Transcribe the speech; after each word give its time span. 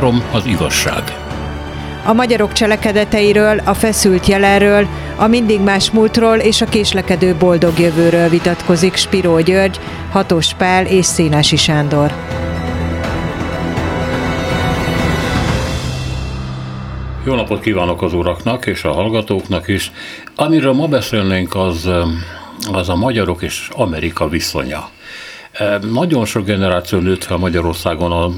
Három 0.00 0.24
az 0.32 0.46
igazság. 0.46 1.02
A 2.04 2.12
magyarok 2.12 2.52
cselekedeteiről, 2.52 3.58
a 3.58 3.74
feszült 3.74 4.26
jelenről, 4.26 4.86
a 5.16 5.26
mindig 5.26 5.60
más 5.60 5.90
múltról 5.90 6.36
és 6.36 6.60
a 6.60 6.66
késlekedő 6.66 7.34
boldog 7.34 7.78
jövőről 7.78 8.28
vitatkozik 8.28 8.96
Spiró 8.96 9.40
György, 9.40 9.80
Hatos 10.10 10.54
Pál 10.54 10.86
és 10.86 11.04
Szénási 11.04 11.56
Sándor. 11.56 12.12
Jó 17.24 17.34
napot 17.34 17.60
kívánok 17.60 18.02
az 18.02 18.12
uraknak 18.12 18.66
és 18.66 18.84
a 18.84 18.92
hallgatóknak 18.92 19.68
is. 19.68 19.92
Amiről 20.34 20.72
ma 20.72 20.86
beszélnénk, 20.86 21.54
az, 21.54 21.90
az 22.72 22.88
a 22.88 22.96
magyarok 22.96 23.42
és 23.42 23.68
Amerika 23.72 24.28
viszonya. 24.28 24.88
Nagyon 25.92 26.24
sok 26.24 26.44
generáció 26.44 26.98
nőtt 26.98 27.24
fel 27.24 27.36
Magyarországon 27.36 28.12
az 28.12 28.32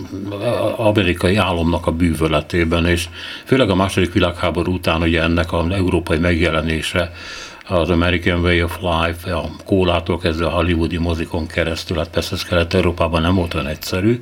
amerikai 0.77 1.37
álomnak 1.37 1.87
a 1.87 1.91
bűvöletében, 1.91 2.87
és 2.87 3.09
főleg 3.45 3.71
a 3.71 3.75
második 3.75 4.13
világháború 4.13 4.73
után 4.73 5.03
ugye 5.03 5.23
ennek 5.23 5.53
az 5.53 5.71
európai 5.71 6.19
megjelenése 6.19 7.13
az 7.69 7.91
American 7.91 8.41
Way 8.41 8.63
of 8.63 8.79
Life, 8.81 9.35
a 9.35 9.45
kólától 9.65 10.19
kezdve 10.19 10.47
a 10.47 10.51
hollywoodi 10.51 10.97
mozikon 10.97 11.47
keresztül, 11.47 11.97
hát 11.97 12.11
persze 12.11 12.35
ez 12.35 12.45
Kelet-Európában 12.45 13.23
nem 13.23 13.35
volt 13.35 13.55
olyan 13.55 13.67
egyszerű, 13.67 14.21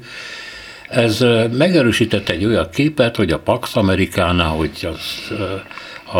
ez 0.89 1.25
megerősített 1.53 2.29
egy 2.29 2.45
olyan 2.45 2.69
képet, 2.73 3.17
hogy 3.17 3.31
a 3.31 3.39
Pax 3.39 3.77
Amerikánál, 3.77 4.49
hogy 4.49 4.89
az, 4.93 5.31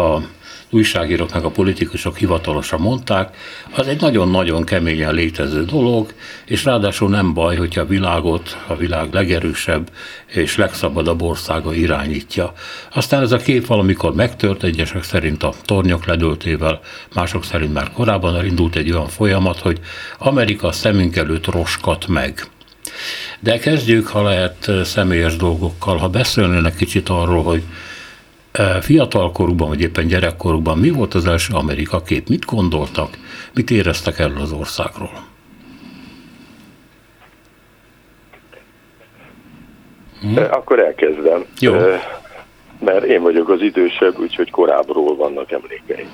a 0.01 0.21
újságírók 0.71 1.33
meg 1.33 1.45
a 1.45 1.51
politikusok 1.51 2.17
hivatalosan 2.17 2.81
mondták, 2.81 3.37
az 3.71 3.87
egy 3.87 4.01
nagyon-nagyon 4.01 4.65
keményen 4.65 5.15
létező 5.15 5.65
dolog, 5.65 6.13
és 6.45 6.65
ráadásul 6.65 7.09
nem 7.09 7.35
baj, 7.35 7.57
hogyha 7.57 7.81
a 7.81 7.87
világot 7.87 8.57
a 8.67 8.77
világ 8.77 9.13
legerősebb 9.13 9.91
és 10.27 10.57
legszabadabb 10.57 11.23
országa 11.23 11.75
irányítja. 11.75 12.53
Aztán 12.93 13.23
ez 13.23 13.33
a 13.33 13.37
kép 13.37 13.67
valamikor 13.67 14.15
megtört, 14.15 14.63
egyesek 14.63 15.03
szerint 15.03 15.43
a 15.43 15.55
tornyok 15.65 16.07
ledöltével, 16.07 16.81
mások 17.15 17.45
szerint 17.45 17.73
már 17.73 17.93
korábban 17.93 18.37
elindult 18.37 18.77
egy 18.77 18.91
olyan 18.91 19.09
folyamat, 19.09 19.59
hogy 19.59 19.81
Amerika 20.19 20.73
szemünk 20.73 21.17
előtt 21.17 21.47
roskat 21.47 22.07
meg. 22.07 22.49
De 23.41 23.59
kezdjük, 23.59 24.07
ha 24.07 24.23
lehet, 24.23 24.71
személyes 24.85 25.37
dolgokkal. 25.37 25.97
Ha 25.97 26.09
beszélnének 26.09 26.77
kicsit 26.77 27.09
arról, 27.09 27.43
hogy 27.43 27.63
fiatalkorukban, 28.81 29.69
vagy 29.69 29.81
éppen 29.81 30.07
gyerekkorukban 30.07 30.79
mi 30.79 30.91
volt 30.91 31.15
az 31.15 31.27
első 31.27 31.55
Amerika 31.55 32.03
kép? 32.03 32.29
Mit 32.29 32.45
gondoltak? 32.45 33.09
Mit 33.55 33.71
éreztek 33.71 34.19
erről 34.19 34.41
az 34.41 34.53
országról? 34.53 35.29
Hm? 40.21 40.37
Akkor 40.37 40.79
elkezdem. 40.79 41.45
Jó. 41.61 41.75
Mert 42.85 43.05
én 43.05 43.23
vagyok 43.23 43.49
az 43.49 43.61
idősebb, 43.61 44.19
úgyhogy 44.19 44.51
korábbról 44.51 45.17
vannak 45.17 45.53
emlékeim. 45.53 46.09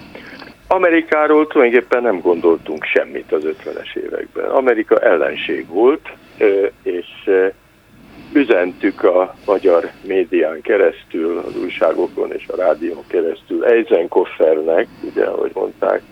Amerikáról 0.69 1.47
tulajdonképpen 1.47 2.03
nem 2.03 2.21
gondoltunk 2.21 2.85
semmit 2.85 3.33
az 3.33 3.43
50-es 3.45 3.97
években. 3.97 4.51
Amerika 4.51 4.99
ellenség 4.99 5.67
volt, 5.69 6.09
és 6.83 7.07
üzentük 8.33 9.05
a 9.05 9.35
magyar 9.47 9.91
médián 10.03 10.61
keresztül, 10.61 11.39
az 11.39 11.57
újságokon 11.63 12.33
és 12.33 12.49
a 12.49 12.57
rádión 12.57 13.05
keresztül 13.07 13.65
Eisenkoffernek, 13.65 14.87
ugye, 15.03 15.25
ahogy 15.25 15.51
mondták, 15.55 16.03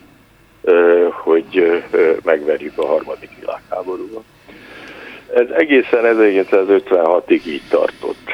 hogy 1.11 1.83
megverjük 2.25 2.79
a 2.79 2.87
harmadik 2.87 3.31
világháborúban. 3.41 4.25
Ez 5.35 5.49
egészen 5.51 6.01
1956-ig 6.05 7.47
így 7.47 7.63
tartott. 7.71 8.31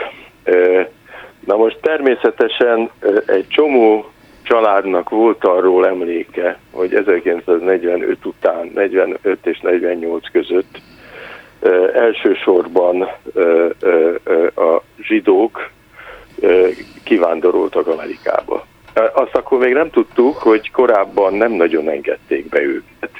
Na 1.46 1.56
most 1.56 1.78
természetesen 1.80 2.90
egy 3.26 3.48
csomó 3.48 4.10
családnak 4.42 5.08
volt 5.08 5.44
arról 5.44 5.86
emléke, 5.86 6.58
hogy 6.70 6.94
1945 6.94 8.24
után, 8.24 8.70
45 8.74 9.46
és 9.46 9.60
48 9.60 10.30
között 10.30 10.80
elsősorban 11.94 13.02
a 14.56 14.82
zsidók 15.02 15.70
kivándoroltak 17.04 17.86
Amerikába. 17.86 18.66
Azt 19.12 19.34
akkor 19.34 19.58
még 19.58 19.72
nem 19.72 19.90
tudtuk, 19.90 20.36
hogy 20.36 20.70
korábban 20.70 21.34
nem 21.34 21.52
nagyon 21.52 21.88
engedték 21.88 22.48
be 22.48 22.60
őket, 22.60 23.10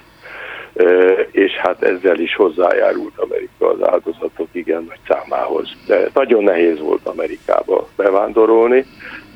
és 1.31 1.53
hát 1.53 1.83
ezzel 1.83 2.19
is 2.19 2.34
hozzájárult 2.34 3.12
Amerika 3.17 3.69
az 3.69 3.89
áldozatok 3.89 4.49
igen 4.53 4.84
nagy 4.89 5.01
számához. 5.09 5.69
De 5.87 6.09
nagyon 6.15 6.45
nehéz 6.45 6.81
volt 6.81 7.07
Amerikába 7.07 7.89
bevándorolni, 7.97 8.84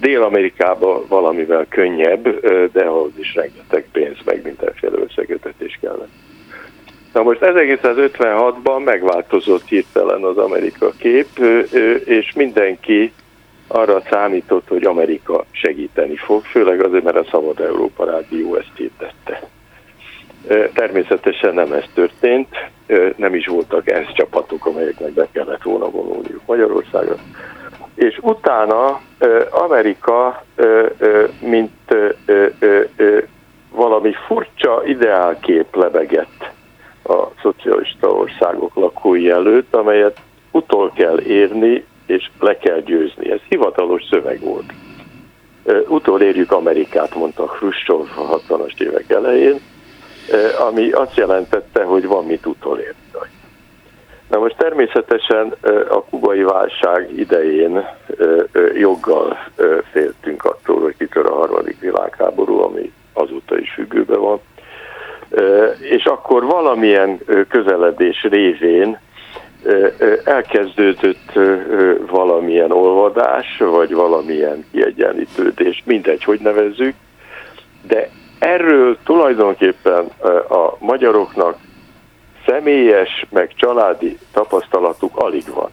Dél-Amerikába 0.00 1.06
valamivel 1.08 1.66
könnyebb, 1.68 2.40
de 2.72 2.84
ahhoz 2.84 3.12
is 3.18 3.34
rengeteg 3.34 3.86
pénz, 3.92 4.16
meg 4.24 4.42
mindenféle 4.44 4.98
összekötetés 4.98 5.78
kellett. 5.80 6.12
Na 7.14 7.22
most 7.22 7.38
1956-ban 7.42 8.84
megváltozott 8.84 9.68
hirtelen 9.68 10.22
az 10.22 10.38
Amerika 10.38 10.90
kép, 10.98 11.26
és 12.04 12.32
mindenki 12.32 13.12
arra 13.68 14.02
számított, 14.10 14.68
hogy 14.68 14.84
Amerika 14.84 15.44
segíteni 15.50 16.16
fog, 16.16 16.44
főleg 16.44 16.84
azért, 16.84 17.04
mert 17.04 17.16
a 17.16 17.26
Szabad 17.30 17.60
Európa 17.60 18.04
Rádió 18.04 18.54
ezt 18.54 18.72
hirdette. 18.76 19.48
Természetesen 20.74 21.54
nem 21.54 21.72
ez 21.72 21.84
történt, 21.94 22.48
nem 23.16 23.34
is 23.34 23.46
voltak 23.46 23.90
ez 23.90 24.12
csapatok, 24.14 24.66
amelyeknek 24.66 25.12
be 25.12 25.28
kellett 25.32 25.62
volna 25.62 25.90
vonulniuk 25.90 26.46
Magyarországra. 26.46 27.16
És 27.94 28.18
utána 28.20 29.00
Amerika, 29.50 30.44
mint 31.40 31.94
valami 33.70 34.14
furcsa 34.26 34.82
ideálkép 34.86 35.76
lebegett 35.76 36.33
a 37.04 37.30
szocialista 37.42 38.08
országok 38.08 38.74
lakói 38.74 39.30
előtt, 39.30 39.74
amelyet 39.74 40.20
utol 40.50 40.92
kell 40.94 41.20
érni, 41.20 41.84
és 42.06 42.30
le 42.40 42.58
kell 42.58 42.80
győzni. 42.80 43.30
Ez 43.30 43.40
hivatalos 43.48 44.02
szöveg 44.10 44.40
volt. 44.40 44.72
Utolérjük 45.88 46.52
Amerikát, 46.52 47.14
mondta 47.14 47.44
Khrushchev 47.44 48.00
a 48.00 48.38
60-as 48.38 48.80
évek 48.80 49.10
elején, 49.10 49.60
ami 50.68 50.90
azt 50.90 51.16
jelentette, 51.16 51.82
hogy 51.82 52.06
van 52.06 52.24
mit 52.24 52.46
utolérni. 52.46 53.02
Na 54.30 54.38
most 54.38 54.56
természetesen 54.56 55.54
a 55.88 56.04
kubai 56.04 56.42
válság 56.42 57.18
idején 57.18 57.84
joggal 58.74 59.38
féltünk 59.92 60.44
attól, 60.44 60.80
hogy 60.80 60.96
kitör 60.96 61.26
a 61.26 61.34
harmadik 61.34 61.80
világháború, 61.80 62.60
ami 62.60 62.92
azóta 63.12 63.58
is 63.58 63.70
függőben 63.70 64.20
van 64.20 64.40
és 65.80 66.04
akkor 66.04 66.44
valamilyen 66.44 67.18
közeledés 67.48 68.22
révén 68.22 68.98
elkezdődött 70.24 71.32
valamilyen 72.10 72.70
olvadás, 72.72 73.56
vagy 73.58 73.92
valamilyen 73.94 74.64
kiegyenlítődés, 74.72 75.82
mindegy, 75.84 76.24
hogy 76.24 76.40
nevezzük, 76.40 76.94
de 77.86 78.08
erről 78.38 78.98
tulajdonképpen 79.04 80.04
a 80.48 80.76
magyaroknak 80.78 81.56
személyes, 82.46 83.26
meg 83.30 83.52
családi 83.56 84.18
tapasztalatuk 84.32 85.16
alig 85.16 85.44
van. 85.54 85.70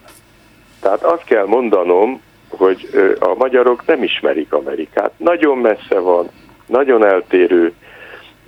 Tehát 0.81 1.03
azt 1.03 1.23
kell 1.23 1.45
mondanom, 1.45 2.21
hogy 2.50 2.89
a 3.19 3.33
magyarok 3.38 3.85
nem 3.85 4.03
ismerik 4.03 4.53
Amerikát. 4.53 5.11
Nagyon 5.17 5.57
messze 5.57 6.00
van, 6.00 6.29
nagyon 6.66 7.05
eltérő, 7.05 7.73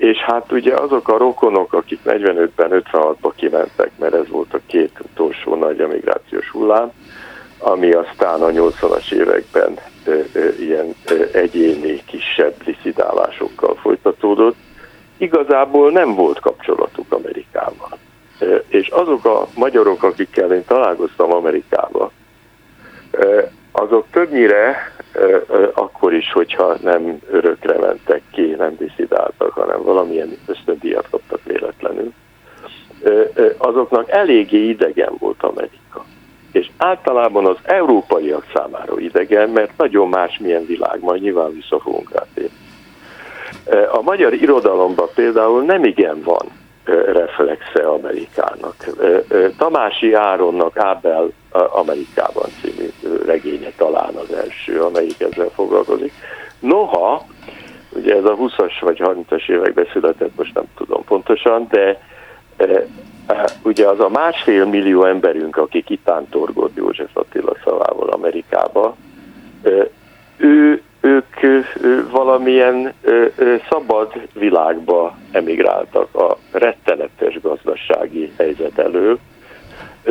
és 0.04 0.18
hát 0.18 0.52
ugye 0.52 0.74
azok 0.74 1.08
a 1.08 1.18
rokonok, 1.18 1.74
akik 1.74 2.00
45-ben, 2.06 2.84
56-ban 2.92 3.32
kimentek, 3.36 3.92
mert 4.00 4.14
ez 4.14 4.28
volt 4.30 4.54
a 4.54 4.60
két 4.66 4.92
utolsó 5.00 5.56
nagy 5.56 5.80
emigrációs 5.80 6.50
hullám, 6.50 6.92
ami 7.58 7.92
aztán 7.92 8.42
a 8.42 8.48
80-as 8.48 9.12
években 9.12 9.78
ö, 10.06 10.20
ö, 10.34 10.50
ilyen 10.60 10.96
ö, 11.06 11.24
egyéni 11.34 12.02
kisebb 12.06 12.54
diszidálásokkal 12.64 13.76
folytatódott, 13.76 14.56
igazából 15.18 15.92
nem 15.92 16.16
volt 16.16 16.40
kapcsolatuk 16.40 17.12
Amerikával. 17.12 17.98
És 18.68 18.88
azok 18.88 19.26
a 19.26 19.48
magyarok, 19.56 20.04
akikkel 20.04 20.54
én 20.54 20.66
találkoztam 20.66 21.34
Amerikában, 21.34 22.12
azok 23.76 24.06
többnyire 24.12 24.92
akkor 25.74 26.14
is, 26.14 26.32
hogyha 26.32 26.76
nem 26.82 27.20
örökre 27.30 27.78
mentek 27.80 28.22
ki, 28.32 28.56
nem 28.58 28.76
diszidáltak, 28.78 29.52
hanem 29.52 29.84
valamilyen 29.84 30.38
ösztöndíjat 30.48 31.08
kaptak 31.12 31.40
véletlenül, 31.44 32.14
azoknak 33.58 34.10
eléggé 34.10 34.68
idegen 34.68 35.14
volt 35.20 35.44
Amerika. 35.44 36.06
És 36.52 36.70
általában 36.78 37.46
az 37.46 37.58
európaiak 37.64 38.46
számára 38.54 39.00
idegen, 39.00 39.50
mert 39.50 39.78
nagyon 39.78 40.10
más 40.10 40.38
milyen 40.40 40.66
világ, 40.66 41.00
majd 41.02 41.22
nyilván 41.22 41.54
vissza 41.54 41.80
fogunk 41.80 42.12
rátérni. 42.12 42.58
A 43.92 44.02
magyar 44.02 44.34
irodalomban 44.34 45.08
például 45.16 45.64
nem 45.64 45.84
igen 45.84 46.22
van 46.24 46.46
reflexe 46.86 47.88
Amerikának. 47.88 48.76
Tamási 49.58 50.14
Áronnak 50.14 50.78
Ábel 50.78 51.32
Amerikában 51.52 52.50
című 52.62 52.90
regénye 53.26 53.72
talán 53.78 54.16
az 54.16 54.34
első, 54.34 54.82
amelyik 54.82 55.22
ezzel 55.22 55.50
foglalkozik. 55.50 56.14
Noha, 56.60 57.26
ugye 57.90 58.16
ez 58.16 58.24
a 58.24 58.36
20-as 58.36 58.74
vagy 58.82 59.02
30-as 59.04 59.50
években 59.50 59.88
született, 59.92 60.36
most 60.36 60.54
nem 60.54 60.64
tudom 60.78 61.04
pontosan, 61.04 61.68
de 61.70 62.00
ugye 63.64 63.88
az 63.88 64.00
a 64.00 64.10
másfél 64.10 64.66
millió 64.66 65.06
emberünk, 65.06 65.58
aki 65.58 65.84
kitántorgott 65.84 66.76
József 66.76 67.10
Attila 67.14 67.54
szavával 67.64 68.10
Amerikába, 68.10 68.96
ő, 70.38 70.82
ők 71.02 71.36
valamilyen 72.12 72.94
szabad 73.70 74.14
világba 74.34 75.18
emigráltak 75.32 76.16
a 76.16 76.38
rettenetes 76.52 77.40
gazdasági 77.42 78.34
helyzet 78.38 78.78
elől, 78.78 79.20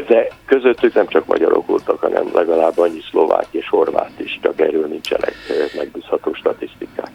de 0.07 0.29
közöttük 0.47 0.95
nem 0.95 1.07
csak 1.07 1.27
magyarok 1.27 1.67
voltak, 1.67 2.01
hanem 2.01 2.31
legalább 2.35 2.79
annyi 2.79 3.01
szlovák 3.11 3.47
és 3.51 3.69
horvát 3.69 4.13
is, 4.17 4.39
csak 4.43 4.61
erről 4.61 4.87
nincsenek 4.87 5.35
megbízható 5.77 6.35
statisztikák. 6.35 7.11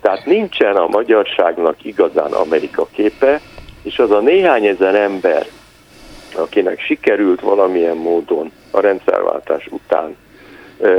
Tehát 0.00 0.26
nincsen 0.26 0.76
a 0.76 0.86
magyarságnak 0.86 1.84
igazán 1.84 2.32
Amerika 2.32 2.86
képe, 2.92 3.40
és 3.82 3.98
az 3.98 4.10
a 4.10 4.20
néhány 4.20 4.66
ezer 4.66 4.94
ember, 4.94 5.46
akinek 6.36 6.80
sikerült 6.80 7.40
valamilyen 7.40 7.96
módon 7.96 8.52
a 8.70 8.80
rendszerváltás 8.80 9.66
után 9.70 10.16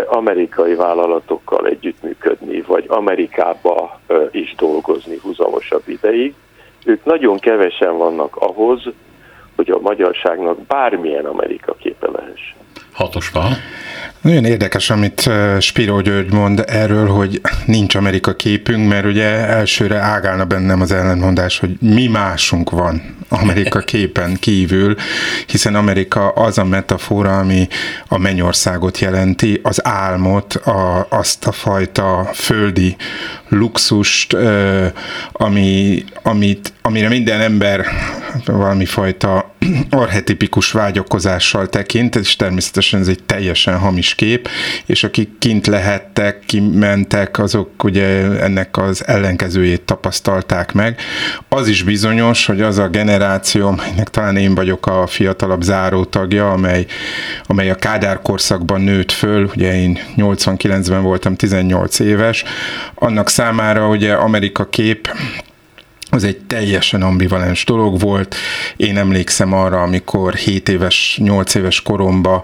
amerikai 0.07 0.75
vállalatokkal 0.75 1.67
együttműködni, 1.67 2.61
vagy 2.61 2.85
Amerikába 2.87 3.99
is 4.31 4.55
dolgozni 4.57 5.17
húzamosabb 5.21 5.83
ideig, 5.85 6.33
ők 6.85 7.05
nagyon 7.05 7.39
kevesen 7.39 7.97
vannak 7.97 8.35
ahhoz, 8.35 8.83
hogy 9.55 9.69
a 9.69 9.79
magyarságnak 9.79 10.59
bármilyen 10.59 11.25
Amerika 11.25 11.73
képe 11.73 12.07
lehessen. 12.11 12.57
Hatos. 12.93 13.31
Nagyon 14.23 14.45
érdekes, 14.45 14.89
amit 14.89 15.29
Spiro 15.59 16.01
György 16.01 16.33
mond 16.33 16.63
erről, 16.67 17.07
hogy 17.07 17.41
nincs 17.65 17.95
Amerika 17.95 18.35
képünk, 18.35 18.87
mert 18.87 19.05
ugye 19.05 19.25
elsőre 19.27 19.97
ágálna 19.97 20.45
bennem 20.45 20.81
az 20.81 20.91
ellentmondás, 20.91 21.59
hogy 21.59 21.77
mi 21.79 22.07
másunk 22.07 22.69
van 22.69 23.15
Amerika 23.29 23.79
képen 23.93 24.37
kívül, 24.39 24.95
hiszen 25.47 25.75
Amerika 25.75 26.29
az 26.29 26.57
a 26.57 26.63
metafora, 26.63 27.37
ami 27.37 27.67
a 28.07 28.17
mennyországot 28.17 28.99
jelenti, 28.99 29.59
az 29.63 29.85
álmot, 29.85 30.53
a, 30.53 31.07
azt 31.09 31.45
a 31.45 31.51
fajta 31.51 32.29
földi 32.33 32.95
luxust, 33.47 34.37
ami, 35.31 36.03
amit, 36.21 36.72
amire 36.85 37.07
minden 37.07 37.41
ember 37.41 37.85
valami 38.45 38.85
fajta 38.85 39.55
arhetipikus 39.89 40.71
vágyakozással 40.71 41.69
tekint, 41.69 42.15
és 42.15 42.35
természetesen 42.35 42.99
ez 42.99 43.07
egy 43.07 43.23
teljesen 43.23 43.77
hamis 43.77 44.15
kép, 44.15 44.49
és 44.85 45.03
akik 45.03 45.29
kint 45.39 45.67
lehettek, 45.67 46.39
kimentek, 46.45 47.39
azok 47.39 47.83
ugye 47.83 48.05
ennek 48.39 48.77
az 48.77 49.07
ellenkezőjét 49.07 49.81
tapasztalták 49.81 50.73
meg. 50.73 50.99
Az 51.49 51.67
is 51.67 51.83
bizonyos, 51.83 52.45
hogy 52.45 52.61
az 52.61 52.77
a 52.77 52.87
generáció, 52.87 53.67
amelynek 53.67 54.09
talán 54.09 54.37
én 54.37 54.55
vagyok 54.55 54.87
a 54.87 55.07
fiatalabb 55.07 55.61
zárótagja, 55.61 56.51
amely, 56.51 56.85
amely 57.45 57.69
a 57.69 57.75
Kádár 57.75 58.21
korszakban 58.21 58.81
nőtt 58.81 59.11
föl, 59.11 59.49
ugye 59.55 59.81
én 59.81 59.99
89-ben 60.17 61.01
voltam 61.01 61.35
18 61.35 61.99
éves, 61.99 62.43
annak 62.95 63.29
számára 63.29 63.87
ugye 63.87 64.13
Amerika 64.13 64.69
kép 64.69 65.09
az 66.13 66.23
egy 66.23 66.37
teljesen 66.37 67.01
ambivalens 67.01 67.65
dolog 67.65 67.99
volt. 67.99 68.35
Én 68.75 68.97
emlékszem 68.97 69.53
arra, 69.53 69.81
amikor 69.81 70.33
7 70.33 70.69
éves, 70.69 71.19
8 71.21 71.55
éves 71.55 71.81
koromban 71.81 72.41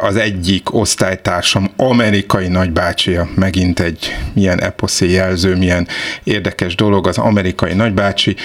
az 0.00 0.16
egyik 0.16 0.74
osztálytársam, 0.74 1.70
amerikai 1.76 2.48
nagybácsia, 2.48 3.28
megint 3.34 3.80
egy 3.80 4.16
milyen 4.32 4.60
eposzé 4.60 5.10
jelző, 5.10 5.56
milyen 5.56 5.88
érdekes 6.24 6.74
dolog, 6.74 7.06
az 7.06 7.18
amerikai 7.18 7.74
nagybácsi 7.74 8.36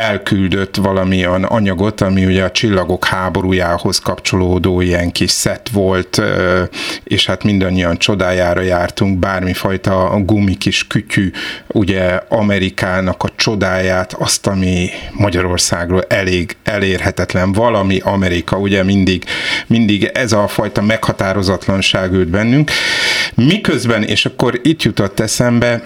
elküldött 0.00 0.76
valamilyen 0.76 1.44
anyagot, 1.44 2.00
ami 2.00 2.24
ugye 2.24 2.44
a 2.44 2.50
csillagok 2.50 3.04
háborújához 3.04 3.98
kapcsolódó 3.98 4.80
ilyen 4.80 5.12
kis 5.12 5.30
szett 5.30 5.68
volt, 5.68 6.22
és 7.04 7.26
hát 7.26 7.44
mindannyian 7.44 7.96
csodájára 7.96 8.60
jártunk, 8.60 9.18
bármifajta 9.18 10.20
gumi 10.24 10.54
kis 10.54 10.86
kütyű, 10.86 11.30
ugye 11.66 12.20
Amerikának 12.28 13.22
a 13.22 13.28
csodáját, 13.36 14.12
azt, 14.12 14.46
ami 14.46 14.88
Magyarországról 15.12 16.02
elég 16.08 16.56
elérhetetlen, 16.64 17.52
valami 17.52 17.98
Amerika, 18.04 18.56
ugye 18.56 18.82
mindig, 18.82 19.24
mindig 19.66 20.04
ez 20.04 20.32
a 20.32 20.48
fajta 20.48 20.82
meghatározatlanság 20.82 22.12
ült 22.12 22.28
bennünk. 22.28 22.70
Miközben, 23.34 24.02
és 24.02 24.26
akkor 24.26 24.60
itt 24.62 24.82
jutott 24.82 25.20
eszembe, 25.20 25.82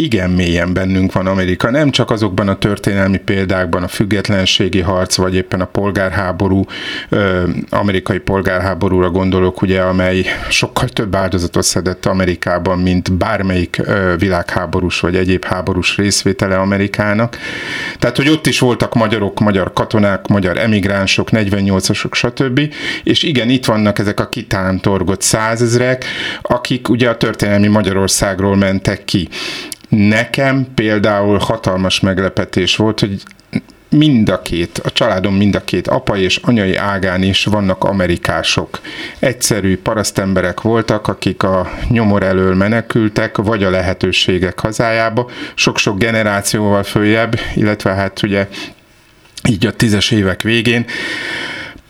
igen 0.00 0.30
mélyen 0.30 0.72
bennünk 0.72 1.12
van 1.12 1.26
Amerika, 1.26 1.70
nem 1.70 1.90
csak 1.90 2.10
azokban 2.10 2.48
a 2.48 2.58
történelmi 2.58 3.18
példákban, 3.18 3.82
a 3.82 3.88
függetlenségi 3.88 4.80
harc, 4.80 5.16
vagy 5.16 5.34
éppen 5.34 5.60
a 5.60 5.64
polgárháború, 5.64 6.64
amerikai 7.70 8.18
polgárháborúra 8.18 9.10
gondolok, 9.10 9.62
ugye, 9.62 9.80
amely 9.80 10.24
sokkal 10.48 10.88
több 10.88 11.14
áldozatot 11.14 11.62
szedett 11.62 12.06
Amerikában, 12.06 12.78
mint 12.78 13.12
bármelyik 13.12 13.82
világháborús 14.18 15.00
vagy 15.00 15.16
egyéb 15.16 15.44
háborús 15.44 15.96
részvétele 15.96 16.58
Amerikának. 16.58 17.38
Tehát, 17.98 18.16
hogy 18.16 18.28
ott 18.28 18.46
is 18.46 18.58
voltak 18.58 18.94
magyarok, 18.94 19.40
magyar 19.40 19.72
katonák, 19.72 20.26
magyar 20.26 20.58
emigránsok, 20.58 21.28
48-asok, 21.32 22.12
stb. 22.12 22.60
És 23.02 23.22
igen, 23.22 23.48
itt 23.48 23.64
vannak 23.64 23.98
ezek 23.98 24.20
a 24.20 24.28
kitántorgott 24.28 25.22
százezrek, 25.22 26.04
akik 26.42 26.88
ugye 26.88 27.08
a 27.08 27.16
történelmi 27.16 27.68
Magyarországról 27.68 28.56
mentek 28.56 29.04
ki. 29.04 29.28
Nekem 29.90 30.66
például 30.74 31.38
hatalmas 31.38 32.00
meglepetés 32.00 32.76
volt, 32.76 33.00
hogy 33.00 33.22
mind 33.88 34.28
a 34.28 34.42
két, 34.42 34.78
a 34.78 34.90
családom 34.90 35.34
mind 35.34 35.54
a 35.54 35.64
két 35.64 35.88
apai 35.88 36.22
és 36.22 36.36
anyai 36.36 36.76
ágán 36.76 37.22
is 37.22 37.44
vannak 37.44 37.84
amerikások. 37.84 38.80
Egyszerű 39.18 39.78
parasztemberek 39.78 40.60
voltak, 40.60 41.08
akik 41.08 41.42
a 41.42 41.70
nyomor 41.88 42.22
elől 42.22 42.54
menekültek, 42.54 43.36
vagy 43.36 43.64
a 43.64 43.70
lehetőségek 43.70 44.60
hazájába, 44.60 45.30
sok-sok 45.54 45.98
generációval 45.98 46.82
följebb, 46.82 47.40
illetve 47.54 47.92
hát 47.92 48.22
ugye 48.22 48.48
így 49.48 49.66
a 49.66 49.72
tízes 49.72 50.10
évek 50.10 50.42
végén 50.42 50.84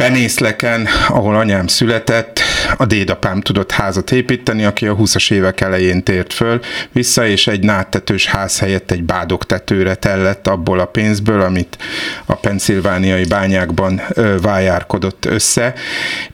Penészleken, 0.00 0.88
ahol 1.08 1.36
anyám 1.36 1.66
született, 1.66 2.40
a 2.80 2.86
dédapám 2.86 3.40
tudott 3.40 3.70
házat 3.70 4.12
építeni, 4.12 4.64
aki 4.64 4.86
a 4.86 4.96
20-as 4.96 5.32
évek 5.32 5.60
elején 5.60 6.02
tért 6.02 6.32
föl 6.32 6.60
vissza, 6.92 7.26
és 7.26 7.46
egy 7.46 7.64
nádtetős 7.64 8.26
ház 8.26 8.58
helyett 8.58 8.90
egy 8.90 9.02
bádogtetőre 9.02 9.94
tellett 9.94 10.46
abból 10.46 10.80
a 10.80 10.84
pénzből, 10.84 11.40
amit 11.40 11.78
a 12.26 12.34
penszilvániai 12.34 13.24
bányákban 13.24 14.00
vájárkodott 14.42 15.24
össze, 15.24 15.74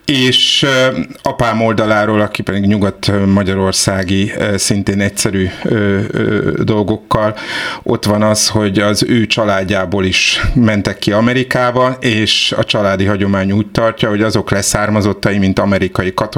és 0.05 0.67
apám 1.23 1.63
oldaláról, 1.63 2.21
aki 2.21 2.43
pedig 2.43 2.65
nyugat-magyarországi, 2.65 4.33
szintén 4.57 5.01
egyszerű 5.01 5.49
dolgokkal, 6.63 7.37
ott 7.83 8.05
van 8.05 8.23
az, 8.23 8.49
hogy 8.49 8.79
az 8.79 9.05
ő 9.09 9.27
családjából 9.27 10.05
is 10.05 10.41
mentek 10.55 10.99
ki 10.99 11.13
Amerikába, 11.13 11.97
és 12.01 12.55
a 12.57 12.65
családi 12.65 13.05
hagyomány 13.05 13.53
úgy 13.53 13.71
tartja, 13.71 14.09
hogy 14.09 14.23
azok 14.23 14.51
leszármazottai, 14.51 15.39
mint 15.39 15.59
amerikai 15.59 16.15
katonák, 16.15 16.35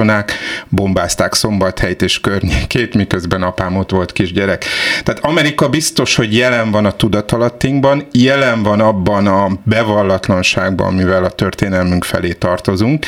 bombázták 0.69 1.35
Szombathelyt 1.35 2.03
és 2.03 2.21
környékét, 2.21 2.95
miközben 2.95 3.43
apám 3.43 3.77
ott 3.77 3.91
volt 3.91 4.13
kisgyerek. 4.13 4.65
Tehát 5.03 5.25
Amerika 5.25 5.69
biztos, 5.69 6.17
hogy 6.17 6.37
jelen 6.37 6.71
van 6.71 6.85
a 6.85 6.93
tudatalattinkban, 6.93 8.07
jelen 8.13 8.63
van 8.63 8.81
abban 8.81 9.27
a 9.27 9.49
bevallatlanságban, 9.63 10.95
mivel 10.95 11.25
a 11.25 11.31
történelmünk 11.31 12.05
felé 12.05 12.33
tartozunk, 12.33 13.07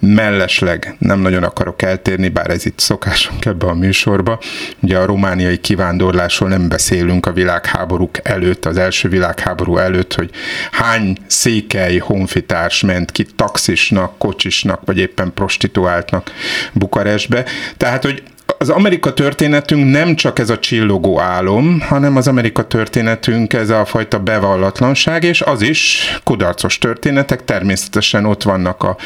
mellesleg 0.00 0.96
nem 0.98 1.20
nagyon 1.20 1.42
akarok 1.42 1.82
eltérni, 1.82 2.28
bár 2.28 2.50
ez 2.50 2.66
itt 2.66 2.78
szokásunk 2.78 3.44
ebbe 3.44 3.66
a 3.66 3.74
műsorba. 3.74 4.40
Ugye 4.80 4.98
a 4.98 5.04
romániai 5.04 5.58
kivándorlásról 5.58 6.48
nem 6.48 6.68
beszélünk 6.68 7.26
a 7.26 7.32
világháborúk 7.32 8.16
előtt, 8.22 8.66
az 8.66 8.76
első 8.76 9.08
világháború 9.08 9.76
előtt, 9.76 10.14
hogy 10.14 10.30
hány 10.70 11.16
székely 11.26 11.96
honfitárs 11.98 12.82
ment 12.82 13.12
ki 13.12 13.26
taxisnak, 13.36 14.18
kocsisnak, 14.18 14.80
vagy 14.84 14.98
éppen 14.98 15.32
prostituáltnak 15.34 16.32
Bukarestbe. 16.72 17.44
Tehát, 17.76 18.04
hogy 18.04 18.22
az 18.58 18.68
Amerika 18.68 19.12
történetünk 19.14 19.90
nem 19.90 20.14
csak 20.14 20.38
ez 20.38 20.50
a 20.50 20.58
csillogó 20.58 21.20
álom, 21.20 21.80
hanem 21.80 22.16
az 22.16 22.28
Amerika 22.28 22.66
történetünk 22.66 23.52
ez 23.52 23.70
a 23.70 23.84
fajta 23.84 24.18
bevallatlanság, 24.18 25.24
és 25.24 25.40
az 25.40 25.62
is 25.62 26.14
kudarcos 26.24 26.78
történetek, 26.78 27.44
természetesen 27.44 28.24
ott 28.24 28.42
vannak 28.42 28.82
a 28.82 28.96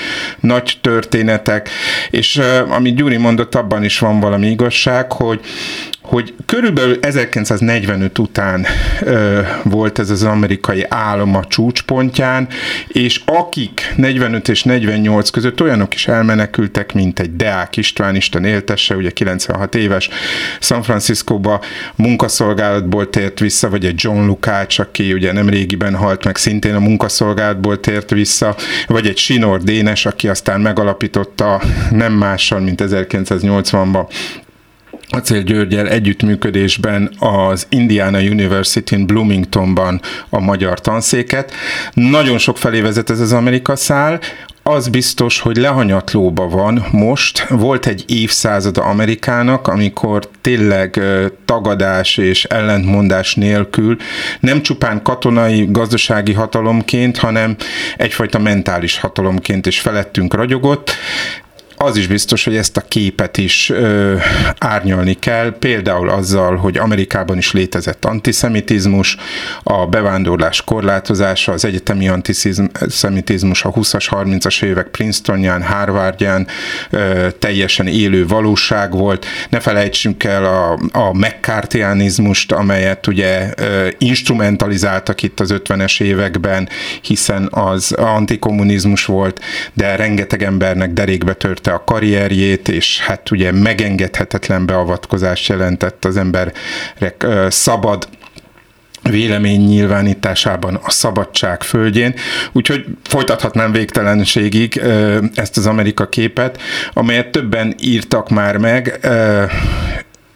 nagy 0.41 0.79
történetek, 0.81 1.69
és 2.11 2.41
amit 2.69 2.95
Gyuri 2.95 3.17
mondott, 3.17 3.55
abban 3.55 3.85
is 3.85 3.99
van 3.99 4.21
valami 4.21 4.47
igazság, 4.47 5.13
hogy 5.13 5.41
hogy 6.05 6.35
körülbelül 6.47 6.99
1945 7.01 8.19
után 8.19 8.67
ö, 9.01 9.41
volt 9.63 9.99
ez 9.99 10.11
az 10.11 10.23
amerikai 10.23 10.87
állam 10.89 11.37
a 11.37 11.45
csúcspontján, 11.45 12.49
és 12.89 13.21
akik 13.25 13.93
45 13.97 14.49
és 14.49 14.63
48 14.63 15.31
között 15.31 15.61
olyanok 15.61 15.95
is 15.95 16.09
elmenekültek, 16.09 16.93
mint 16.93 17.19
egy 17.19 17.37
Deák 17.37 17.77
István, 17.77 18.15
Isten 18.15 18.45
éltesse, 18.45 18.97
ugye 18.97 19.11
96 19.11 19.75
éves, 19.75 20.09
San 20.61 20.83
Franciscóba 20.83 21.61
munkaszolgálatból 21.95 23.11
tért 23.11 23.39
vissza, 23.39 23.71
vagy 23.71 23.85
egy 23.85 24.03
John 24.03 24.27
Lukács, 24.27 24.79
aki 24.79 25.13
ugye 25.13 25.33
nem 25.33 25.49
régiben 25.49 25.95
halt 25.95 26.25
meg, 26.25 26.37
szintén 26.37 26.75
a 26.75 26.81
munkaszolgálatból 26.81 27.81
tért 27.81 28.11
vissza, 28.11 28.57
vagy 28.87 29.07
egy 29.07 29.19
Sinor 29.19 29.63
Dénes, 29.63 30.07
aki 30.07 30.29
aztán 30.29 30.61
megalapította 30.61 31.63
nem 31.91 32.13
mással, 32.13 32.61
mint 32.61 32.83
1980-ban 32.85 34.07
Acél 35.09 35.43
Györgyel 35.43 35.89
együttműködésben 35.89 37.11
az 37.19 37.67
Indiana 37.69 38.19
University-n 38.19 39.07
Bloomingtonban 39.07 40.01
a 40.29 40.41
magyar 40.41 40.81
tanszéket. 40.81 41.53
Nagyon 41.93 42.39
sok 42.39 42.59
felé 42.59 42.81
vezet 42.81 43.11
ez 43.11 43.21
az 43.21 43.33
Amerika 43.33 43.77
szál, 43.77 44.21
az 44.67 44.89
biztos, 44.89 45.41
hogy 45.41 45.57
lehanyatlóba 45.57 46.49
van 46.49 46.85
most. 46.91 47.47
Volt 47.49 47.87
egy 47.87 48.05
évszázada 48.07 48.83
Amerikának, 48.83 49.69
amikor 49.69 50.29
tényleg 50.41 51.01
tagadás 51.45 52.17
és 52.17 52.45
ellentmondás 52.45 53.35
nélkül 53.35 53.97
nem 54.41 54.63
csupán 54.63 55.03
katonai, 55.03 55.69
gazdasági 55.71 56.33
hatalomként, 56.33 57.17
hanem 57.17 57.57
egyfajta 57.97 58.39
mentális 58.39 58.99
hatalomként 58.99 59.67
is 59.67 59.81
felettünk 59.81 60.35
ragyogott 60.35 60.93
az 61.85 61.97
is 61.97 62.07
biztos, 62.07 62.45
hogy 62.45 62.57
ezt 62.57 62.77
a 62.77 62.81
képet 62.89 63.37
is 63.37 63.71
ö, 63.71 64.17
árnyalni 64.59 65.15
kell, 65.15 65.59
például 65.59 66.09
azzal, 66.09 66.57
hogy 66.57 66.77
Amerikában 66.77 67.37
is 67.37 67.53
létezett 67.53 68.05
antiszemitizmus, 68.05 69.17
a 69.63 69.87
bevándorlás 69.87 70.63
korlátozása, 70.63 71.53
az 71.53 71.65
egyetemi 71.65 72.09
antiszemitizmus 72.09 73.65
a 73.65 73.73
20-as, 73.73 74.07
30-as 74.11 74.63
évek 74.63 74.87
Princetonján, 74.87 75.63
Harvardján 75.63 76.47
ö, 76.91 77.29
teljesen 77.39 77.87
élő 77.87 78.27
valóság 78.27 78.93
volt. 78.93 79.27
Ne 79.51 79.61
felejtsünk 79.61 80.25
el 80.25 80.45
a, 80.45 80.73
a 80.93 81.13
McCarthyánizmust, 81.13 82.53
amelyet 82.53 83.07
ugye 83.07 83.53
ö, 83.57 83.89
instrumentalizáltak 83.99 85.23
itt 85.23 85.41
az 85.41 85.55
50-es 85.55 86.03
években, 86.03 86.69
hiszen 87.01 87.49
az 87.51 87.93
antikommunizmus 87.93 89.05
volt, 89.05 89.41
de 89.73 89.97
rengeteg 89.97 90.43
embernek 90.43 90.93
derékbe 90.93 91.33
törte 91.33 91.73
a 91.75 91.85
karrierjét, 91.85 92.69
és 92.69 93.01
hát 93.01 93.31
ugye 93.31 93.53
megengedhetetlen 93.53 94.67
beavatkozást 94.67 95.49
jelentett 95.49 96.05
az 96.05 96.17
emberek 96.17 97.27
szabad 97.49 98.09
vélemény 99.11 99.61
nyilvánításában 99.61 100.75
a 100.75 100.91
szabadság 100.91 101.63
földjén, 101.63 102.15
úgyhogy 102.53 102.85
folytathatnám 103.03 103.73
végtelenségig 103.73 104.83
ezt 105.35 105.57
az 105.57 105.67
Amerika 105.67 106.09
képet, 106.09 106.61
amelyet 106.93 107.31
többen 107.31 107.75
írtak 107.81 108.31
már 108.31 108.57
meg, 108.57 109.01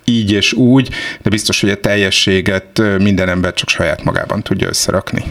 így 0.04 0.32
és 0.32 0.52
úgy, 0.52 0.88
de 1.22 1.30
biztos, 1.30 1.60
hogy 1.60 1.70
a 1.70 1.80
teljességet 1.80 2.82
minden 2.98 3.28
ember 3.28 3.54
csak 3.54 3.68
saját 3.68 4.04
magában 4.04 4.42
tudja 4.42 4.68
összerakni. 4.68 5.24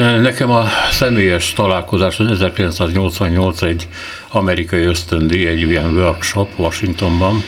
Nekem 0.00 0.50
a 0.50 0.66
személyes 0.90 1.52
találkozás 1.52 2.20
az 2.20 2.30
1988 2.30 3.62
egy 3.62 3.88
amerikai 4.28 4.82
ösztöndi, 4.82 5.46
egy 5.46 5.60
ilyen 5.60 5.96
workshop 5.96 6.58
Washingtonban, 6.58 7.42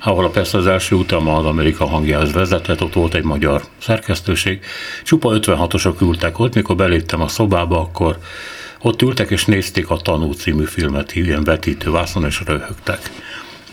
ahol 0.00 0.30
persze 0.30 0.58
az 0.58 0.66
első 0.66 0.94
utam 0.94 1.28
az 1.28 1.44
Amerika 1.44 1.86
hangjához 1.86 2.32
vezetett, 2.32 2.82
ott 2.82 2.92
volt 2.92 3.14
egy 3.14 3.24
magyar 3.24 3.62
szerkesztőség. 3.78 4.60
Csupa 5.04 5.30
56-osok 5.40 6.00
ültek 6.00 6.38
ott, 6.38 6.54
mikor 6.54 6.76
beléptem 6.76 7.20
a 7.20 7.28
szobába, 7.28 7.80
akkor 7.80 8.18
ott 8.82 9.02
ültek 9.02 9.30
és 9.30 9.44
nézték 9.44 9.90
a 9.90 9.96
Tanú 9.96 10.32
című 10.32 10.64
filmet, 10.64 11.14
ilyen 11.14 11.44
vetítővászon, 11.44 12.24
és 12.24 12.42
röhögtek. 12.46 13.10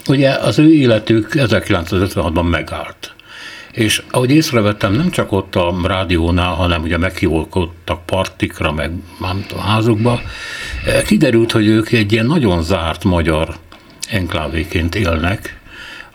Ugye 0.08 0.30
az 0.30 0.60
ő 0.60 0.74
életük 0.74 1.32
1956-ban 1.34 2.50
megállt. 2.50 3.16
És 3.77 4.03
ahogy 4.12 4.31
észrevettem, 4.31 4.93
nem 4.93 5.10
csak 5.10 5.31
ott 5.31 5.55
a 5.55 5.75
rádiónál, 5.84 6.53
hanem 6.53 6.81
ugye 6.81 6.98
meghívódtak 6.98 8.05
partikra, 8.05 8.72
meg 8.72 8.91
tudom, 9.48 9.63
házukba, 9.63 10.22
eh, 10.86 11.01
kiderült, 11.01 11.51
hogy 11.51 11.67
ők 11.67 11.91
egy 11.91 12.12
ilyen 12.12 12.25
nagyon 12.25 12.63
zárt 12.63 13.03
magyar 13.03 13.55
enklávéként 14.10 14.96
élnek, 14.96 15.60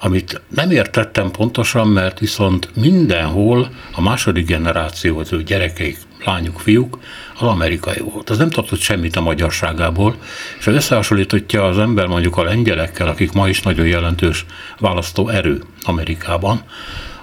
amit 0.00 0.40
nem 0.49 0.71
értettem 0.71 1.31
pontosan, 1.31 1.88
mert 1.88 2.19
viszont 2.19 2.71
mindenhol 2.76 3.71
a 3.92 4.00
második 4.00 4.47
generáció, 4.47 5.19
az 5.19 5.33
ő 5.33 5.42
gyerekeik, 5.42 5.99
lányuk, 6.25 6.61
fiúk, 6.61 6.99
az 7.38 7.47
amerikai 7.47 7.99
volt. 7.99 8.31
Az 8.31 8.38
nem 8.38 8.50
tartott 8.50 8.81
semmit 8.81 9.16
a 9.16 9.21
magyarságából, 9.21 10.16
és 10.59 10.64
ha 10.64 10.71
összehasonlítotja 10.71 11.64
az 11.64 11.78
ember 11.78 12.07
mondjuk 12.07 12.37
a 12.37 12.42
lengyelekkel, 12.42 13.09
akik 13.09 13.33
ma 13.33 13.49
is 13.49 13.62
nagyon 13.62 13.87
jelentős 13.87 14.47
választó 14.78 15.28
erő 15.28 15.62
Amerikában, 15.83 16.62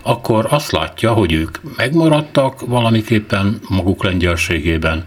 akkor 0.09 0.47
azt 0.49 0.71
látja, 0.71 1.13
hogy 1.13 1.33
ők 1.33 1.57
megmaradtak 1.77 2.61
valamiképpen 2.67 3.59
maguk 3.69 4.03
lengyelségében, 4.03 5.05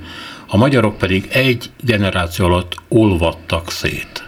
a 0.49 0.57
magyarok 0.57 0.99
pedig 0.99 1.29
egy 1.33 1.71
generáció 1.85 2.45
alatt 2.45 2.75
olvadtak 2.89 3.71
szét. 3.71 4.25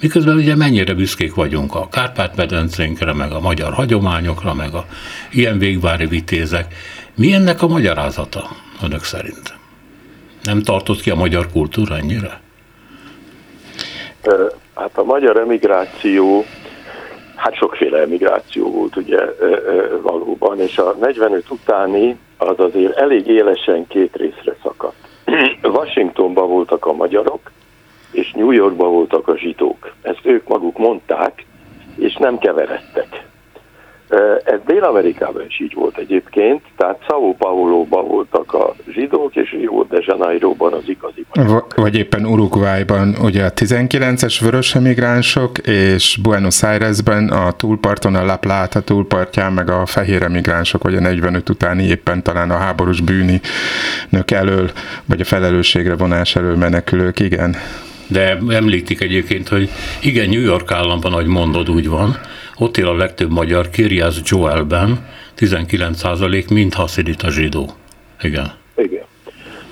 Miközben 0.00 0.36
ugye 0.36 0.56
mennyire 0.56 0.94
büszkék 0.94 1.34
vagyunk 1.34 1.74
a 1.74 1.88
Kárpát-medencénkre, 1.88 3.12
meg 3.12 3.32
a 3.32 3.40
magyar 3.40 3.72
hagyományokra, 3.72 4.54
meg 4.54 4.74
a 4.74 4.84
ilyen 5.30 5.58
végvári 5.58 6.06
vitézek. 6.06 6.74
Mi 7.14 7.32
ennek 7.32 7.62
a 7.62 7.66
magyarázata 7.66 8.48
önök 8.82 9.04
szerint? 9.04 9.54
Nem 10.42 10.62
tartott 10.62 11.00
ki 11.00 11.10
a 11.10 11.14
magyar 11.14 11.50
kultúra 11.52 11.96
ennyire? 11.96 12.40
Hát 14.74 14.98
a 14.98 15.04
magyar 15.04 15.36
emigráció 15.36 16.44
Hát 17.36 17.54
sokféle 17.54 17.98
emigráció 17.98 18.70
volt 18.70 18.96
ugye 18.96 19.18
valóban, 20.02 20.60
és 20.60 20.78
a 20.78 20.94
45 21.00 21.50
utáni 21.50 22.18
az 22.36 22.60
azért 22.60 22.96
elég 22.96 23.26
élesen 23.26 23.86
két 23.86 24.16
részre 24.16 24.56
szakadt. 24.62 25.08
Washingtonban 25.62 26.48
voltak 26.48 26.86
a 26.86 26.92
magyarok, 26.92 27.50
és 28.10 28.32
New 28.32 28.50
Yorkban 28.50 28.90
voltak 28.90 29.28
a 29.28 29.36
zsidók. 29.36 29.92
Ezt 30.02 30.20
ők 30.22 30.48
maguk 30.48 30.78
mondták, 30.78 31.44
és 31.96 32.16
nem 32.16 32.38
keveredtek. 32.38 33.24
Ez 34.44 34.60
Dél-Amerikában 34.66 35.44
is 35.48 35.60
így 35.60 35.74
volt 35.74 35.98
egyébként, 35.98 36.62
tehát 36.76 37.04
São 37.08 37.34
Paulo-ban 37.38 38.06
voltak 38.06 38.45
és 39.46 39.58
Rio 39.60 39.84
de 39.84 40.02
Janeiroban 40.06 40.72
az 40.72 40.82
igazi 40.86 41.24
magyarok. 41.34 41.74
Vagy 41.74 41.96
éppen 41.96 42.26
Uruguayban 42.26 43.16
ugye 43.20 43.44
a 43.44 43.52
19-es 43.52 44.36
vörös 44.40 44.74
emigránsok, 44.74 45.58
és 45.58 46.18
Buenos 46.22 46.62
Airesben 46.62 47.28
a 47.28 47.52
túlparton, 47.52 48.14
a 48.14 48.24
La 48.24 48.36
Plata 48.36 48.80
túlpartján, 48.80 49.52
meg 49.52 49.70
a 49.70 49.86
fehér 49.86 50.22
emigránsok, 50.22 50.82
vagy 50.82 50.94
a 50.94 51.00
45 51.00 51.48
utáni 51.48 51.82
éppen 51.82 52.22
talán 52.22 52.50
a 52.50 52.56
háborús 52.56 53.00
bűni 53.00 53.40
nök 54.08 54.30
elől, 54.30 54.70
vagy 55.04 55.20
a 55.20 55.24
felelősségre 55.24 55.96
vonás 55.96 56.36
elől 56.36 56.56
menekülők, 56.56 57.20
igen. 57.20 57.56
De 58.08 58.38
említik 58.48 59.00
egyébként, 59.00 59.48
hogy 59.48 59.70
igen, 60.00 60.28
New 60.28 60.40
York 60.40 60.72
államban, 60.72 61.12
ahogy 61.12 61.26
mondod, 61.26 61.70
úgy 61.70 61.88
van, 61.88 62.16
ott 62.56 62.76
él 62.76 62.86
a 62.86 62.96
legtöbb 62.96 63.30
magyar, 63.30 63.70
Kiriász 63.70 64.20
Joelben, 64.24 65.06
19% 65.38 66.52
mind 66.52 66.74
haszidita 66.74 67.30
zsidó. 67.30 67.70
Igen. 68.20 68.52
Igen. 68.76 69.04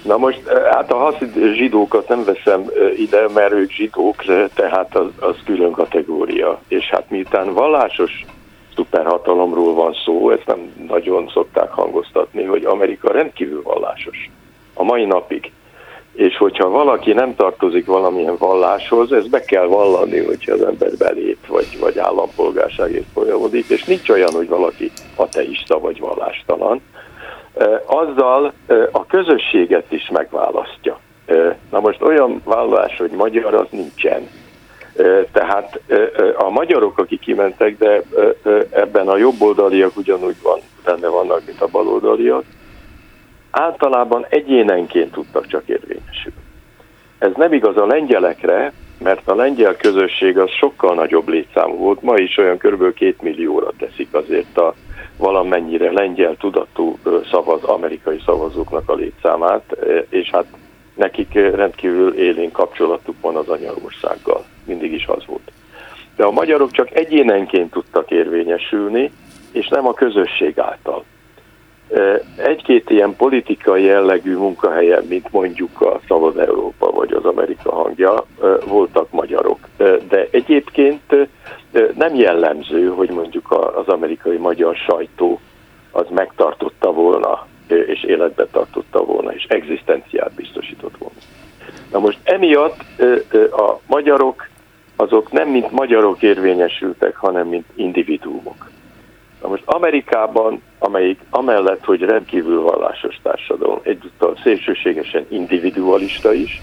Na 0.04 0.16
most, 0.16 0.49
hát 0.49 0.92
a 0.92 0.96
haszid 0.96 1.54
zsidókat 1.54 2.08
nem 2.08 2.25
veszem 2.25 2.70
ide, 2.96 3.28
mert 3.34 3.52
ők 3.52 3.70
zsidók, 3.70 4.25
tehát 4.54 4.96
az, 4.96 5.06
az 5.18 5.37
külön 5.44 5.73
kategória. 5.73 6.61
És 6.68 6.90
hát 6.90 7.11
miután 7.11 7.52
vallásos 7.52 8.25
szuperhatalomról 8.75 9.75
van 9.75 9.94
szó, 10.04 10.30
ezt 10.30 10.46
nem 10.46 10.87
nagyon 10.88 11.30
szokták 11.32 11.70
hangoztatni, 11.70 12.44
hogy 12.44 12.64
Amerika 12.64 13.12
rendkívül 13.12 13.62
vallásos. 13.62 14.30
A 14.75 14.82
mai 14.82 15.04
napig 15.04 15.52
és 16.14 16.37
hogyha 16.37 16.68
valaki 16.68 17.12
nem 17.12 17.34
tartozik 17.34 17.87
valamilyen 17.87 18.37
valláshoz, 18.38 19.12
ez 19.12 19.26
be 19.26 19.40
kell 19.40 19.66
vallani, 19.66 20.18
hogyha 20.18 20.52
az 20.52 20.62
ember 20.62 20.90
belép, 20.99 21.46
vagy, 21.46 21.78
vagy 21.80 21.99
állampolgárságért 21.99 23.06
folyamodik, 23.12 23.68
és 23.68 23.84
nincs 23.84 24.08
olyan, 24.08 24.32
hogy 24.32 24.49
valaki 24.49 24.90
ateista 25.14 25.78
vagy 25.78 26.00
vallástalan. 26.00 26.80
Azzal 27.87 28.52
a 28.92 29.06
közösséget 29.06 29.92
is 29.92 30.08
megválasztja. 30.08 30.99
Na 31.70 31.80
most 31.80 32.02
olyan 32.02 32.40
vallás, 32.44 32.96
hogy 32.96 33.11
magyar, 33.11 33.54
az 33.54 33.66
nincsen. 33.70 34.28
Tehát 35.32 35.80
a 36.37 36.49
magyarok, 36.50 36.99
akik 36.99 37.20
kimentek, 37.20 37.78
de 37.78 38.02
ebben 38.70 39.08
a 39.08 39.16
jobboldaliak 39.16 39.96
ugyanúgy 39.96 40.37
van, 40.42 40.58
benne 40.84 41.08
vannak, 41.08 41.42
mint 41.46 41.61
a 41.61 41.68
baloldaliak, 41.70 42.44
általában 43.50 44.26
egyénenként 44.28 45.12
tudtak 45.12 45.46
csak 45.46 45.62
érvényesülni. 45.66 46.38
Ez 47.18 47.30
nem 47.37 47.52
igaz 47.52 47.76
a 47.76 47.87
lengyelekre, 47.87 48.73
mert 48.99 49.28
a 49.28 49.34
lengyel 49.34 49.76
közösség 49.76 50.38
az 50.38 50.50
sokkal 50.50 50.94
nagyobb 50.94 51.28
létszámú 51.28 51.76
volt, 51.76 52.02
ma 52.02 52.16
is 52.16 52.37
olyan 52.37 52.58
kb. 52.58 52.94
két 52.94 53.23
millióra 53.23 53.70
teszik 53.78 54.14
azért 54.14 54.58
a 54.58 54.75
valamennyire 55.16 55.92
lengyel 55.92 56.37
tudatú 56.37 56.99
szavaz, 57.30 57.62
amerikai 57.62 58.21
szavazóknak 58.25 58.88
a 58.88 58.94
létszámát, 58.94 59.76
és 60.09 60.30
hát 60.30 60.47
nekik 60.94 61.33
rendkívül 61.33 62.14
élén 62.14 62.50
kapcsolatuk 62.50 63.14
van 63.21 63.37
az 63.37 63.49
anyaországgal. 63.49 64.44
Mindig 64.64 64.92
is 64.92 65.06
az 65.06 65.26
volt. 65.26 65.52
De 66.16 66.25
a 66.25 66.30
magyarok 66.30 66.71
csak 66.71 66.94
egyénenként 66.94 67.71
tudtak 67.71 68.11
érvényesülni, 68.11 69.11
és 69.52 69.68
nem 69.68 69.87
a 69.87 69.94
közösség 69.94 70.59
által. 70.59 71.04
Egy-két 72.36 72.90
ilyen 72.90 73.16
politikai 73.16 73.84
jellegű 73.84 74.36
munkahelyen, 74.36 75.04
mint 75.08 75.32
mondjuk 75.32 75.80
a 75.80 76.00
Szabad 76.08 76.38
Európa 76.38 76.90
vagy 76.90 77.12
az 77.12 77.24
Amerika 77.24 77.74
hangja, 77.74 78.24
voltak 78.66 79.10
magyarok. 79.10 79.58
De 80.08 80.28
egyébként 80.30 81.16
nem 81.96 82.14
jellemző, 82.14 82.88
hogy 82.88 83.10
mondjuk 83.10 83.50
az 83.76 83.88
amerikai 83.88 84.36
magyar 84.36 84.76
sajtó 84.76 85.40
az 85.90 86.06
megtartotta 86.10 86.92
volna, 86.92 87.46
és 87.66 88.02
életbe 88.02 88.46
tartotta 88.46 89.04
volna, 89.04 89.32
és 89.32 89.44
egzisztenciát 89.48 90.32
biztosított 90.34 90.96
volna. 90.98 91.16
Na 91.92 91.98
most 91.98 92.18
emiatt 92.22 92.80
a 93.50 93.80
magyarok 93.86 94.48
azok 94.96 95.32
nem 95.32 95.48
mint 95.48 95.70
magyarok 95.70 96.22
érvényesültek, 96.22 97.16
hanem 97.16 97.48
mint 97.48 97.66
individuumok. 97.74 98.70
Na 99.44 99.50
most 99.50 99.62
Amerikában, 99.66 100.62
amelyik 100.78 101.20
amellett, 101.30 101.84
hogy 101.84 102.00
rendkívül 102.00 102.62
vallásos 102.62 103.20
társadalom, 103.22 103.78
egyúttal 103.82 104.36
szélsőségesen 104.42 105.26
individualista 105.28 106.32
is, 106.32 106.62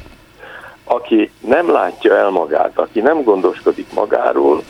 aki 0.83 1.31
nem 1.39 1.71
látja 1.71 2.15
el 2.15 2.29
magát, 2.29 2.79
aki 2.79 3.00
nem 3.00 3.23
gondoskodik 3.23 3.93
magáról, 3.93 4.61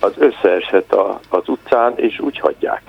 az 0.00 0.12
összeeshet 0.18 0.92
a, 0.92 1.20
az 1.28 1.48
utcán, 1.48 1.92
és 1.96 2.20
úgy 2.20 2.38
hagyják. 2.38 2.82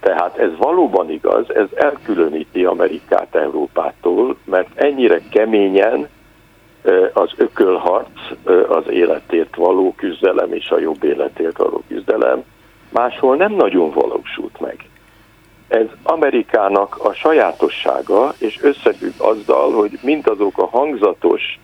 Tehát 0.00 0.38
ez 0.38 0.56
valóban 0.56 1.10
igaz, 1.10 1.54
ez 1.54 1.68
elkülöníti 1.74 2.64
Amerikát 2.64 3.34
Európától, 3.34 4.36
mert 4.44 4.68
ennyire 4.74 5.20
keményen 5.30 6.08
az 7.12 7.30
ökölharc, 7.36 8.20
az 8.68 8.88
életért 8.88 9.56
való 9.56 9.94
küzdelem 9.96 10.52
és 10.52 10.70
a 10.70 10.78
jobb 10.78 11.04
életért 11.04 11.56
való 11.56 11.82
küzdelem 11.88 12.44
máshol 12.92 13.36
nem 13.36 13.52
nagyon 13.52 13.90
valósult 13.90 14.60
meg. 14.60 14.76
Ez 15.68 15.86
Amerikának 16.02 16.96
a 17.04 17.12
sajátossága, 17.12 18.34
és 18.38 18.62
összefügg 18.62 19.12
azzal, 19.18 19.72
hogy 19.72 19.98
mindazok 20.02 20.58
a 20.58 20.66
hangzatos 20.66 21.60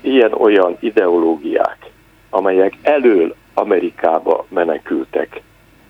ilyen-olyan 0.00 0.76
ideológiák, 0.80 1.78
amelyek 2.30 2.74
elől 2.82 3.34
Amerikába 3.54 4.46
menekültek 4.48 5.40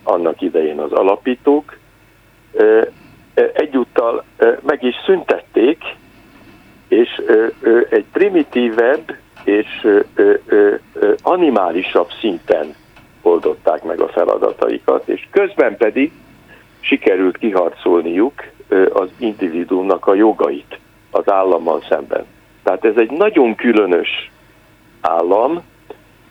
annak 0.03 0.41
idején 0.41 0.79
az 0.79 0.93
alapítók, 0.93 1.79
egyúttal 3.53 4.25
meg 4.63 4.83
is 4.83 4.95
szüntették, 5.07 5.83
és 6.89 7.23
egy 7.91 8.05
primitívebb 8.13 9.17
és 9.45 9.89
animálisabb 11.23 12.09
szinten 12.21 12.75
oldották 13.23 13.83
meg 13.83 14.01
a 14.01 14.09
feladataikat, 14.09 15.09
és 15.09 15.27
közben 15.31 15.77
pedig 15.77 16.13
sikerült 16.81 17.39
kiharcolniuk 17.39 18.45
az 18.93 19.09
individuumnak 19.19 20.07
a 20.07 20.15
jogait 20.15 20.79
az 21.11 21.29
állammal 21.67 21.83
szemben. 21.89 22.25
Tehát 22.63 22.85
ez 22.85 22.97
egy 22.97 23.11
nagyon 23.11 23.55
különös 23.55 24.31
állam, 25.01 25.63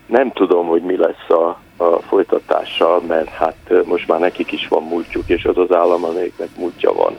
nem 0.06 0.32
tudom, 0.32 0.68
hogy 0.68 0.82
mi 0.82 0.98
lesz 0.98 1.30
a, 1.30 1.60
a 1.77 2.00
folytatással, 2.00 3.01
mert 3.08 3.30
hát 3.30 3.86
most 3.86 4.08
már 4.08 4.20
nekik 4.20 4.51
is 4.51 4.68
van 4.68 4.84
múltjuk, 4.84 5.30
és 5.30 5.46
az 5.46 5.58
az 5.58 5.72
állam, 5.72 6.04
amelyiknek 6.04 6.50
múltja 6.58 6.94
van, 6.94 7.18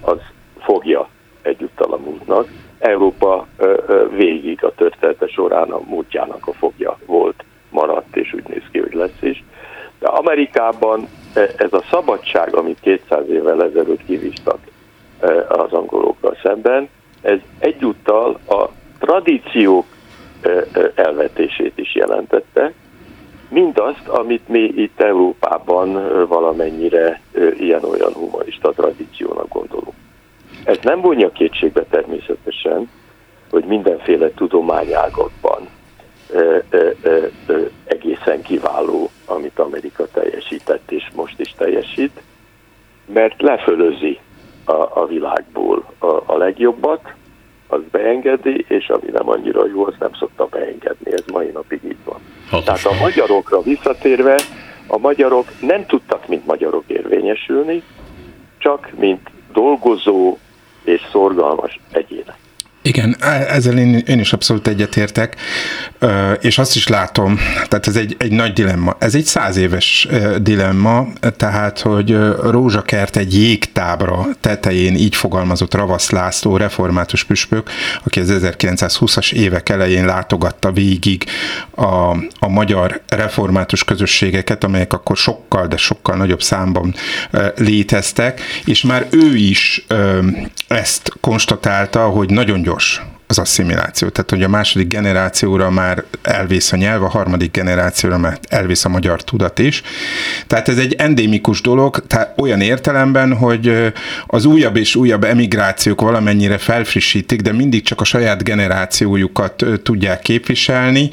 az 0.00 0.18
fogja 0.58 1.08
egyúttal 1.42 1.92
a 1.92 1.96
múltnak. 1.96 2.48
Európa 2.78 3.46
végig 4.10 4.64
a 4.64 4.74
története 4.74 5.26
során 5.26 5.70
a 5.70 5.80
múltjának 5.86 6.46
a 6.46 6.52
fogja 6.52 6.98
volt, 7.06 7.44
maradt, 7.70 8.16
és 8.16 8.32
úgy 8.32 8.48
néz 8.48 8.62
ki, 8.72 8.78
hogy 8.78 8.94
lesz 8.94 9.20
is. 9.22 9.44
De 9.98 10.08
Amerikában 10.08 11.08
ez 11.56 11.72
a 11.72 11.84
szabadság, 11.90 12.54
amit 12.54 12.80
200 12.80 13.28
évvel 13.28 13.62
ezelőtt 13.62 14.04
kivizstak 14.04 14.58
az 15.48 15.72
angolokkal 15.72 16.36
szemben, 16.42 16.88
ez 17.28 17.38
egyúttal 17.58 18.38
a 18.48 18.68
tradíciók 18.98 19.84
elvetését 20.94 21.72
is 21.78 21.94
jelentette, 21.94 22.72
mindazt, 23.48 24.08
amit 24.08 24.48
mi 24.48 24.58
itt 24.58 25.00
Európában 25.00 25.92
valamennyire 26.26 27.20
ilyen-olyan 27.58 28.12
humanista 28.12 28.72
tradíciónak 28.72 29.48
gondolunk. 29.48 29.96
Ez 30.64 30.78
nem 30.82 31.00
vonja 31.00 31.32
kétségbe 31.32 31.82
természetesen, 31.82 32.90
hogy 33.50 33.64
mindenféle 33.64 34.30
tudományágakban 34.30 35.68
egészen 37.84 38.42
kiváló, 38.42 39.10
amit 39.24 39.58
Amerika 39.58 40.06
teljesített 40.12 40.90
és 40.90 41.08
most 41.14 41.40
is 41.40 41.54
teljesít, 41.56 42.20
mert 43.06 43.42
lefölözi 43.42 44.18
a, 44.64 45.00
a 45.00 45.06
világból 45.06 45.84
a, 45.98 46.06
a 46.06 46.36
legjobbat, 46.36 47.14
az 47.68 47.80
beengedi, 47.90 48.64
és 48.68 48.88
ami 48.88 49.10
nem 49.12 49.28
annyira 49.28 49.66
jó, 49.66 49.86
az 49.86 49.94
nem 49.98 50.14
szokta 50.18 50.46
beengedni. 50.46 51.12
Ez 51.12 51.24
mai 51.32 51.50
napig 51.52 51.80
így 51.84 52.04
van. 52.04 52.18
Hatos. 52.50 52.82
Tehát 52.82 52.98
a 52.98 53.02
magyarokra 53.02 53.62
visszatérve, 53.62 54.40
a 54.86 54.98
magyarok 54.98 55.46
nem 55.60 55.86
tudtak, 55.86 56.28
mint 56.28 56.46
magyarok 56.46 56.84
érvényesülni, 56.86 57.82
csak 58.58 58.90
mint 58.98 59.30
dolgozó 59.52 60.36
és 60.84 61.00
szorgalmas 61.10 61.80
egyének. 61.92 62.38
Igen, 62.82 63.16
ezzel 63.48 63.78
én, 63.78 64.02
én 64.06 64.20
is 64.20 64.32
abszolút 64.32 64.68
egyetértek, 64.68 65.36
és 66.40 66.58
azt 66.58 66.76
is 66.76 66.88
látom, 66.88 67.38
tehát 67.68 67.86
ez 67.86 67.96
egy, 67.96 68.16
egy 68.18 68.32
nagy 68.32 68.52
dilemma. 68.52 68.96
Ez 68.98 69.14
egy 69.14 69.24
száz 69.24 69.56
éves 69.56 70.08
dilemma, 70.40 71.06
tehát, 71.36 71.80
hogy 71.80 72.16
Rózsakert 72.42 73.16
egy 73.16 73.34
jégtábra 73.34 74.26
tetején 74.40 74.94
így 74.94 75.16
fogalmazott 75.16 75.74
Ravasz 75.74 76.10
László, 76.10 76.56
református 76.56 77.24
püspök, 77.24 77.70
aki 78.04 78.20
az 78.20 78.38
1920-as 78.42 79.32
évek 79.32 79.68
elején 79.68 80.04
látogatta 80.04 80.72
végig 80.72 81.24
a, 81.74 82.16
a 82.38 82.48
magyar 82.48 83.02
református 83.08 83.84
közösségeket, 83.84 84.64
amelyek 84.64 84.92
akkor 84.92 85.16
sokkal, 85.16 85.66
de 85.66 85.76
sokkal 85.76 86.16
nagyobb 86.16 86.42
számban 86.42 86.94
léteztek, 87.56 88.40
és 88.64 88.82
már 88.82 89.06
ő 89.10 89.36
is 89.36 89.86
ezt 90.68 91.12
konstatálta, 91.20 92.06
hogy 92.06 92.30
nagyon 92.30 92.62
gyors 92.62 92.77
az 93.28 93.38
asszimiláció. 93.38 94.08
Tehát, 94.08 94.30
hogy 94.30 94.42
a 94.42 94.48
második 94.48 94.88
generációra 94.88 95.70
már 95.70 96.04
elvész 96.22 96.72
a 96.72 96.76
nyelv, 96.76 97.02
a 97.02 97.08
harmadik 97.08 97.50
generációra 97.50 98.18
már 98.18 98.38
elvész 98.48 98.84
a 98.84 98.88
magyar 98.88 99.24
tudat 99.24 99.58
is. 99.58 99.82
Tehát 100.46 100.68
ez 100.68 100.78
egy 100.78 100.94
endémikus 100.94 101.60
dolog, 101.60 102.06
tehát 102.06 102.38
olyan 102.40 102.60
értelemben, 102.60 103.36
hogy 103.36 103.92
az 104.26 104.44
újabb 104.44 104.76
és 104.76 104.96
újabb 104.96 105.24
emigrációk 105.24 106.00
valamennyire 106.00 106.58
felfrissítik, 106.58 107.40
de 107.40 107.52
mindig 107.52 107.82
csak 107.82 108.00
a 108.00 108.04
saját 108.04 108.44
generációjukat 108.44 109.64
tudják 109.82 110.20
képviselni. 110.20 111.08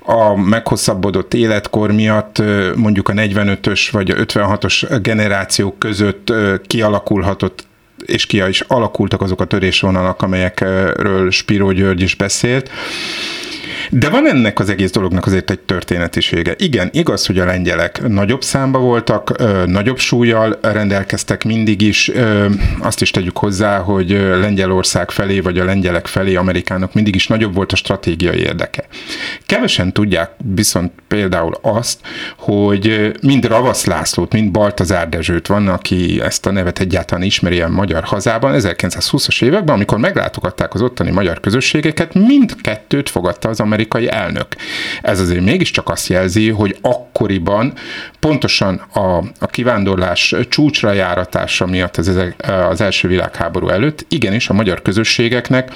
A 0.00 0.36
meghosszabbodott 0.36 1.34
életkor 1.34 1.92
miatt 1.92 2.42
mondjuk 2.74 3.08
a 3.08 3.12
45-ös 3.12 3.88
vagy 3.90 4.10
a 4.10 4.14
56-os 4.14 4.98
generációk 5.02 5.78
között 5.78 6.32
kialakulhatott 6.66 7.66
és 8.04 8.26
ki 8.26 8.42
is 8.48 8.60
alakultak 8.60 9.20
azok 9.20 9.40
a 9.40 9.44
törésvonalak, 9.44 10.22
amelyekről 10.22 11.30
Spiró 11.30 11.72
György 11.72 12.00
is 12.00 12.14
beszélt. 12.14 12.70
De 13.90 14.08
van 14.08 14.28
ennek 14.28 14.58
az 14.58 14.68
egész 14.68 14.90
dolognak 14.90 15.26
azért 15.26 15.50
egy 15.50 15.58
történetisége. 15.58 16.54
Igen, 16.58 16.88
igaz, 16.92 17.26
hogy 17.26 17.38
a 17.38 17.44
lengyelek 17.44 18.08
nagyobb 18.08 18.42
számba 18.42 18.78
voltak, 18.78 19.32
nagyobb 19.66 19.98
súlyjal 19.98 20.58
rendelkeztek 20.62 21.44
mindig 21.44 21.80
is. 21.80 22.10
Azt 22.78 23.02
is 23.02 23.10
tegyük 23.10 23.38
hozzá, 23.38 23.78
hogy 23.78 24.10
Lengyelország 24.40 25.10
felé, 25.10 25.40
vagy 25.40 25.58
a 25.58 25.64
lengyelek 25.64 26.06
felé 26.06 26.34
Amerikának 26.34 26.94
mindig 26.94 27.14
is 27.14 27.26
nagyobb 27.26 27.54
volt 27.54 27.72
a 27.72 27.76
stratégiai 27.76 28.38
érdeke. 28.38 28.86
Kevesen 29.46 29.92
tudják 29.92 30.30
viszont 30.54 30.92
például 31.16 31.58
azt, 31.62 32.00
hogy 32.38 33.12
mind 33.22 33.44
Ravasz 33.44 33.84
Lászlót, 33.84 34.32
mind 34.32 34.50
Baltazár 34.50 35.08
Dezsőt 35.08 35.46
van, 35.46 35.68
aki 35.68 36.20
ezt 36.22 36.46
a 36.46 36.50
nevet 36.50 36.78
egyáltalán 36.78 37.24
ismeri 37.24 37.60
a 37.60 37.68
magyar 37.68 38.04
hazában, 38.04 38.54
1920-as 38.56 39.44
években, 39.44 39.74
amikor 39.74 39.98
meglátogatták 39.98 40.74
az 40.74 40.82
ottani 40.82 41.10
magyar 41.10 41.40
közösségeket, 41.40 42.14
mindkettőt 42.14 43.10
fogadta 43.10 43.48
az 43.48 43.60
amerikai 43.60 44.10
elnök. 44.10 44.46
Ez 45.02 45.20
azért 45.20 45.44
mégiscsak 45.44 45.88
azt 45.88 46.08
jelzi, 46.08 46.48
hogy 46.50 46.76
akkoriban 46.80 47.72
pontosan 48.20 48.74
a, 48.92 49.16
a 49.38 49.46
kivándorlás 49.46 50.34
csúcsra 50.48 50.92
járatása 50.92 51.66
miatt 51.66 51.96
az, 51.96 52.20
az 52.70 52.80
első 52.80 53.08
világháború 53.08 53.68
előtt 53.68 54.06
igenis 54.08 54.48
a 54.48 54.52
magyar 54.52 54.82
közösségeknek 54.82 55.72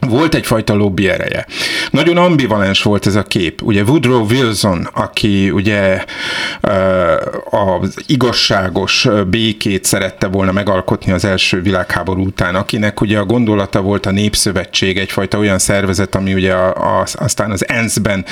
volt 0.00 0.34
egyfajta 0.34 0.74
lobby 0.74 1.08
ereje. 1.08 1.46
Nagyon 1.90 2.16
ambivalens 2.16 2.82
volt 2.82 3.06
ez 3.06 3.14
a 3.14 3.22
kép. 3.22 3.62
Ugye 3.62 3.82
Woodrow 3.82 4.26
Wilson, 4.30 4.88
aki 4.92 5.50
ugye 5.50 6.04
az 7.50 7.96
igazságos 8.06 9.08
békét 9.30 9.84
szerette 9.84 10.26
volna 10.26 10.52
megalkotni 10.52 11.12
az 11.12 11.24
első 11.24 11.62
világháború 11.62 12.24
után, 12.24 12.54
akinek 12.54 13.00
ugye 13.00 13.18
a 13.18 13.24
gondolata 13.24 13.80
volt 13.80 14.06
a 14.06 14.10
Népszövetség, 14.10 14.98
egyfajta 14.98 15.38
olyan 15.38 15.58
szervezet, 15.58 16.14
ami 16.14 16.34
ugye 16.34 16.52
a, 16.52 17.06
aztán 17.14 17.50
az 17.50 17.68
ENSZ-ben 17.68 18.24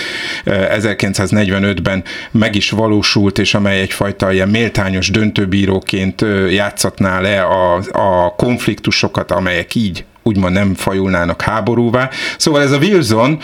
1945-ben 0.45 2.05
meg 2.31 2.55
is 2.55 2.71
valósult, 2.71 3.39
és 3.39 3.55
amely 3.55 3.81
egyfajta 3.81 4.33
ilyen 4.33 4.49
méltányos 4.49 5.11
döntőbíróként 5.11 6.25
játszatná 6.51 7.21
le 7.21 7.43
a, 7.43 7.75
a 7.93 8.35
konfliktusokat, 8.37 9.31
amelyek 9.31 9.75
így 9.75 10.05
úgymond 10.23 10.55
nem 10.55 10.75
fajulnának 10.75 11.43
háborúvá. 11.43 12.11
Szóval 12.37 12.63
ez 12.63 12.71
a 12.71 12.79
Wilson 12.79 13.39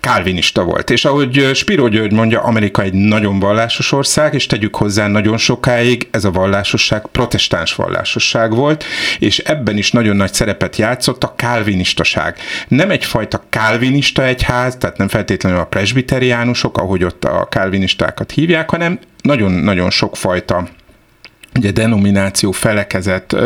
kálvinista 0.00 0.64
volt. 0.64 0.90
És 0.90 1.04
ahogy 1.04 1.50
Spiro 1.54 1.88
György 1.88 2.12
mondja, 2.12 2.40
Amerika 2.40 2.82
egy 2.82 2.92
nagyon 2.92 3.38
vallásos 3.38 3.92
ország, 3.92 4.34
és 4.34 4.46
tegyük 4.46 4.76
hozzá 4.76 5.06
nagyon 5.06 5.36
sokáig, 5.36 6.08
ez 6.10 6.24
a 6.24 6.30
vallásosság 6.30 7.06
protestáns 7.12 7.74
vallásosság 7.74 8.54
volt, 8.54 8.84
és 9.18 9.38
ebben 9.38 9.76
is 9.76 9.90
nagyon 9.90 10.16
nagy 10.16 10.32
szerepet 10.32 10.76
játszott 10.76 11.24
a 11.24 11.34
kálvinistaság. 11.36 12.36
Nem 12.68 12.90
egyfajta 12.90 13.42
kálvinista 13.48 14.24
egyház, 14.24 14.76
tehát 14.76 14.96
nem 14.96 15.08
feltétlenül 15.08 15.58
a 15.58 15.64
presbiteriánusok, 15.64 16.78
ahogy 16.78 17.04
ott 17.04 17.24
a 17.24 17.46
kálvinistákat 17.50 18.30
hívják, 18.30 18.70
hanem 18.70 18.98
nagyon-nagyon 19.22 19.90
sokfajta 19.90 20.68
ugye 21.56 21.70
denomináció, 21.70 22.50
felekezet, 22.50 23.36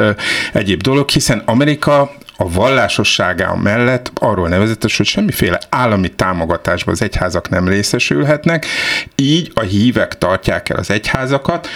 egyéb 0.53 0.83
dolog, 0.83 1.09
hiszen 1.09 1.43
Amerika 1.45 2.11
a 2.37 2.51
vallásossága 2.51 3.57
mellett 3.57 4.11
arról 4.15 4.49
nevezetes, 4.49 4.97
hogy 4.97 5.07
semmiféle 5.07 5.61
állami 5.69 6.09
támogatásban 6.09 6.95
az 6.95 7.03
egyházak 7.03 7.49
nem 7.49 7.69
részesülhetnek, 7.69 8.67
így 9.15 9.51
a 9.55 9.61
hívek 9.61 10.19
tartják 10.19 10.69
el 10.69 10.77
az 10.77 10.91
egyházakat, 10.91 11.69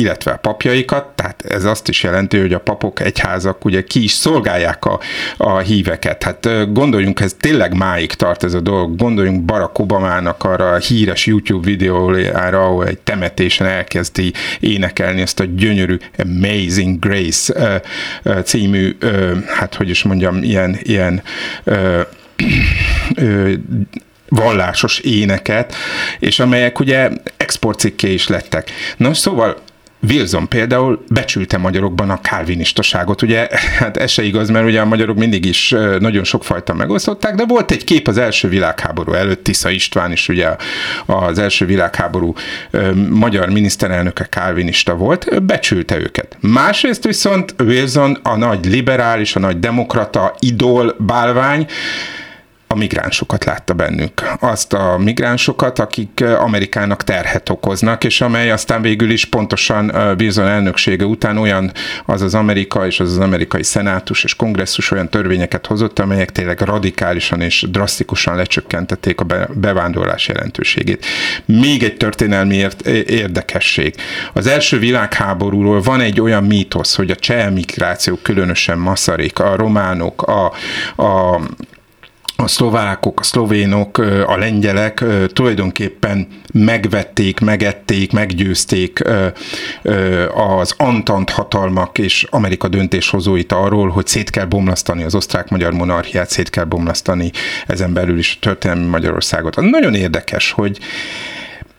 illetve 0.00 0.30
a 0.30 0.36
papjaikat, 0.36 1.06
tehát 1.06 1.42
ez 1.48 1.64
azt 1.64 1.88
is 1.88 2.02
jelenti, 2.02 2.38
hogy 2.38 2.52
a 2.52 2.58
papok, 2.58 3.00
egyházak 3.00 3.64
ugye 3.64 3.84
ki 3.84 4.02
is 4.02 4.10
szolgálják 4.10 4.84
a, 4.84 5.00
a 5.36 5.58
híveket. 5.58 6.22
Hát 6.22 6.72
gondoljunk, 6.72 7.20
ez 7.20 7.34
tényleg 7.40 7.74
máig 7.74 8.12
tart 8.12 8.44
ez 8.44 8.54
a 8.54 8.60
dolog, 8.60 8.96
gondoljunk 8.96 9.44
Barack 9.44 9.78
Obamának 9.78 10.44
arra 10.44 10.70
a 10.70 10.76
híres 10.76 11.26
YouTube 11.26 11.66
videójára, 11.66 12.64
ahol 12.64 12.86
egy 12.86 12.98
temetésen 12.98 13.66
elkezdi 13.66 14.32
énekelni 14.60 15.20
ezt 15.20 15.40
a 15.40 15.44
gyönyörű 15.44 15.96
Amazing 16.18 16.98
Grace 16.98 17.82
című, 18.44 18.96
hát 19.46 19.74
hogy 19.74 19.88
is 19.88 20.02
mondjam, 20.02 20.42
ilyen, 20.42 20.78
ilyen 20.82 21.22
vallásos 24.28 24.98
éneket, 24.98 25.74
és 26.18 26.38
amelyek 26.38 26.78
ugye 26.78 27.10
exportcikké 27.36 28.12
is 28.12 28.28
lettek. 28.28 28.70
Na 28.96 29.14
szóval 29.14 29.56
Wilson 30.00 30.48
például 30.48 31.04
becsülte 31.10 31.58
magyarokban 31.58 32.10
a 32.10 32.20
kálvinistaságot. 32.20 33.22
Ugye, 33.22 33.48
hát 33.78 33.96
ez 33.96 34.10
se 34.10 34.22
igaz, 34.22 34.50
mert 34.50 34.66
ugye 34.66 34.80
a 34.80 34.84
magyarok 34.84 35.16
mindig 35.16 35.44
is 35.44 35.74
nagyon 35.98 36.24
sokfajta 36.24 36.74
megosztották, 36.74 37.34
de 37.34 37.44
volt 37.46 37.70
egy 37.70 37.84
kép 37.84 38.08
az 38.08 38.18
első 38.18 38.48
világháború 38.48 39.12
előtt, 39.12 39.44
Tisza 39.44 39.70
István 39.70 40.12
is 40.12 40.28
ugye 40.28 40.56
az 41.06 41.38
első 41.38 41.66
világháború 41.66 42.34
magyar 43.08 43.48
miniszterelnöke 43.48 44.24
kálvinista 44.24 44.94
volt, 44.94 45.42
becsülte 45.42 45.98
őket. 45.98 46.36
Másrészt 46.40 47.04
viszont 47.04 47.54
Wilson 47.58 48.18
a 48.22 48.36
nagy 48.36 48.66
liberális, 48.66 49.36
a 49.36 49.40
nagy 49.40 49.58
demokrata, 49.58 50.34
idol, 50.38 50.96
bálvány, 50.98 51.66
a 52.70 52.76
migránsokat 52.76 53.44
látta 53.44 53.74
bennük. 53.74 54.12
Azt 54.40 54.72
a 54.72 54.98
migránsokat, 54.98 55.78
akik 55.78 56.24
Amerikának 56.38 57.04
terhet 57.04 57.48
okoznak, 57.48 58.04
és 58.04 58.20
amely 58.20 58.50
aztán 58.50 58.82
végül 58.82 59.10
is 59.10 59.24
pontosan 59.24 59.92
Wilson 60.18 60.46
elnöksége 60.46 61.04
után 61.04 61.36
olyan 61.36 61.72
az 62.06 62.22
az 62.22 62.34
Amerika 62.34 62.86
és 62.86 63.00
az 63.00 63.10
az 63.10 63.18
amerikai 63.18 63.62
szenátus 63.62 64.24
és 64.24 64.34
kongresszus 64.34 64.90
olyan 64.90 65.08
törvényeket 65.08 65.66
hozott, 65.66 65.98
amelyek 65.98 66.32
tényleg 66.32 66.60
radikálisan 66.60 67.40
és 67.40 67.66
drasztikusan 67.70 68.36
lecsökkentették 68.36 69.20
a 69.20 69.26
bevándorlás 69.54 70.28
jelentőségét. 70.28 71.06
Még 71.44 71.82
egy 71.82 71.96
történelmi 71.96 72.66
érdekesség. 73.06 73.94
Az 74.32 74.46
első 74.46 74.78
világháborúról 74.78 75.80
van 75.80 76.00
egy 76.00 76.20
olyan 76.20 76.44
mítosz, 76.44 76.96
hogy 76.96 77.10
a 77.10 77.16
cseh 77.16 77.50
migráció 77.50 78.18
különösen 78.22 78.78
maszarik, 78.78 79.38
a 79.38 79.56
románok, 79.56 80.22
a, 80.22 80.52
a 81.02 81.40
a 82.42 82.46
szlovákok, 82.46 83.20
a 83.20 83.22
szlovénok, 83.22 83.98
a 84.26 84.36
lengyelek 84.36 85.04
tulajdonképpen 85.32 86.26
megvették, 86.52 87.40
megették, 87.40 88.12
meggyőzték 88.12 89.02
az 90.34 90.74
Antant 90.76 91.30
hatalmak 91.30 91.98
és 91.98 92.26
Amerika 92.30 92.68
döntéshozóit 92.68 93.52
arról, 93.52 93.88
hogy 93.88 94.06
szét 94.06 94.30
kell 94.30 94.44
bomlasztani 94.44 95.02
az 95.02 95.14
osztrák-magyar 95.14 95.72
monarchiát, 95.72 96.30
szét 96.30 96.50
kell 96.50 96.64
bomlasztani 96.64 97.30
ezen 97.66 97.92
belül 97.92 98.18
is 98.18 98.36
a 98.40 98.44
történelmi 98.44 98.86
Magyarországot. 98.86 99.56
Az 99.56 99.64
nagyon 99.70 99.94
érdekes, 99.94 100.50
hogy 100.50 100.78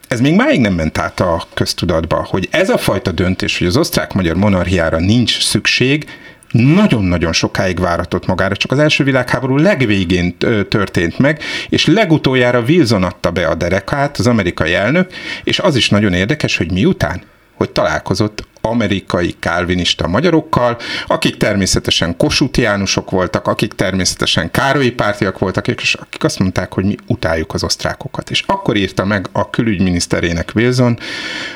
ez 0.07 0.19
még 0.19 0.35
máig 0.35 0.59
nem 0.59 0.73
ment 0.73 0.97
át 0.97 1.19
a 1.19 1.43
köztudatba, 1.53 2.25
hogy 2.29 2.47
ez 2.51 2.69
a 2.69 2.77
fajta 2.77 3.11
döntés, 3.11 3.57
hogy 3.57 3.67
az 3.67 3.77
osztrák-magyar 3.77 4.35
monarchiára 4.35 4.99
nincs 4.99 5.43
szükség, 5.43 6.05
nagyon-nagyon 6.51 7.33
sokáig 7.33 7.79
váratott 7.79 8.25
magára, 8.25 8.55
csak 8.55 8.71
az 8.71 8.79
első 8.79 9.03
világháború 9.03 9.57
legvégén 9.57 10.37
történt 10.69 11.19
meg, 11.19 11.41
és 11.69 11.85
legutoljára 11.85 12.61
Wilson 12.61 13.03
adta 13.03 13.31
be 13.31 13.47
a 13.47 13.55
derekát, 13.55 14.17
az 14.17 14.27
amerikai 14.27 14.73
elnök, 14.73 15.13
és 15.43 15.59
az 15.59 15.75
is 15.75 15.89
nagyon 15.89 16.13
érdekes, 16.13 16.57
hogy 16.57 16.71
miután 16.71 17.21
hogy 17.59 17.69
találkozott 17.69 18.47
amerikai 18.61 19.35
kálvinista 19.39 20.07
magyarokkal, 20.07 20.77
akik 21.07 21.37
természetesen 21.37 22.17
kosutiánusok 22.17 23.11
voltak, 23.11 23.47
akik 23.47 23.73
természetesen 23.73 24.51
károlyi 24.51 24.91
pártiak 24.91 25.39
voltak, 25.39 25.67
és 25.67 25.93
akik 25.93 26.23
azt 26.23 26.39
mondták, 26.39 26.73
hogy 26.73 26.85
mi 26.85 26.95
utáljuk 27.07 27.53
az 27.53 27.63
osztrákokat. 27.63 28.29
És 28.29 28.43
akkor 28.47 28.75
írta 28.75 29.05
meg 29.05 29.27
a 29.31 29.49
külügyminiszterének 29.49 30.51
Wilson, 30.55 30.99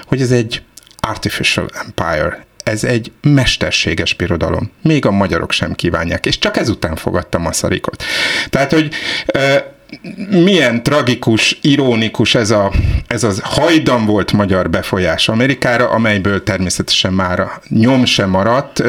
hogy 0.05 0.21
ez 0.21 0.31
egy 0.31 0.63
artificial 0.99 1.69
empire, 1.85 2.45
ez 2.63 2.83
egy 2.83 3.11
mesterséges 3.21 4.13
birodalom. 4.13 4.71
Még 4.81 5.05
a 5.05 5.11
magyarok 5.11 5.51
sem 5.51 5.73
kívánják, 5.73 6.25
és 6.25 6.39
csak 6.39 6.57
ezután 6.57 6.95
fogadta 6.95 7.37
Maszarikot. 7.37 8.03
Tehát, 8.49 8.71
hogy 8.71 8.93
milyen 10.29 10.83
tragikus, 10.83 11.57
ironikus 11.61 12.35
ez 12.35 12.51
a, 12.51 12.71
ez 13.07 13.23
az 13.23 13.39
hajdan 13.43 14.05
volt 14.05 14.31
magyar 14.31 14.69
befolyás 14.69 15.29
Amerikára, 15.29 15.89
amelyből 15.89 16.43
természetesen 16.43 17.13
már 17.13 17.47
nyom 17.67 18.05
sem 18.05 18.29
maradt. 18.29 18.83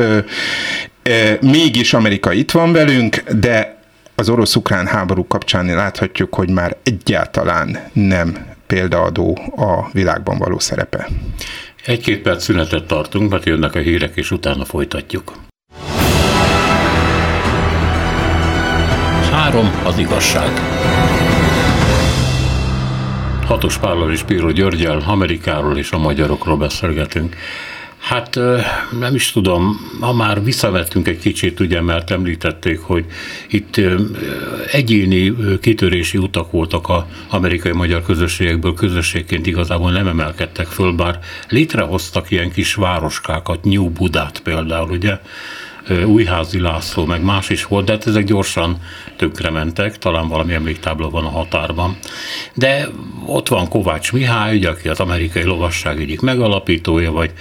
Mégis 1.41 1.95
Amerika 1.95 2.33
itt 2.33 2.51
van 2.51 2.73
velünk, 2.73 3.17
de 3.17 3.83
az 4.15 4.29
orosz-ukrán 4.29 4.87
háború 4.87 5.27
kapcsán 5.27 5.67
láthatjuk, 5.67 6.35
hogy 6.35 6.51
már 6.51 6.77
egyáltalán 6.83 7.79
nem 7.93 8.47
példaadó 8.67 9.39
a 9.57 9.89
világban 9.93 10.39
való 10.39 10.59
szerepe. 10.59 11.09
Egy-két 11.87 12.23
perc 12.23 12.43
szünetet 12.43 12.87
tartunk, 12.87 13.31
mert 13.31 13.45
jönnek 13.45 13.75
a 13.75 13.79
hírek, 13.79 14.17
és 14.17 14.31
utána 14.31 14.65
folytatjuk. 14.65 15.33
Három 19.31 19.81
az 19.85 19.99
igazság. 19.99 20.51
Hatos 23.47 23.79
Pállal 23.79 24.13
és 24.13 24.23
Píró 24.23 24.51
Györgyel 24.51 25.03
Amerikáról 25.07 25.79
és 25.79 25.91
a 25.91 25.99
magyarokról 25.99 26.57
beszélgetünk. 26.57 27.37
Hát 28.05 28.35
nem 28.99 29.15
is 29.15 29.33
tudom, 29.33 29.91
ha 30.01 30.13
már 30.13 30.45
visszavettünk 30.45 31.09
egy 31.09 31.19
kicsit, 31.19 31.61
ugye, 31.61 31.81
mert 31.81 32.11
említették, 32.11 32.81
hogy 32.81 33.05
itt 33.49 33.81
egyéni 34.73 35.35
kitörési 35.61 36.19
utak 36.19 36.51
voltak 36.51 36.89
az 36.89 37.03
amerikai 37.29 37.73
magyar 37.73 38.03
közösségekből, 38.03 38.75
közösségként 38.75 39.47
igazából 39.47 39.91
nem 39.91 40.07
emelkedtek 40.07 40.67
föl, 40.67 40.93
bár 40.93 41.19
létrehoztak 41.49 42.31
ilyen 42.31 42.53
kis 42.53 42.75
városkákat, 42.75 43.65
New 43.65 43.91
Budát 43.91 44.41
például, 44.41 44.91
ugye, 44.91 45.19
Újházi 46.07 46.61
László, 46.61 47.05
meg 47.05 47.23
más 47.23 47.49
is 47.49 47.65
volt, 47.65 47.85
de 47.85 47.93
hát 47.93 48.07
ezek 48.07 48.25
gyorsan 48.25 48.77
tönkrementek, 49.17 49.99
talán 49.99 50.29
valami 50.29 50.55
emléktábla 50.55 51.11
van 51.11 51.25
a 51.25 51.29
határban. 51.29 51.97
De 52.55 52.89
ott 53.27 53.49
van 53.49 53.69
Kovács 53.69 54.13
Mihály, 54.13 54.57
ugye, 54.57 54.69
aki 54.69 54.89
az 54.89 55.01
amerikai 55.01 55.43
lovasság 55.43 56.01
egyik 56.01 56.21
megalapítója, 56.21 57.13
vagy 57.13 57.33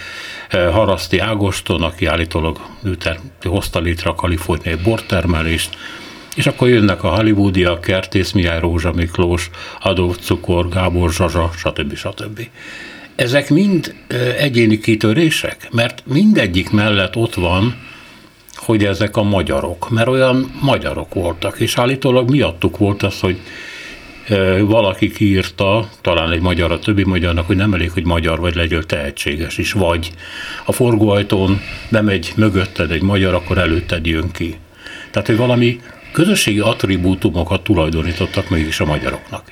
Haraszti 0.50 1.20
Ágoston, 1.20 1.84
aki 1.84 2.06
állítólag 2.06 2.60
ő 2.84 2.98
hozta 3.44 3.80
létre 3.80 4.10
a 4.10 4.16
kaliforniai 4.16 4.76
bortermelést, 4.84 5.78
és 6.36 6.48
akkor 6.48 6.70
jönnek 6.70 7.04
a 7.04 7.16
hollywoodiak, 7.16 7.82
Kertész 7.82 8.32
Mihály, 8.32 8.60
Rózsa 8.60 8.92
Miklós, 8.92 9.50
Adolf 9.82 10.18
Cukor, 10.18 10.70
Gábor 10.70 11.12
Zsazsa, 11.12 11.52
stb. 11.56 11.96
stb. 11.96 12.48
Ezek 13.16 13.50
mind 13.50 13.96
egyéni 14.38 14.80
kitörések, 14.80 15.68
mert 15.72 16.04
mindegyik 16.06 16.70
mellett 16.70 17.16
ott 17.16 17.34
van 17.34 17.76
hogy 18.64 18.86
ezek 18.86 19.18
a 19.18 19.24
magyarok, 19.24 19.90
mert 19.90 20.08
olyan 20.08 20.52
magyarok 20.62 21.14
voltak, 21.14 21.60
és 21.60 21.78
állítólag 21.78 22.30
miattuk 22.30 22.78
volt 22.78 23.04
az, 23.04 23.20
hogy 23.20 23.40
valaki 24.62 25.12
kiírta, 25.12 25.90
talán 26.02 26.32
egy 26.32 26.42
magyar 26.42 26.72
a 26.72 26.80
többi 26.80 27.04
magyarnak, 27.04 27.48
hogy 27.48 27.56
nem 27.56 27.74
elég, 27.74 27.92
hogy 27.92 28.06
magyar 28.06 28.40
vagy, 28.40 28.56
legyél 28.56 28.84
tehetséges 28.84 29.58
is, 29.58 29.72
vagy 29.72 30.12
a 30.66 30.72
forgóajtón 30.72 31.62
nem 31.90 32.08
egy 32.08 32.34
mögötted 32.36 32.92
egy 32.92 33.02
magyar, 33.02 33.34
akkor 33.34 33.58
előtted 33.58 34.06
jön 34.06 34.32
ki. 34.32 34.58
Tehát, 35.12 35.28
hogy 35.28 35.38
valami 35.38 35.80
közösségi 36.12 36.60
attribútumokat 36.60 37.64
tulajdonítottak 37.64 38.50
mégis 38.50 38.80
a 38.80 38.86
magyaroknak. 38.86 39.52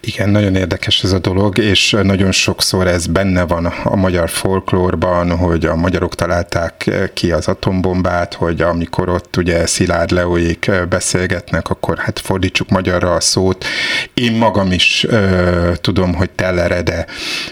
Igen, 0.00 0.28
nagyon 0.28 0.54
érdekes 0.54 1.02
ez 1.02 1.12
a 1.12 1.18
dolog, 1.18 1.58
és 1.58 1.96
nagyon 2.02 2.32
sokszor 2.32 2.86
ez 2.86 3.06
benne 3.06 3.42
van 3.42 3.66
a 3.66 3.96
magyar 3.96 4.28
folklórban, 4.28 5.36
hogy 5.36 5.64
a 5.64 5.76
magyarok 5.76 6.14
találták 6.14 6.90
ki 7.14 7.32
az 7.32 7.48
atombombát, 7.48 8.34
hogy 8.34 8.60
amikor 8.60 9.08
ott 9.08 9.36
ugye 9.36 9.66
Szilárd 9.66 10.10
Leóék 10.10 10.70
beszélgetnek, 10.88 11.68
akkor 11.70 11.98
hát 11.98 12.18
fordítsuk 12.18 12.68
magyarra 12.68 13.14
a 13.14 13.20
szót. 13.20 13.64
Én 14.14 14.32
magam 14.32 14.72
is 14.72 15.04
ö, 15.08 15.72
tudom, 15.80 16.14
hogy 16.14 16.30
Tellerede 16.30 17.06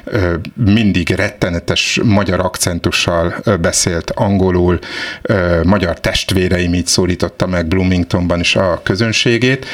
ö, 0.05 0.35
mindig 0.55 1.11
rettenetes 1.11 2.01
magyar 2.05 2.41
akcentussal 2.41 3.35
beszélt 3.61 4.11
angolul, 4.11 4.79
ö, 5.23 5.61
magyar 5.63 6.01
testvéreim 6.01 6.75
így 6.75 6.87
szólította 6.87 7.47
meg 7.47 7.67
Bloomingtonban 7.67 8.41
is 8.41 8.57
a 8.57 8.81
közönségét, 8.83 9.67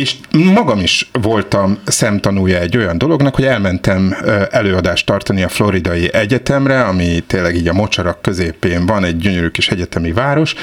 és 0.00 0.14
magam 0.54 0.78
is 0.78 1.10
voltam 1.12 1.78
szemtanúja 1.84 2.58
egy 2.58 2.76
olyan 2.76 2.98
dolognak, 2.98 3.34
hogy 3.34 3.44
elmentem 3.44 4.16
előadást 4.50 5.06
tartani 5.06 5.42
a 5.42 5.48
Floridai 5.48 6.12
Egyetemre, 6.12 6.84
ami 6.84 7.20
tényleg 7.26 7.56
így 7.56 7.68
a 7.68 7.72
mocsarak 7.72 8.22
középén 8.22 8.86
van, 8.86 9.04
egy 9.04 9.16
gyönyörű 9.16 9.48
kis 9.48 9.68
egyetemi 9.68 10.12
város, 10.12 10.54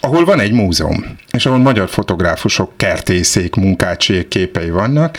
ahol 0.00 0.24
van 0.24 0.40
egy 0.40 0.52
múzeum, 0.52 1.04
és 1.32 1.46
ahol 1.46 1.58
magyar 1.58 1.88
fotográfusok, 1.88 2.72
kertészék, 2.76 3.54
munkácsiek 3.54 4.28
képei 4.28 4.70
vannak, 4.70 5.18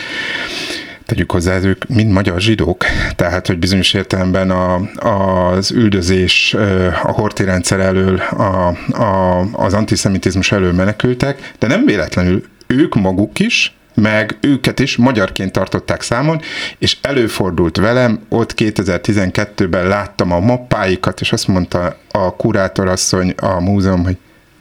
tegyük 1.06 1.32
hozzá, 1.32 1.58
ők 1.62 1.88
mind 1.88 2.10
magyar 2.10 2.40
zsidók, 2.40 2.84
tehát, 3.16 3.46
hogy 3.46 3.58
bizonyos 3.58 3.94
értelemben 3.94 4.50
a, 4.50 4.74
az 5.08 5.70
üldözés, 5.70 6.56
a 7.02 7.12
horti 7.12 7.44
rendszer 7.44 7.80
elől, 7.80 8.16
a, 8.16 8.76
a, 9.02 9.40
az 9.52 9.74
antiszemitizmus 9.74 10.52
elől 10.52 10.72
menekültek, 10.72 11.52
de 11.58 11.66
nem 11.66 11.84
véletlenül 11.84 12.42
ők 12.68 12.94
maguk 12.94 13.38
is, 13.38 13.72
meg 13.94 14.36
őket 14.40 14.80
is 14.80 14.96
magyarként 14.96 15.52
tartották 15.52 16.02
számon, 16.02 16.40
és 16.78 16.96
előfordult 17.02 17.76
velem, 17.76 18.20
ott 18.28 18.54
2012-ben 18.56 19.86
láttam 19.86 20.32
a 20.32 20.40
mappáikat, 20.40 21.20
és 21.20 21.32
azt 21.32 21.48
mondta 21.48 21.96
a 22.10 22.36
kurátorasszony 22.36 23.30
a 23.36 23.60
múzeum, 23.60 24.04
hogy 24.04 24.16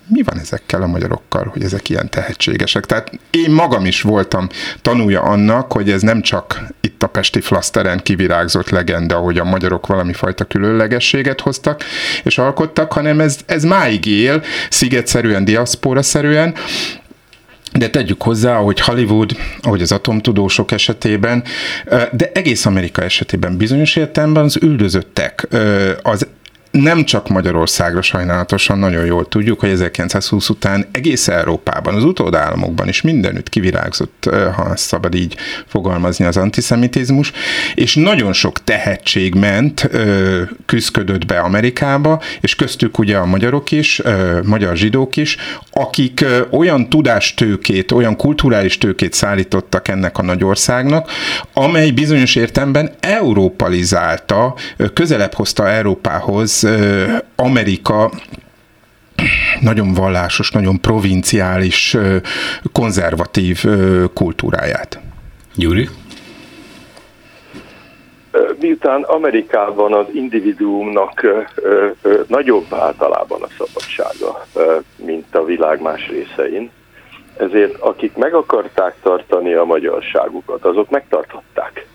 mi 0.10 0.22
van 0.22 0.40
ezekkel 0.40 0.82
a 0.82 0.88
magyarokkal, 0.88 1.50
hogy 1.52 1.64
ezek 1.64 1.90
ilyen 1.90 2.10
tehetségesek. 2.10 2.86
Tehát 2.86 3.12
én 3.32 3.52
magam 3.52 3.86
is 3.86 4.02
voltam 4.02 4.48
tanulja 4.82 5.22
annak, 5.22 5.72
hogy 5.72 5.92
ez 5.92 6.02
nem 6.02 6.22
csak 6.22 6.64
itt 6.82 7.04
a 7.04 7.08
Pesti 7.08 7.42
Flaszteren 7.42 8.00
kivirágzott 8.04 8.70
legenda, 8.70 9.16
hogy 9.16 9.38
a 9.38 9.44
magyarok 9.44 9.88
valami 9.88 10.14
fajta 10.14 10.46
különlegességet 10.46 11.42
hoztak 11.42 11.84
és 12.24 12.38
alkottak, 12.38 12.94
hanem 12.94 13.20
ez, 13.20 13.38
ez 13.46 13.64
máig 13.64 14.06
él, 14.06 14.44
szigetszerűen, 14.70 15.46
diaszpóra-szerűen, 15.46 16.56
de 17.78 17.90
tegyük 17.90 18.22
hozzá, 18.22 18.56
hogy 18.56 18.80
Hollywood, 18.80 19.36
ahogy 19.62 19.82
az 19.82 19.92
atomtudósok 19.92 20.72
esetében, 20.72 21.44
de 22.12 22.32
egész 22.34 22.66
Amerika 22.66 23.04
esetében 23.04 23.58
bizonyos 23.58 23.96
értelemben 23.96 24.44
az 24.44 24.58
üldözöttek, 24.62 25.48
az 26.02 26.28
nem 26.82 27.04
csak 27.04 27.28
Magyarországra 27.28 28.02
sajnálatosan 28.02 28.80
nagyon 28.80 29.06
jól 29.06 29.28
tudjuk, 29.28 29.60
hogy 29.60 29.70
1920 29.70 30.50
után 30.50 30.86
egész 30.92 31.28
Európában, 31.28 31.96
az 31.96 32.04
utódállamokban 32.04 32.88
is 32.88 33.02
mindenütt 33.02 33.50
kivirágzott, 33.50 34.30
ha 34.56 34.76
szabad 34.76 35.16
így 35.16 35.36
fogalmazni 35.68 36.26
az 36.26 36.38
antiszemitizmus, 36.38 37.32
és 37.76 37.96
nagyon 37.96 38.34
sok 38.34 38.64
tehetség 38.64 39.36
ment, 39.36 39.90
küzdködött 40.66 41.26
be 41.26 41.40
Amerikába, 41.40 42.22
és 42.42 42.56
köztük 42.56 42.98
ugye 43.00 43.18
a 43.18 43.26
magyarok 43.26 43.72
is, 43.72 44.02
magyar 44.44 44.76
zsidók 44.76 45.18
is, 45.18 45.38
akik 45.72 46.26
olyan 46.50 46.90
tudástőkét, 46.90 47.92
olyan 47.92 48.16
kulturális 48.16 48.78
tőkét 48.78 49.14
szállítottak 49.14 49.88
ennek 49.88 50.18
a 50.18 50.24
nagyországnak, 50.24 51.12
amely 51.54 51.90
bizonyos 51.90 52.36
értelemben 52.36 52.92
európalizálta, 53.00 54.56
közelebb 54.94 55.34
hozta 55.34 55.70
Európához 55.70 56.67
Amerika 57.36 58.12
nagyon 59.62 59.94
vallásos, 59.94 60.52
nagyon 60.52 60.82
provinciális, 60.82 61.98
konzervatív 62.72 63.64
kultúráját. 64.14 65.00
Gyuri? 65.56 65.90
Miután 68.60 69.02
Amerikában 69.02 69.94
az 69.94 70.06
individuumnak 70.14 71.26
nagyobb 72.28 72.66
általában 72.70 73.42
a 73.42 73.48
szabadsága, 73.58 74.46
mint 74.96 75.36
a 75.36 75.44
világ 75.44 75.82
más 75.82 76.08
részein, 76.08 76.70
ezért 77.38 77.76
akik 77.80 78.16
meg 78.16 78.34
akarták 78.34 78.96
tartani 79.02 79.54
a 79.54 79.64
magyarságukat, 79.64 80.66
azok 80.66 80.90
megtartották. 80.90 81.88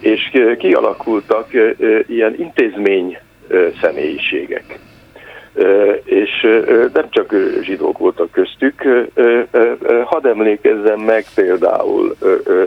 És 0.00 0.30
kialakultak 0.58 1.48
ilyen 2.06 2.34
intézmény 2.38 3.18
személyiségek. 3.80 4.78
És 6.04 6.46
nem 6.92 7.10
csak 7.10 7.34
zsidók 7.62 7.98
voltak 7.98 8.30
köztük, 8.30 8.82
hadd 10.04 10.26
emlékezzem 10.26 11.00
meg 11.00 11.24
például 11.34 12.16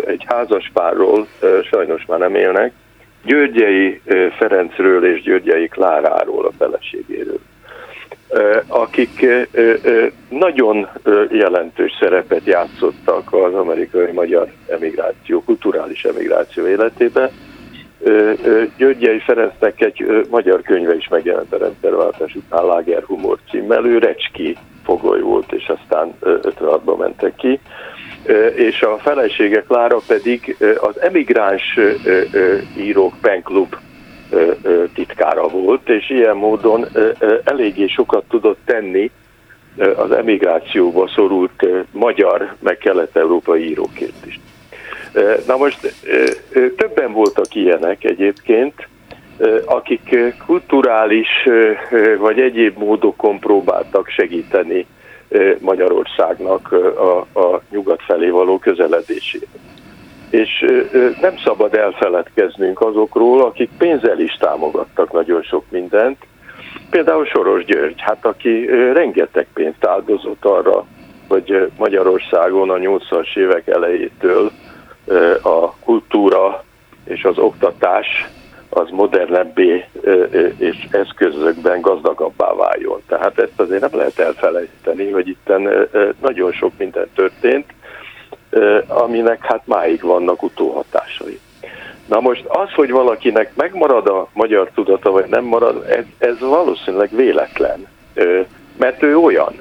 egy 0.06 0.24
házaspárról, 0.28 1.28
sajnos 1.72 2.06
már 2.06 2.20
nem 2.20 2.36
élnek, 2.36 2.72
Györgyei 3.24 4.02
Ferencről 4.38 5.06
és 5.06 5.22
Györgyei 5.22 5.68
Kláráról, 5.68 6.46
a 6.46 6.52
feleségéről 6.58 7.40
akik 8.68 9.26
nagyon 10.30 10.90
jelentős 11.32 11.92
szerepet 12.00 12.46
játszottak 12.46 13.34
az 13.34 13.54
amerikai 13.54 14.12
magyar 14.12 14.52
emigráció, 14.68 15.44
kulturális 15.44 16.04
emigráció 16.04 16.68
életében, 16.68 17.32
Györgyei 18.78 19.20
Ferencnek 19.20 19.82
egy 19.82 20.26
magyar 20.30 20.62
könyve 20.62 20.96
is 20.96 21.08
megjelent 21.08 21.54
a 21.54 21.58
rendszerváltás 21.58 22.36
után 22.36 22.66
Láger 22.66 23.04
Humor 23.04 23.38
címmel, 23.50 23.86
ő 23.86 23.98
Recski 23.98 24.58
fogoly 24.84 25.20
volt, 25.20 25.52
és 25.52 25.68
aztán 25.68 26.14
56-ban 26.22 26.98
mentek 26.98 27.36
ki, 27.36 27.60
és 28.56 28.82
a 28.82 28.98
felesége 28.98 29.62
Klára 29.62 29.98
pedig 30.08 30.56
az 30.82 31.02
emigráns 31.02 31.80
írók 32.78 33.14
penklub 33.22 33.76
titkára 34.94 35.48
volt, 35.48 35.90
és 35.90 36.10
ilyen 36.10 36.36
módon 36.36 36.86
eléggé 37.44 37.88
sokat 37.88 38.24
tudott 38.30 38.60
tenni 38.66 39.12
az 39.96 40.12
emigrációba 40.12 41.08
szorult 41.08 41.66
magyar, 41.92 42.56
meg 42.60 42.78
kelet-európai 42.78 43.70
íróként 43.70 44.26
is. 44.26 44.40
Na 45.48 45.58
most 45.58 45.94
többen 46.78 47.14
voltak 47.14 47.56
ilyenek 47.56 48.04
egyébként, 48.04 48.88
akik 49.66 50.16
kulturális 50.46 51.28
vagy 52.18 52.40
egyéb 52.40 52.78
módokon 52.78 53.40
próbáltak 53.40 54.08
segíteni 54.08 54.86
Magyarországnak 55.60 56.72
a, 56.98 57.40
a 57.40 57.62
nyugat 57.70 58.02
felé 58.02 58.30
való 58.30 58.58
közeledését. 58.58 59.48
És 60.30 60.66
nem 61.22 61.38
szabad 61.44 61.74
elfeledkeznünk 61.74 62.82
azokról, 62.82 63.42
akik 63.42 63.70
pénzzel 63.78 64.20
is 64.20 64.34
támogattak 64.34 65.12
nagyon 65.12 65.42
sok 65.42 65.64
mindent. 65.70 66.18
Például 66.90 67.26
Soros 67.26 67.66
György, 67.66 68.02
hát 68.02 68.26
aki 68.26 68.66
rengeteg 68.94 69.48
pénzt 69.54 69.86
áldozott 69.86 70.46
arra, 70.46 70.86
hogy 71.28 71.72
Magyarországon 71.78 72.70
a 72.70 72.76
80-as 72.76 73.38
évek 73.38 73.68
elejétől 73.68 74.52
a 75.42 75.74
kultúra 75.84 76.64
és 77.06 77.24
az 77.24 77.38
oktatás 77.38 78.30
az 78.70 78.90
modernebbé 78.90 79.86
és 80.58 80.88
eszközökben 80.92 81.82
gazdagabbá 81.82 82.54
váljon. 82.54 83.02
Tehát 83.08 83.40
ezt 83.40 83.60
azért 83.60 83.82
nem 83.82 84.00
lehet 84.00 84.20
elfelejteni, 84.20 85.12
hogy 85.12 85.28
itt 85.28 85.52
nagyon 86.22 86.52
sok 86.52 86.72
minden 86.78 87.08
történt, 87.16 87.66
aminek 88.88 89.46
hát 89.46 89.62
máig 89.66 90.02
vannak 90.02 90.44
utóhatásai. 90.44 91.40
Na 92.06 92.20
most 92.20 92.46
az, 92.48 92.74
hogy 92.74 92.92
valakinek 92.92 93.56
megmarad 93.56 94.08
a 94.08 94.28
magyar 94.34 94.70
tudata, 94.74 95.12
vagy 95.12 95.26
nem 95.30 95.44
marad, 95.44 95.86
ez, 95.90 96.04
ez 96.18 96.40
valószínűleg 96.40 97.10
véletlen, 97.16 97.88
mert 98.78 99.04
ő 99.04 99.18
olyan 99.18 99.54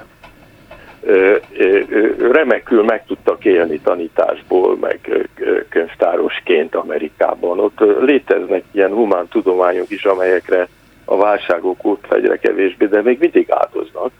remekül 2.31 2.83
meg 2.83 3.05
tudtak 3.05 3.45
élni 3.45 3.79
tanításból, 3.79 4.77
meg 4.77 5.27
könyvtárosként 5.69 6.75
Amerikában. 6.75 7.59
Ott 7.59 7.79
léteznek 8.01 8.63
ilyen 8.71 8.91
humán 8.91 9.27
tudományok 9.27 9.89
is, 9.89 10.05
amelyekre 10.05 10.67
a 11.05 11.17
válságok 11.17 11.85
óta 11.85 12.15
egyre 12.15 12.37
kevésbé, 12.37 12.85
de 12.85 13.01
még 13.01 13.19
mindig 13.19 13.51
áldoznak. 13.51 14.11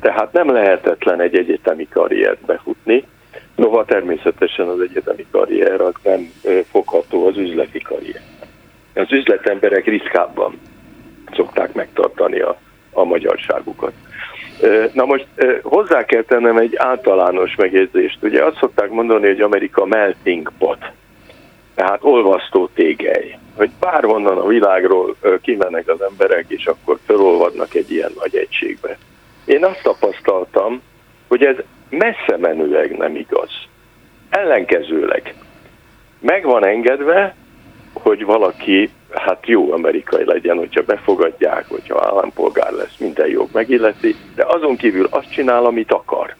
Tehát 0.00 0.32
nem 0.32 0.52
lehetetlen 0.52 1.20
egy 1.20 1.36
egyetemi 1.36 1.88
karriert 1.88 2.40
befutni, 2.44 3.04
noha 3.54 3.84
természetesen 3.84 4.68
az 4.68 4.80
egyetemi 4.80 5.26
karrier 5.30 5.80
az 5.80 5.94
nem 6.02 6.32
fogható 6.70 7.26
az 7.26 7.36
üzleti 7.36 7.78
karrier. 7.78 8.20
Az 8.94 9.12
üzletemberek 9.12 9.84
ritkábban 9.84 10.60
szokták 11.34 11.72
megtartani 11.72 12.40
a, 12.40 12.58
a 12.92 13.04
magyarságukat. 13.04 13.92
Na 14.92 15.04
most 15.04 15.26
hozzá 15.62 16.04
kell 16.04 16.22
tennem 16.22 16.56
egy 16.56 16.76
általános 16.76 17.54
megjegyzést. 17.54 18.18
Ugye 18.22 18.44
azt 18.44 18.56
szokták 18.56 18.90
mondani, 18.90 19.26
hogy 19.26 19.40
Amerika 19.40 19.84
melting 19.84 20.52
pot, 20.58 20.78
tehát 21.74 21.98
olvasztó 22.02 22.68
tégely, 22.74 23.38
hogy 23.56 23.70
bárhonnan 23.80 24.38
a 24.38 24.46
világról 24.46 25.16
kimennek 25.42 25.88
az 25.88 26.02
emberek, 26.02 26.44
és 26.48 26.66
akkor 26.66 26.98
felolvadnak 27.06 27.74
egy 27.74 27.90
ilyen 27.90 28.12
nagy 28.18 28.36
egységbe. 28.36 28.98
Én 29.44 29.64
azt 29.64 29.82
tapasztaltam, 29.82 30.82
hogy 31.28 31.44
ez 31.44 31.56
messze 31.90 32.36
menőleg 32.38 32.96
nem 32.96 33.16
igaz. 33.16 33.50
Ellenkezőleg. 34.28 35.34
Meg 36.20 36.44
van 36.44 36.66
engedve, 36.66 37.34
hogy 38.04 38.24
valaki 38.24 38.90
hát 39.10 39.46
jó 39.46 39.72
amerikai 39.72 40.24
legyen, 40.24 40.56
hogyha 40.56 40.82
befogadják, 40.82 41.64
hogyha 41.68 42.06
állampolgár 42.06 42.72
lesz, 42.72 42.96
minden 42.98 43.28
jog 43.28 43.48
megilleti, 43.52 44.14
de 44.34 44.44
azon 44.46 44.76
kívül 44.76 45.06
azt 45.10 45.30
csinál, 45.30 45.64
amit 45.64 45.92
akar. 45.92 46.34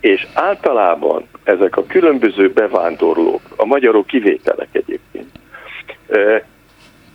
És 0.00 0.26
általában 0.34 1.28
ezek 1.44 1.76
a 1.76 1.86
különböző 1.86 2.50
bevándorlók, 2.52 3.40
a 3.56 3.64
magyarok 3.64 4.06
kivételek 4.06 4.68
egyébként, 4.72 5.30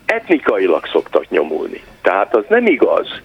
etnikailag 0.06 0.86
szoktak 0.86 1.30
nyomulni. 1.30 1.82
Tehát 2.02 2.36
az 2.36 2.44
nem 2.48 2.66
igaz, 2.66 3.22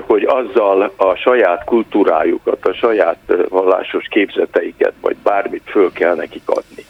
hogy 0.00 0.24
azzal 0.24 0.92
a 0.96 1.14
saját 1.14 1.64
kultúrájukat, 1.64 2.66
a 2.66 2.72
saját 2.72 3.18
vallásos 3.48 4.06
képzeteiket, 4.10 4.92
vagy 5.00 5.16
bármit 5.22 5.62
föl 5.64 5.92
kell 5.92 6.14
nekik 6.14 6.42
adni. 6.48 6.84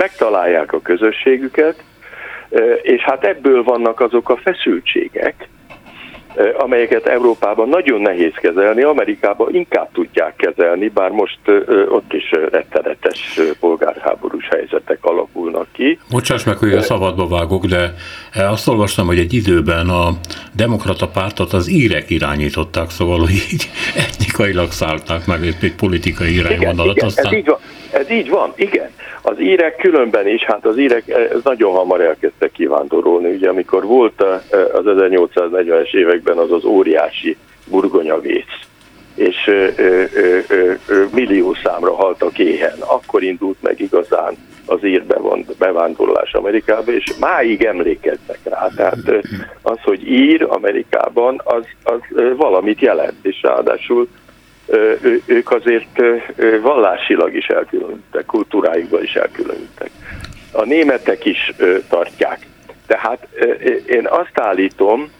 Megtalálják 0.00 0.72
a 0.72 0.80
közösségüket, 0.80 1.82
és 2.82 3.02
hát 3.02 3.24
ebből 3.24 3.62
vannak 3.62 4.00
azok 4.00 4.28
a 4.28 4.36
feszültségek, 4.36 5.48
amelyeket 6.58 7.06
Európában 7.06 7.68
nagyon 7.68 8.00
nehéz 8.00 8.32
kezelni, 8.34 8.82
Amerikában 8.82 9.54
inkább 9.54 9.88
tudják 9.92 10.36
kezelni, 10.36 10.88
bár 10.88 11.10
most 11.10 11.38
ott 11.88 12.12
is 12.12 12.30
rettenetes 12.50 13.40
polgárháborús 13.60 14.48
helyzetek 14.50 15.04
alakulnak 15.04 15.66
ki. 15.72 15.98
Bocsáss 16.10 16.44
meg, 16.44 16.56
hogy 16.56 16.72
a 16.72 16.80
szabadba 16.80 17.28
vágok, 17.28 17.64
de 17.64 17.94
azt 18.34 18.68
olvastam, 18.68 19.06
hogy 19.06 19.18
egy 19.18 19.32
időben 19.32 19.88
a 19.88 20.10
demokrata 20.52 21.08
pártot 21.08 21.52
az 21.52 21.68
írek 21.68 22.10
irányították, 22.10 22.90
szóval 22.90 23.18
hogy 23.18 23.30
így 23.52 23.70
etnikailag 24.06 24.70
szállták 24.70 25.26
meg 25.26 25.44
egy 25.44 25.74
politikai 25.76 26.34
irányvonalat. 26.34 26.96
Igen, 26.96 27.06
aztán... 27.06 27.26
ez, 27.26 27.32
így 27.32 27.46
van, 27.46 27.58
ez 27.92 28.10
így 28.10 28.28
van, 28.28 28.52
igen. 28.56 28.90
Az 29.22 29.40
írek 29.40 29.76
különben 29.76 30.28
is, 30.28 30.44
hát 30.44 30.64
az 30.64 30.78
írek 30.78 31.08
ez 31.08 31.42
nagyon 31.42 31.72
hamar 31.72 32.00
elkezdtek 32.00 32.52
kivándorolni. 32.52 33.34
Ugye 33.34 33.48
amikor 33.48 33.84
volt 33.84 34.22
az 34.72 34.84
1840-es 34.84 35.94
években 35.94 36.38
az 36.38 36.52
az 36.52 36.64
óriási 36.64 37.36
burgonyavész, 37.66 38.58
és 39.14 39.36
ö, 39.46 39.66
ö, 39.76 40.04
ö, 40.48 40.72
ö, 40.86 41.04
millió 41.12 41.54
számra 41.62 41.94
haltak 41.94 42.38
éhen, 42.38 42.78
akkor 42.78 43.22
indult 43.22 43.56
meg 43.62 43.80
igazán 43.80 44.36
az 44.66 44.84
ír 44.84 45.04
bevándorlás 45.58 46.32
Amerikába, 46.32 46.92
és 46.92 47.04
máig 47.20 47.62
emlékeznek 47.64 48.38
rá. 48.42 48.68
Tehát 48.76 49.26
az, 49.62 49.78
hogy 49.82 50.08
ír 50.08 50.46
Amerikában, 50.48 51.40
az, 51.44 51.64
az 51.82 52.00
valamit 52.36 52.80
jelent, 52.80 53.18
és 53.22 53.42
ráadásul 53.42 54.08
ők 55.26 55.50
azért 55.50 56.02
vallásilag 56.62 57.34
is 57.34 57.46
elkülönültek, 57.46 58.26
kultúrájukban 58.26 59.02
is 59.02 59.14
elkülönültek. 59.14 59.90
A 60.52 60.64
németek 60.64 61.24
is 61.24 61.52
tartják. 61.88 62.46
Tehát 62.86 63.28
én 63.86 64.06
azt 64.06 64.40
állítom, 64.40 65.10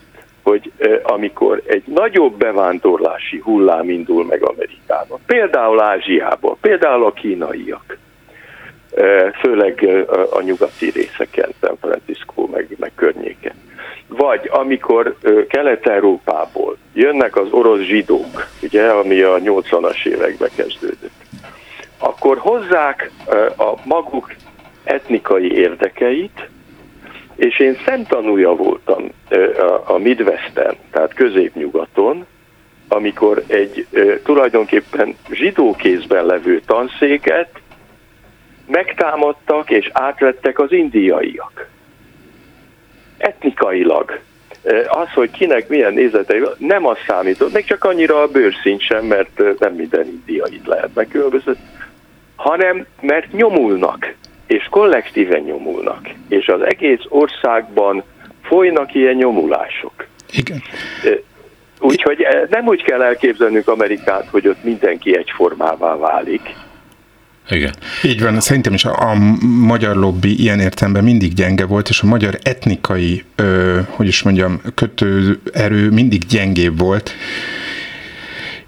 hogy 0.43 0.73
amikor 1.03 1.63
egy 1.67 1.83
nagyobb 1.87 2.35
bevándorlási 2.35 3.39
hullám 3.39 3.91
indul 3.91 4.25
meg 4.25 4.43
Amerikában, 4.43 5.21
például 5.27 5.81
Ázsiából, 5.81 6.57
például 6.61 7.05
a 7.05 7.13
kínaiak, 7.13 7.99
főleg 9.41 9.89
a 10.31 10.41
nyugati 10.41 10.91
részeken, 10.91 11.51
San 11.61 11.77
Francisco 11.81 12.47
meg, 12.47 12.77
meg 12.79 12.93
környéken, 12.95 13.55
vagy 14.17 14.49
amikor 14.53 15.17
Kelet-Európából 15.49 16.77
jönnek 16.93 17.37
az 17.37 17.49
orosz 17.51 17.81
zsidók, 17.81 18.47
ugye, 18.63 18.89
ami 18.89 19.21
a 19.21 19.39
80-as 19.39 20.07
években 20.07 20.51
kezdődött, 20.57 21.11
akkor 21.99 22.39
hozzák 22.39 23.11
a 23.57 23.75
maguk 23.85 24.35
etnikai 24.85 25.53
érdekeit, 25.53 26.49
és 27.37 27.59
én 27.59 27.77
szemtanúja 27.85 28.55
voltam 28.55 29.09
a 29.85 29.99
Midwesten, 29.99 30.77
tehát 30.91 31.15
középnyugaton, 31.15 32.27
amikor 32.89 33.43
egy 33.47 33.87
tulajdonképpen 34.25 35.17
zsidó 35.31 35.75
kézben 35.75 36.27
levő 36.27 36.61
tanszéket 36.67 37.51
megtámadtak 38.67 39.71
és 39.71 39.91
átvettek 39.93 40.59
az 40.59 40.73
indiaiak 40.73 41.69
etnikailag 43.21 44.21
az, 44.89 45.09
hogy 45.15 45.31
kinek 45.31 45.69
milyen 45.69 45.93
nézetei, 45.93 46.43
nem 46.59 46.87
az 46.87 46.97
számított, 47.07 47.53
még 47.53 47.65
csak 47.65 47.85
annyira 47.85 48.23
a 48.23 48.29
bőrszint 48.29 48.81
sem, 48.81 49.05
mert 49.05 49.59
nem 49.59 49.75
minden 49.75 50.07
indiait 50.07 50.67
lehet 50.67 50.91
megkülönböztetni, 50.95 51.65
hanem 52.37 52.87
mert 53.01 53.33
nyomulnak, 53.33 54.15
és 54.47 54.67
kollektíven 54.71 55.41
nyomulnak, 55.41 56.09
és 56.29 56.49
az 56.49 56.61
egész 56.63 57.03
országban 57.09 58.03
folynak 58.43 58.95
ilyen 58.95 59.15
nyomulások. 59.15 60.07
Igen. 60.33 60.63
Úgyhogy 61.81 62.27
nem 62.51 62.67
úgy 62.67 62.83
kell 62.83 63.03
elképzelnünk 63.03 63.69
Amerikát, 63.69 64.29
hogy 64.31 64.49
ott 64.49 64.65
mindenki 64.65 65.17
egyformává 65.17 65.97
válik, 65.97 66.55
igen. 67.51 67.75
Így 68.03 68.23
van, 68.23 68.41
szerintem 68.41 68.75
is 68.75 68.85
a, 68.85 69.11
a 69.11 69.15
magyar 69.45 69.97
lobby 69.97 70.41
ilyen 70.41 70.61
értelemben 70.61 71.05
mindig 71.05 71.35
gyenge 71.35 71.65
volt, 71.65 71.89
és 71.89 72.01
a 72.01 72.07
magyar 72.07 72.39
etnikai, 72.43 73.25
ö, 73.37 73.81
hogy 73.89 74.07
is 74.07 74.23
mondjam, 74.23 74.61
kötőerő 74.75 75.91
mindig 75.91 76.27
gyengébb 76.27 76.79
volt. 76.79 77.15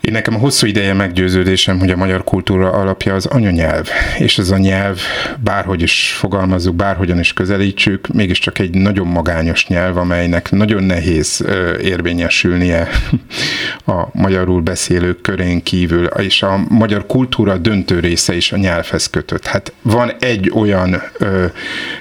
Én 0.03 0.13
nekem 0.13 0.35
a 0.35 0.39
hosszú 0.39 0.67
ideje 0.67 0.93
meggyőződésem, 0.93 1.79
hogy 1.79 1.91
a 1.91 1.97
magyar 1.97 2.25
kultúra 2.25 2.71
alapja 2.73 3.15
az 3.15 3.27
anyanyelv, 3.27 3.89
és 4.19 4.39
ez 4.39 4.51
a 4.51 4.59
nyelv, 4.59 4.99
bárhogy 5.39 5.83
is 5.83 6.15
fogalmazzuk, 6.19 6.75
bárhogyan 6.75 7.19
is 7.19 7.33
közelítsük, 7.33 8.07
mégiscsak 8.07 8.59
egy 8.59 8.75
nagyon 8.75 9.07
magányos 9.07 9.67
nyelv, 9.67 9.97
amelynek 9.97 10.51
nagyon 10.51 10.83
nehéz 10.83 11.45
érvényesülnie 11.83 12.89
a 13.87 14.09
magyarul 14.13 14.61
beszélők 14.61 15.21
körén 15.21 15.63
kívül, 15.63 16.07
és 16.07 16.43
a 16.43 16.61
magyar 16.69 17.07
kultúra 17.07 17.59
döntő 17.59 18.01
része 18.01 18.35
is 18.35 18.53
a 18.53 18.57
nyelvhez 18.57 19.11
kötött. 19.11 19.47
Hát 19.47 19.73
van 19.83 20.13
egy 20.19 20.51
olyan 20.55 21.03
ö, 21.19 21.45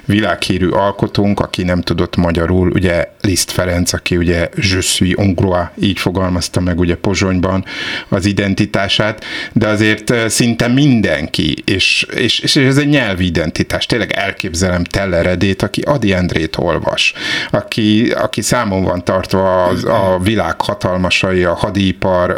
világhírű 0.05 0.67
alkotónk, 0.67 1.39
aki 1.39 1.63
nem 1.63 1.81
tudott 1.81 2.15
magyarul, 2.15 2.71
ugye 2.71 3.07
Liszt 3.21 3.51
Ferenc, 3.51 3.93
aki 3.93 4.17
ugye 4.17 4.49
Je 4.55 4.81
suis 4.81 5.13
hongrois, 5.15 5.67
így 5.79 5.99
fogalmazta 5.99 6.59
meg 6.59 6.79
ugye 6.79 6.95
Pozsonyban, 6.95 7.65
az 8.09 8.25
identitását, 8.25 9.25
de 9.53 9.67
azért 9.67 10.29
szinte 10.29 10.67
mindenki, 10.67 11.55
és, 11.65 12.07
és, 12.15 12.39
és 12.39 12.55
ez 12.55 12.77
egy 12.77 12.87
nyelvi 12.87 13.25
identitás. 13.25 13.85
Tényleg 13.85 14.11
elképzelem 14.11 14.83
Telleredét, 14.83 15.61
aki 15.61 15.81
Adi 15.81 16.13
Endrét 16.13 16.57
olvas, 16.57 17.13
aki, 17.51 18.11
aki 18.11 18.41
számon 18.41 18.83
van 18.83 19.03
tartva 19.03 19.63
az, 19.63 19.85
a 19.85 20.19
világ 20.23 20.61
hatalmasai, 20.61 21.43
a 21.43 21.53
hadipar, 21.53 22.29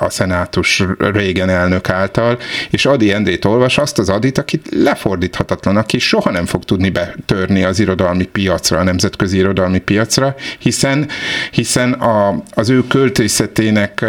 a 0.00 0.10
szenátus 0.10 0.82
régen 0.98 1.48
elnök 1.48 1.88
által, 1.88 2.38
és 2.70 2.86
Adi 2.86 3.12
Endrét 3.12 3.44
olvas 3.44 3.78
azt 3.78 3.98
az 3.98 4.08
Adit, 4.08 4.38
akit 4.38 4.68
lefordíthatatlan, 4.70 5.76
aki 5.76 5.98
soha 5.98 6.30
nem 6.30 6.46
fog 6.46 6.64
tudni 6.64 6.90
betörni 6.90 7.62
az 7.62 7.78
irodalmi 7.78 8.24
piacra, 8.24 8.78
a 8.78 8.82
nemzetközi 8.82 9.36
irodalmi 9.36 9.78
piacra, 9.78 10.34
hiszen, 10.58 11.08
hiszen 11.50 11.92
a, 11.92 12.42
az 12.54 12.68
ő 12.70 12.86
költészetének 12.86 14.04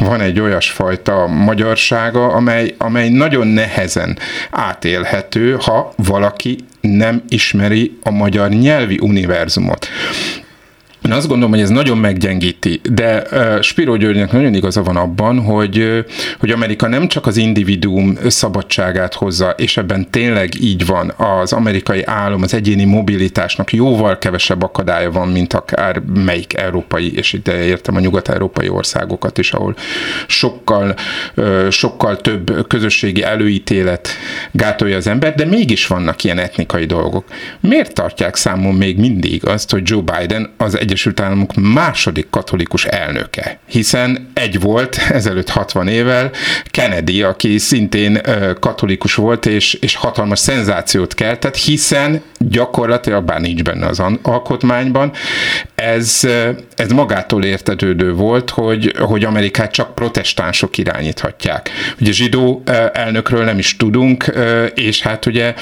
van 0.00 0.20
egy 0.20 0.37
egy 0.38 0.44
olyasfajta 0.44 1.26
magyarsága, 1.26 2.26
amely, 2.32 2.74
amely 2.78 3.08
nagyon 3.08 3.46
nehezen 3.46 4.18
átélhető, 4.50 5.56
ha 5.60 5.92
valaki 5.96 6.58
nem 6.80 7.22
ismeri 7.28 7.98
a 8.02 8.10
magyar 8.10 8.48
nyelvi 8.48 8.98
univerzumot. 9.02 9.88
Én 11.04 11.12
azt 11.12 11.28
gondolom, 11.28 11.52
hogy 11.52 11.60
ez 11.60 11.68
nagyon 11.68 11.98
meggyengíti, 11.98 12.80
de 12.90 13.22
uh, 13.32 13.60
Spiro 13.60 13.96
Györgynek 13.96 14.32
nagyon 14.32 14.54
igaza 14.54 14.82
van 14.82 14.96
abban, 14.96 15.40
hogy, 15.40 16.04
hogy 16.38 16.50
Amerika 16.50 16.88
nem 16.88 17.08
csak 17.08 17.26
az 17.26 17.36
individuum 17.36 18.18
szabadságát 18.26 19.14
hozza, 19.14 19.50
és 19.50 19.76
ebben 19.76 20.10
tényleg 20.10 20.60
így 20.60 20.86
van, 20.86 21.12
az 21.16 21.52
amerikai 21.52 22.02
állam, 22.04 22.42
az 22.42 22.54
egyéni 22.54 22.84
mobilitásnak 22.84 23.72
jóval 23.72 24.18
kevesebb 24.18 24.62
akadálya 24.62 25.10
van, 25.10 25.28
mint 25.28 25.52
akár 25.52 26.02
melyik 26.14 26.56
európai, 26.56 27.16
és 27.16 27.32
itt 27.32 27.48
értem 27.48 27.96
a 27.96 28.00
nyugat-európai 28.00 28.68
országokat 28.68 29.38
is, 29.38 29.52
ahol 29.52 29.76
sokkal, 30.26 30.94
sokkal 31.70 32.16
több 32.16 32.66
közösségi 32.68 33.22
előítélet 33.22 34.08
gátolja 34.52 34.96
az 34.96 35.06
ember, 35.06 35.34
de 35.34 35.44
mégis 35.44 35.86
vannak 35.86 36.24
ilyen 36.24 36.38
etnikai 36.38 36.84
dolgok. 36.84 37.24
Miért 37.60 37.94
tartják 37.94 38.36
számon 38.36 38.74
még 38.74 38.98
mindig 38.98 39.46
azt, 39.46 39.70
hogy 39.70 39.82
Joe 39.84 40.02
Biden 40.02 40.50
az 40.56 40.74
Egyesült 40.74 40.87
Egyesült 40.88 41.20
Államok 41.20 41.54
második 41.54 42.30
katolikus 42.30 42.84
elnöke, 42.84 43.58
hiszen 43.66 44.30
egy 44.34 44.60
volt 44.60 44.96
ezelőtt 45.10 45.48
60 45.48 45.88
évvel 45.88 46.30
Kennedy, 46.64 47.22
aki 47.22 47.58
szintén 47.58 48.20
katolikus 48.60 49.14
volt, 49.14 49.46
és, 49.46 49.74
és 49.74 49.94
hatalmas 49.94 50.38
szenzációt 50.38 51.14
keltett, 51.14 51.56
hiszen 51.56 52.22
gyakorlatilag, 52.38 53.24
bár 53.24 53.40
nincs 53.40 53.62
benne 53.62 53.86
az 53.86 54.02
alkotmányban, 54.22 55.12
ez, 55.74 56.28
ez 56.76 56.90
magától 56.90 57.44
értetődő 57.44 58.12
volt, 58.12 58.50
hogy, 58.50 58.94
hogy 58.98 59.24
Amerikát 59.24 59.72
csak 59.72 59.94
protestánsok 59.94 60.78
irányíthatják. 60.78 61.70
Ugye 62.00 62.12
zsidó 62.12 62.62
elnökről 62.92 63.44
nem 63.44 63.58
is 63.58 63.76
tudunk, 63.76 64.32
és 64.74 65.02
hát 65.02 65.26
ugye 65.26 65.54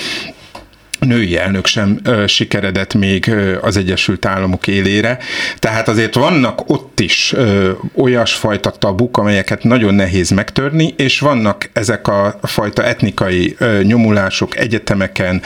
női 0.99 1.37
elnök 1.37 1.67
sem 1.67 2.01
ö, 2.05 2.27
sikeredett 2.27 2.95
még 2.95 3.29
ö, 3.29 3.59
az 3.61 3.77
Egyesült 3.77 4.27
Államok 4.27 4.67
élére. 4.67 5.19
Tehát 5.59 5.89
azért 5.89 6.15
vannak 6.15 6.71
ott 6.71 7.01
is 7.01 7.33
ö, 7.33 7.71
olyasfajta 7.95 8.71
tabuk, 8.71 9.17
amelyeket 9.17 9.65
nagyon 9.65 9.95
nehéz 9.95 10.31
megtörni, 10.31 10.95
és 10.97 11.21
vannak 11.21 11.71
ezek 11.73 12.09
a 12.09 12.39
fajta 12.43 12.85
etnikai 12.85 13.55
ö, 13.59 13.81
nyomulások 13.83 14.57
egyetemeken, 14.57 15.43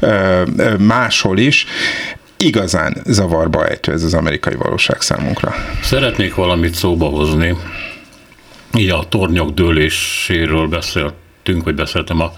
ö, 0.00 0.42
máshol 0.78 1.38
is 1.38 1.66
igazán 2.36 2.96
zavarba 3.04 3.66
ejtő 3.66 3.92
ez 3.92 4.02
az 4.02 4.14
amerikai 4.14 4.54
valóság 4.54 5.00
számunkra. 5.00 5.54
Szeretnék 5.82 6.34
valamit 6.34 6.74
szóba 6.74 7.06
hozni. 7.06 7.56
Így 8.76 8.90
a 8.90 9.04
tornyok 9.08 9.50
dőléséről 9.50 10.66
beszéltünk, 10.66 11.64
vagy 11.64 11.74
beszéltem 11.74 12.20
a 12.20 12.32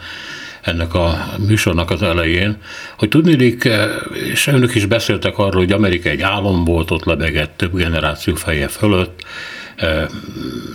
ennek 0.67 0.95
a 0.95 1.27
műsornak 1.47 1.91
az 1.91 2.03
elején, 2.03 2.57
hogy 2.99 3.09
tudnélik, 3.09 3.65
eh, 3.65 3.91
és 4.33 4.47
önök 4.47 4.75
is 4.75 4.87
beszéltek 4.87 5.39
arról, 5.39 5.61
hogy 5.61 5.73
Amerika 5.73 6.09
egy 6.09 6.23
álom 6.23 6.65
volt, 6.65 6.91
ott 6.91 7.05
lebegett 7.05 7.57
több 7.57 7.77
generáció 7.77 8.35
feje 8.35 8.69
fölött, 8.69 9.25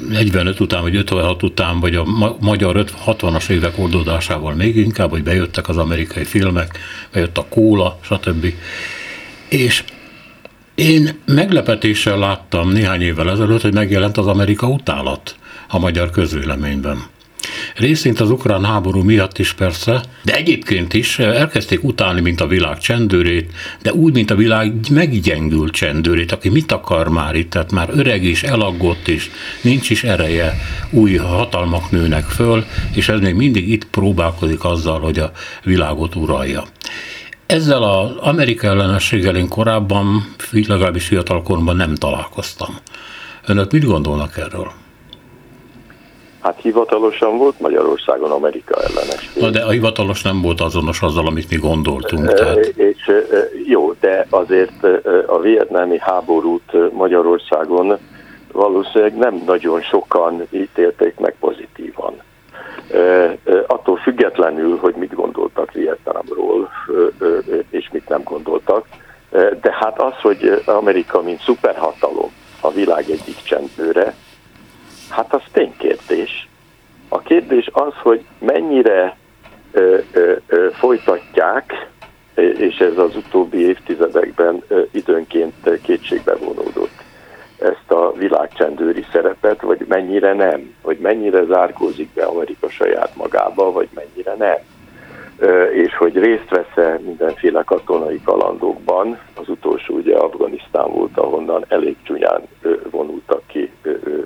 45 0.10 0.56
eh, 0.56 0.62
után, 0.62 0.82
vagy 0.82 0.96
56 0.96 1.44
után, 1.44 1.80
vagy 1.80 1.96
a 1.96 2.06
magyar 2.40 2.86
60-as 3.06 3.50
évek 3.50 3.78
oldódásával 3.78 4.54
még 4.54 4.76
inkább, 4.76 5.10
hogy 5.10 5.24
bejöttek 5.24 5.70
az 5.70 5.78
amerikai 5.78 6.24
filmek, 6.24 6.80
bejött 7.12 7.38
a 7.38 7.46
kóla, 7.50 8.00
stb. 8.02 8.54
És 9.50 9.84
én 10.76 11.20
meglepetéssel 11.26 12.18
láttam 12.18 12.70
néhány 12.70 13.02
évvel 13.02 13.30
ezelőtt, 13.30 13.62
hogy 13.62 13.74
megjelent 13.74 14.18
az 14.18 14.28
Amerika 14.28 14.68
utálat 14.68 15.36
a 15.68 15.80
magyar 15.80 16.10
közvéleményben. 16.10 17.04
Részint 17.76 18.20
az 18.20 18.30
ukrán 18.30 18.66
háború 18.66 19.02
miatt 19.02 19.38
is 19.38 19.54
persze, 19.54 20.04
de 20.24 20.36
egyébként 20.36 20.94
is 20.94 21.20
elkezdték 21.20 21.84
utálni, 21.84 22.22
mint 22.22 22.42
a 22.42 22.48
világ 22.48 22.78
csendőrét, 22.78 23.52
de 23.82 23.94
úgy, 23.94 24.14
mint 24.14 24.32
a 24.32 24.36
világ 24.36 24.74
meggyengült 24.90 25.74
csendőrét, 25.74 26.32
aki 26.32 26.50
mit 26.50 26.72
akar 26.72 27.08
már 27.08 27.36
itt, 27.36 27.50
tehát 27.50 27.72
már 27.72 27.90
öreg 27.92 28.24
is, 28.24 28.44
elaggott 28.44 29.08
is, 29.08 29.32
nincs 29.62 29.90
is 29.90 30.04
ereje, 30.04 30.60
új 30.90 31.16
hatalmak 31.16 31.92
nőnek 31.92 32.24
föl, 32.24 32.66
és 32.94 33.10
ez 33.10 33.20
még 33.20 33.36
mindig 33.36 33.70
itt 33.70 33.86
próbálkozik 33.86 34.64
azzal, 34.64 35.00
hogy 35.00 35.20
a 35.20 35.32
világot 35.64 36.16
uralja. 36.16 36.64
Ezzel 37.46 37.84
az 37.84 38.12
Amerika 38.20 38.68
ellenességgel 38.68 39.36
én 39.36 39.48
korábban, 39.48 40.36
legalábbis 40.52 41.06
fiatalkoromban 41.06 41.76
nem 41.76 41.96
találkoztam. 41.96 42.78
Önök 43.46 43.72
mit 43.72 43.86
gondolnak 43.86 44.38
erről? 44.38 44.81
Hát 46.42 46.60
hivatalosan 46.62 47.38
volt 47.38 47.60
Magyarországon 47.60 48.32
Amerika 48.32 48.82
ellenes. 48.82 49.34
Na 49.34 49.50
de 49.50 49.62
a 49.62 49.70
hivatalos 49.70 50.22
nem 50.22 50.42
volt 50.42 50.62
azonos 50.62 51.02
azzal, 51.02 51.28
amit 51.28 51.50
mi 51.50 51.58
gondoltunk. 51.58 52.34
Tehát... 52.34 52.66
És, 52.66 53.12
jó, 53.66 53.94
de 54.00 54.28
azért 54.30 54.84
a 55.26 55.40
vietnámi 55.40 55.98
háborút 56.00 56.94
Magyarországon 56.94 57.98
valószínűleg 58.52 59.18
nem 59.18 59.44
nagyon 59.46 59.82
sokan 59.82 60.48
ítélték 60.50 61.20
meg 61.20 61.36
pozitívan. 61.40 62.14
Attól 63.68 63.98
függetlenül, 63.98 64.78
hogy 64.78 64.96
mit 64.96 65.14
gondoltak 65.16 65.72
Vietnámról, 65.72 66.70
és 67.70 67.90
mit 67.92 68.10
nem 68.10 68.22
gondoltak, 68.24 68.86
de 69.62 69.78
hát 69.80 70.02
az, 70.02 70.14
hogy 70.22 70.62
Amerika, 70.66 71.22
mint 71.22 71.42
szuperhatalom 71.42 72.32
a 72.62 72.72
világ 72.72 73.10
egyik 73.10 73.38
csendőre, 73.44 74.16
Hát 75.12 75.34
az 75.34 75.42
ténykérdés. 75.52 76.48
A 77.10 77.20
kérdés 77.20 77.70
az, 77.72 77.94
hogy 78.02 78.26
mennyire 78.40 79.18
ö, 79.72 79.98
ö, 80.14 80.36
ö, 80.48 80.68
folytatják, 80.72 81.90
és 82.36 82.78
ez 82.78 82.98
az 82.98 83.16
utóbbi 83.16 83.58
évtizedekben 83.58 84.64
ö, 84.68 84.82
időnként 84.92 85.82
kétségbe 85.82 86.36
vonódott 86.36 87.04
ezt 87.62 87.92
a 87.92 88.14
világcsendőri 88.18 89.06
szerepet, 89.12 89.62
vagy 89.62 89.86
mennyire 89.88 90.34
nem, 90.34 90.76
vagy 90.82 90.98
mennyire 90.98 91.44
zárkózik 91.46 92.10
be 92.14 92.24
Amerika 92.24 92.70
saját 92.70 93.16
magába, 93.16 93.72
vagy 93.72 93.90
mennyire 93.94 94.36
nem 94.38 94.58
és 95.74 95.96
hogy 95.98 96.18
részt 96.18 96.50
vesz-e 96.50 97.00
mindenféle 97.04 97.64
katonai 97.64 98.22
kalandokban. 98.26 99.20
Az 99.36 99.50
utolsó 99.50 99.96
ugye 99.96 100.16
Afganisztán 100.16 100.92
volt, 100.92 101.18
ahonnan 101.18 101.66
elég 101.68 101.96
csúnyán 102.04 102.42
vonultak 102.92 103.42
ki 103.48 103.72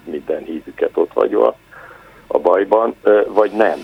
minden 0.03 0.43
hívüket 0.43 0.91
ott 0.93 1.13
vagy 1.13 1.33
a, 1.33 1.55
bajban, 2.39 2.95
vagy 3.27 3.51
nem. 3.51 3.79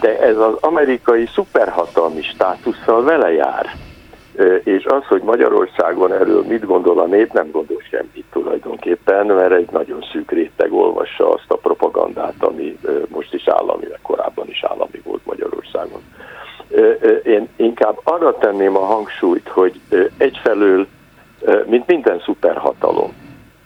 De 0.00 0.20
ez 0.20 0.36
az 0.36 0.54
amerikai 0.60 1.26
szuperhatalmi 1.26 2.22
státusszal 2.22 3.02
vele 3.02 3.32
jár. 3.32 3.66
És 4.64 4.84
az, 4.84 5.04
hogy 5.04 5.22
Magyarországon 5.22 6.12
erről 6.12 6.44
mit 6.48 6.66
gondol 6.66 6.98
a 6.98 7.06
nép, 7.06 7.32
nem 7.32 7.50
gondol 7.50 7.82
semmit 7.90 8.24
tulajdonképpen, 8.32 9.26
mert 9.26 9.52
egy 9.52 9.70
nagyon 9.70 10.04
szűk 10.12 10.30
réteg 10.30 10.72
olvassa 10.72 11.32
azt 11.32 11.50
a 11.50 11.56
propagandát, 11.56 12.34
ami 12.38 12.78
most 13.08 13.34
is 13.34 13.48
állami, 13.48 13.86
meg 13.90 13.98
korábban 14.02 14.48
is 14.48 14.64
állami 14.64 15.00
volt 15.04 15.26
Magyarországon 15.26 16.00
én 17.22 17.48
inkább 17.56 18.00
arra 18.04 18.38
tenném 18.38 18.76
a 18.76 18.84
hangsúlyt, 18.84 19.48
hogy 19.48 19.80
egyfelől, 20.16 20.86
mint 21.66 21.86
minden 21.86 22.20
szuperhatalom, 22.20 23.12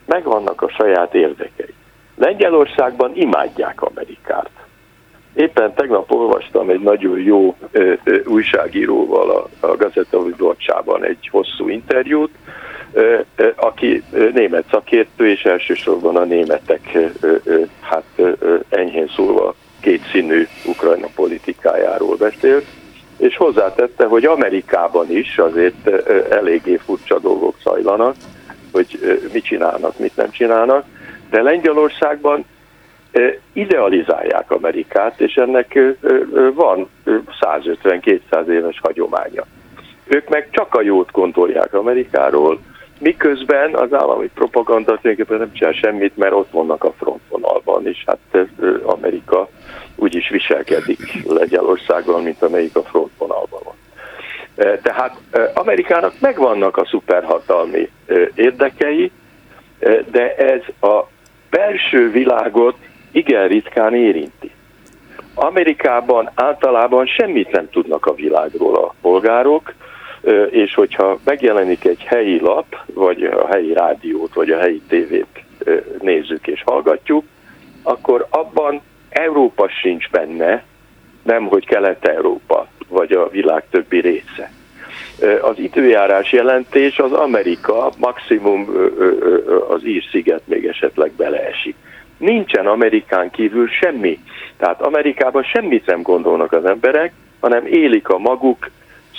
megvannak 0.07 0.63
a 0.63 0.69
saját 0.69 1.15
érdekei. 1.15 1.75
Lengyelországban 2.17 3.13
imádják 3.15 3.83
Amerikát. 3.83 4.51
Éppen 5.35 5.75
tegnap 5.75 6.11
olvastam 6.11 6.71
egy 6.71 6.81
nagyon 6.81 7.19
jó 7.19 7.57
ö, 7.71 7.93
ö, 8.05 8.17
újságíróval 8.25 9.31
a, 9.31 9.67
a 9.67 9.77
Gazeta 9.77 10.19
Wyborcsában 10.19 11.05
egy 11.05 11.29
hosszú 11.31 11.69
interjút, 11.69 12.31
ö, 12.93 13.19
ö, 13.37 13.49
aki 13.57 14.03
német 14.35 14.65
szakértő, 14.71 15.29
és 15.29 15.45
elsősorban 15.45 16.17
a 16.17 16.25
németek 16.25 16.81
ö, 17.21 17.35
ö, 17.45 17.61
hát 17.81 18.05
ö, 18.17 18.57
enyhén 18.69 19.11
szólva 19.17 19.55
kétszínű 19.81 20.47
Ukrajna 20.67 21.09
politikájáról 21.15 22.17
beszélt 22.17 22.65
és 23.23 23.37
hozzátette, 23.37 24.07
hogy 24.07 24.25
Amerikában 24.25 25.11
is 25.11 25.39
azért 25.39 25.89
eléggé 26.31 26.77
furcsa 26.77 27.19
dolgok 27.19 27.55
zajlanak, 27.63 28.15
hogy 28.73 29.21
mit 29.33 29.45
csinálnak, 29.45 29.99
mit 29.99 30.17
nem 30.17 30.31
csinálnak, 30.31 30.85
de 31.31 31.43
Lengyelországban 31.43 32.45
idealizálják 33.53 34.51
Amerikát, 34.51 35.21
és 35.21 35.35
ennek 35.35 35.79
van 36.55 36.89
150-200 37.41 38.47
éves 38.47 38.81
hagyománya. 38.83 39.45
Ők 40.07 40.29
meg 40.29 40.49
csak 40.51 40.75
a 40.75 40.83
jót 40.83 41.11
gondolják 41.11 41.75
Amerikáról, 41.75 42.59
miközben 42.99 43.75
az 43.75 43.93
állami 43.93 44.31
propaganda 44.35 44.99
tulajdonképpen 45.01 45.39
nem 45.39 45.53
csinál 45.53 45.73
semmit, 45.73 46.17
mert 46.17 46.33
ott 46.33 46.51
vannak 46.51 46.85
a 46.85 46.93
frontvonalban, 46.99 47.87
és 47.87 48.05
hát 48.07 48.47
Amerika 48.83 49.49
úgy 49.97 50.15
is 50.15 50.29
viselkedik 50.29 50.99
Lengyelországban, 51.29 52.23
mint 52.23 52.43
amelyik 52.43 52.77
a 52.77 52.83
frontvonalban 52.83 53.61
van. 53.65 53.75
Tehát 54.83 55.17
Amerikának 55.55 56.13
megvannak 56.21 56.77
a 56.77 56.87
szuperhatalmi 56.87 57.91
érdekei, 58.35 59.11
de 60.11 60.35
ez 60.35 60.61
a 60.91 61.09
belső 61.51 62.11
világot 62.11 62.77
igen 63.13 63.49
ritkán 63.49 63.95
érinti. 63.95 64.51
Amerikában 65.35 66.31
általában 66.35 67.07
semmit 67.07 67.51
nem 67.51 67.71
tudnak 67.71 68.07
a 68.07 68.15
világról 68.15 68.77
a 68.77 68.95
polgárok, 69.01 69.75
és 70.51 70.75
hogyha 70.75 71.19
megjelenik 71.25 71.85
egy 71.85 72.03
helyi 72.03 72.41
lap, 72.41 72.77
vagy 72.87 73.23
a 73.25 73.47
helyi 73.47 73.73
rádiót, 73.73 74.35
vagy 74.35 74.51
a 74.51 74.59
helyi 74.59 74.83
tévét 74.89 75.45
nézzük 76.01 76.47
és 76.47 76.63
hallgatjuk, 76.67 77.25
akkor 77.83 78.27
abban 78.31 78.81
Európa 79.09 79.69
sincs 79.69 80.11
benne, 80.11 80.65
nem 81.23 81.47
hogy 81.47 81.67
Kelet-Európa, 81.67 82.67
vagy 82.89 83.13
a 83.13 83.29
világ 83.29 83.65
többi 83.71 84.01
része. 84.01 84.51
Az 85.41 85.59
időjárás 85.59 86.33
jelentés 86.33 86.99
az 86.99 87.13
Amerika, 87.13 87.91
maximum 87.99 88.69
az 89.69 89.85
Ír-sziget 89.85 90.43
még 90.45 90.67
esetleg 90.67 91.13
beleesik. 91.13 91.77
Nincsen 92.23 92.67
Amerikán 92.67 93.31
kívül 93.31 93.69
semmi. 93.69 94.19
Tehát 94.57 94.81
Amerikában 94.81 95.43
semmit 95.43 95.87
nem 95.87 96.03
gondolnak 96.03 96.53
az 96.53 96.65
emberek, 96.65 97.13
hanem 97.41 97.67
élik 97.67 98.09
a 98.09 98.19
maguk 98.19 98.71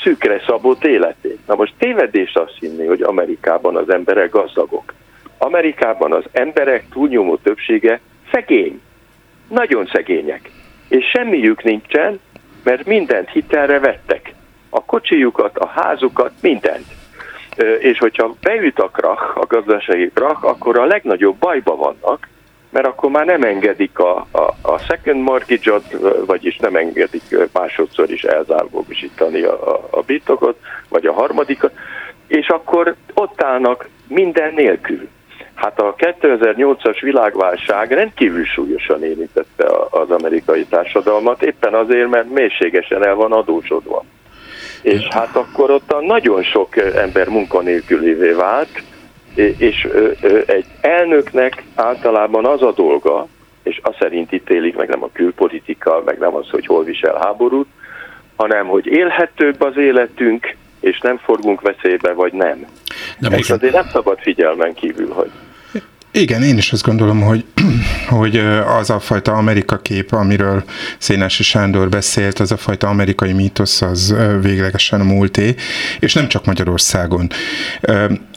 szűkre 0.04 0.42
szabott 0.48 0.84
életét. 0.86 1.40
Na 1.48 1.56
most 1.56 1.74
tévedés 1.78 2.34
azt 2.34 2.58
hinni, 2.60 2.86
hogy 2.86 3.02
Amerikában 3.02 3.76
az 3.76 3.90
emberek 3.90 4.30
gazdagok. 4.30 4.94
Amerikában 5.38 6.14
az 6.14 6.24
emberek 6.32 6.86
túlnyomó 6.90 7.36
többsége 7.36 8.00
szegény. 8.32 8.82
Nagyon 9.50 9.90
szegények. 9.94 10.52
És 10.88 11.06
semmiük 11.06 11.64
nincsen, 11.64 12.20
mert 12.64 12.86
mindent 12.86 13.30
hitelre 13.30 13.80
vettek. 13.80 14.34
A 14.70 14.84
kocsijukat, 14.84 15.58
a 15.58 15.68
házukat, 15.68 16.32
mindent. 16.42 16.86
És 17.80 17.98
hogyha 17.98 18.36
beüt 18.42 18.80
a 18.80 18.90
krach, 18.90 19.38
a 19.38 19.46
gazdasági 19.46 20.12
krach, 20.14 20.46
akkor 20.46 20.80
a 20.80 20.86
legnagyobb 20.86 21.36
bajba 21.36 21.76
vannak, 21.76 22.32
mert 22.74 22.86
akkor 22.86 23.10
már 23.10 23.26
nem 23.26 23.42
engedik 23.44 24.00
a, 24.00 24.28
a, 24.32 24.42
a 24.62 24.78
second 24.78 25.22
mortgage-ot, 25.22 25.84
vagyis 26.26 26.58
nem 26.58 26.76
engedik 26.76 27.24
másodszor 27.54 28.12
is 28.12 28.24
elzárvóbisítani 28.24 29.42
a, 29.42 29.74
a, 29.74 29.88
a 29.92 30.02
birtokot, 30.02 30.58
vagy 30.90 31.06
a 31.06 31.14
harmadikat, 31.14 31.72
és 32.28 32.48
akkor 32.48 32.96
ott 33.14 33.44
állnak 33.44 33.90
minden 34.08 34.54
nélkül. 34.54 35.08
Hát 35.54 35.80
a 35.80 35.96
2008-as 35.98 36.98
világválság 37.02 37.92
rendkívül 37.92 38.46
súlyosan 38.46 39.04
érintette 39.04 39.66
az 39.90 40.10
amerikai 40.10 40.66
társadalmat, 40.66 41.44
éppen 41.44 41.74
azért, 41.74 42.10
mert 42.10 42.30
mélységesen 42.30 43.06
el 43.06 43.16
van 43.16 43.32
adósodva. 43.32 44.04
És 44.82 45.08
hát 45.10 45.36
akkor 45.36 45.72
ott 45.72 45.96
nagyon 46.02 46.44
sok 46.44 46.78
ember 46.78 47.28
munkanélkülévé 47.28 48.32
vált, 48.32 48.84
és 49.36 49.88
egy 50.46 50.66
elnöknek 50.82 51.64
általában 51.76 52.46
az 52.46 52.62
a 52.62 52.72
dolga, 52.72 53.28
és 53.64 53.80
azt 53.84 53.98
szerint 54.00 54.32
ítélik, 54.32 54.76
meg 54.76 54.90
nem 54.90 55.04
a 55.04 55.10
külpolitika, 55.14 56.02
meg 56.06 56.18
nem 56.20 56.36
az, 56.36 56.50
hogy 56.50 56.66
hol 56.66 56.84
visel 56.84 57.18
háborút, 57.22 57.68
hanem 58.36 58.68
hogy 58.68 58.86
élhetőbb 58.86 59.62
az 59.62 59.78
életünk, 59.78 60.56
és 60.80 61.00
nem 61.00 61.18
forgunk 61.18 61.62
veszélybe, 61.62 62.14
vagy 62.14 62.34
nem. 62.34 62.66
De 63.20 63.30
most... 63.30 63.50
Ez 63.50 63.56
azért 63.56 63.74
nem 63.74 63.88
szabad 63.92 64.20
figyelmen 64.20 64.74
kívül, 64.74 65.12
hogy... 65.12 65.32
Igen, 66.12 66.44
én 66.44 66.58
is 66.58 66.72
azt 66.72 66.86
gondolom, 66.86 67.22
hogy, 67.22 67.46
hogy 68.20 68.38
az 68.80 68.90
a 68.90 69.00
fajta 69.00 69.32
Amerika 69.32 69.78
kép, 69.78 70.12
amiről 70.12 70.64
Szénási 70.98 71.44
Sándor 71.44 71.90
beszélt, 71.90 72.40
az 72.40 72.52
a 72.52 72.58
fajta 72.58 72.88
amerikai 72.88 73.34
mítosz, 73.34 73.82
az 73.82 74.16
véglegesen 74.42 75.00
a 75.00 75.04
múlté, 75.04 75.56
és 76.00 76.14
nem 76.14 76.28
csak 76.28 76.46
Magyarországon 76.46 77.28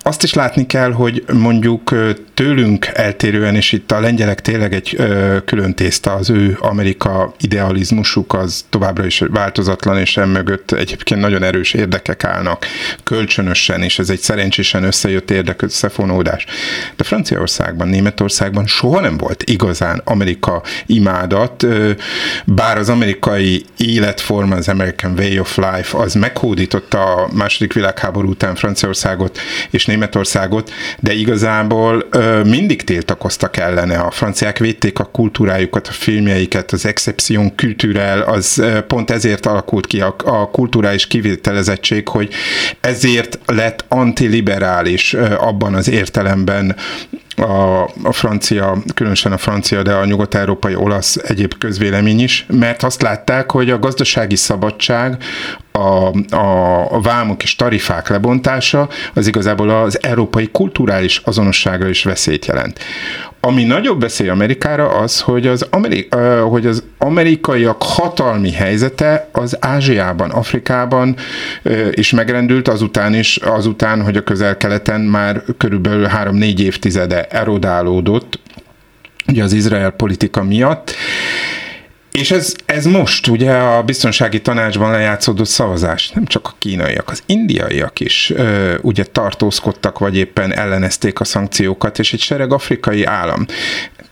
azt 0.06 0.22
is 0.22 0.34
látni 0.34 0.66
kell, 0.66 0.92
hogy 0.92 1.24
mondjuk 1.32 1.94
tőlünk 2.34 2.86
eltérően, 2.92 3.54
és 3.54 3.72
itt 3.72 3.92
a 3.92 4.00
lengyelek 4.00 4.40
tényleg 4.40 4.74
egy 4.74 4.98
külön 5.44 5.74
tészta, 5.74 6.12
az 6.12 6.30
ő 6.30 6.56
Amerika 6.60 7.34
idealizmusuk 7.40 8.34
az 8.34 8.64
továbbra 8.70 9.06
is 9.06 9.22
változatlan, 9.30 9.98
és 9.98 10.16
emögött 10.16 10.72
egyébként 10.72 11.20
nagyon 11.20 11.42
erős 11.42 11.72
érdekek 11.72 12.24
állnak 12.24 12.66
kölcsönösen, 13.04 13.82
és 13.82 13.98
ez 13.98 14.10
egy 14.10 14.18
szerencsésen 14.18 14.84
összejött 14.84 15.30
érdek 15.30 15.62
összefonódás. 15.62 16.46
De 16.96 17.04
Franciaországban, 17.04 17.88
Németországban 17.88 18.66
soha 18.66 19.00
nem 19.00 19.16
volt 19.16 19.42
igazán 19.42 20.00
Amerika 20.04 20.62
imádat, 20.86 21.66
bár 22.44 22.78
az 22.78 22.88
amerikai 22.88 23.64
életforma, 23.76 24.56
az 24.56 24.68
American 24.68 25.14
Way 25.18 25.38
of 25.38 25.56
Life, 25.56 25.98
az 25.98 26.14
meghódította 26.14 27.14
a 27.14 27.28
második 27.32 27.72
világháború 27.72 28.28
után 28.28 28.54
Franciaországot, 28.54 29.38
és 29.70 29.84
Németországot, 29.84 29.94
de 31.00 31.14
igazából 31.14 32.06
ö, 32.10 32.44
mindig 32.44 32.82
tiltakoztak 32.82 33.56
ellene. 33.56 33.98
A 33.98 34.10
franciák 34.10 34.58
védték 34.58 34.98
a 34.98 35.04
kultúrájukat, 35.04 35.88
a 35.88 35.92
filmjeiket, 35.92 36.72
az 36.72 36.86
exception 36.86 37.54
kultúrál, 37.56 38.20
az 38.20 38.58
ö, 38.58 38.80
pont 38.80 39.10
ezért 39.10 39.46
alakult 39.46 39.86
ki 39.86 40.00
a, 40.00 40.14
a 40.24 40.50
kulturális 40.50 41.06
kivételezettség, 41.06 42.08
hogy 42.08 42.32
ezért 42.80 43.38
lett 43.46 43.84
antiliberális 43.88 45.12
ö, 45.12 45.34
abban 45.34 45.74
az 45.74 45.88
értelemben 45.88 46.76
a, 47.36 47.82
a 48.02 48.12
francia, 48.12 48.82
különösen 48.94 49.32
a 49.32 49.38
francia, 49.38 49.82
de 49.82 49.92
a 49.92 50.04
nyugat-európai 50.04 50.74
olasz 50.74 51.16
egyéb 51.16 51.58
közvélemény 51.58 52.20
is, 52.20 52.46
mert 52.48 52.82
azt 52.82 53.02
látták, 53.02 53.50
hogy 53.50 53.70
a 53.70 53.78
gazdasági 53.78 54.36
szabadság, 54.36 55.16
a, 55.76 56.12
a, 56.94 57.00
vámok 57.00 57.42
és 57.42 57.56
tarifák 57.56 58.08
lebontása 58.08 58.88
az 59.14 59.26
igazából 59.26 59.70
az 59.70 60.02
európai 60.02 60.48
kulturális 60.52 61.20
azonosságra 61.24 61.88
is 61.88 62.04
veszélyt 62.04 62.46
jelent. 62.46 62.78
Ami 63.40 63.64
nagyobb 63.64 64.00
veszély 64.00 64.28
Amerikára 64.28 64.88
az, 64.88 65.20
hogy 65.20 65.46
az, 65.46 65.66
Ameri- 65.70 66.08
hogy 66.48 66.66
az 66.66 66.84
amerikaiak 66.98 67.82
hatalmi 67.82 68.52
helyzete 68.52 69.28
az 69.32 69.56
Ázsiában, 69.60 70.30
Afrikában 70.30 71.16
is 71.90 72.10
megrendült, 72.10 72.68
azután 72.68 73.14
is, 73.14 73.36
azután, 73.36 74.02
hogy 74.02 74.16
a 74.16 74.22
közel-keleten 74.22 75.00
már 75.00 75.42
körülbelül 75.58 76.04
három-négy 76.04 76.60
évtizede 76.60 77.24
erodálódott, 77.24 78.38
ugye 79.28 79.42
az 79.42 79.52
Izrael 79.52 79.90
politika 79.90 80.42
miatt, 80.42 80.94
és 82.16 82.30
ez, 82.30 82.54
ez 82.66 82.84
most 82.84 83.26
ugye 83.26 83.52
a 83.52 83.82
biztonsági 83.82 84.40
tanácsban 84.40 84.90
lejátszódott 84.90 85.46
szavazás, 85.46 86.10
nem 86.10 86.24
csak 86.24 86.46
a 86.46 86.54
kínaiak, 86.58 87.10
az 87.10 87.22
indiaiak 87.26 88.00
is 88.00 88.30
ö, 88.30 88.74
ugye 88.82 89.04
tartózkodtak, 89.04 89.98
vagy 89.98 90.16
éppen 90.16 90.54
ellenezték 90.54 91.20
a 91.20 91.24
szankciókat, 91.24 91.98
és 91.98 92.12
egy 92.12 92.20
sereg 92.20 92.52
afrikai 92.52 93.04
állam 93.04 93.46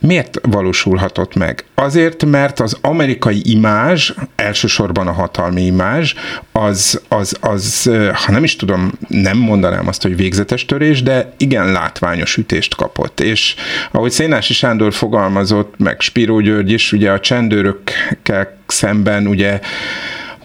Miért 0.05 0.39
valósulhatott 0.41 1.35
meg? 1.35 1.65
Azért, 1.75 2.25
mert 2.25 2.59
az 2.59 2.77
amerikai 2.81 3.41
imázs, 3.43 4.13
elsősorban 4.35 5.07
a 5.07 5.11
hatalmi 5.11 5.61
imázs, 5.61 6.13
az, 6.51 7.01
az, 7.07 7.37
az, 7.41 7.91
ha 8.13 8.31
nem 8.31 8.43
is 8.43 8.55
tudom, 8.55 8.91
nem 9.07 9.37
mondanám 9.37 9.87
azt, 9.87 10.01
hogy 10.01 10.15
végzetes 10.15 10.65
törés, 10.65 11.03
de 11.03 11.33
igen 11.37 11.71
látványos 11.71 12.37
ütést 12.37 12.75
kapott. 12.75 13.19
És 13.19 13.55
ahogy 13.91 14.11
Szénási 14.11 14.53
Sándor 14.53 14.93
fogalmazott, 14.93 15.73
meg 15.77 16.01
Spiró 16.01 16.39
György 16.39 16.71
is, 16.71 16.91
ugye 16.91 17.11
a 17.11 17.19
csendőrökkel 17.19 18.57
szemben 18.67 19.27
ugye 19.27 19.59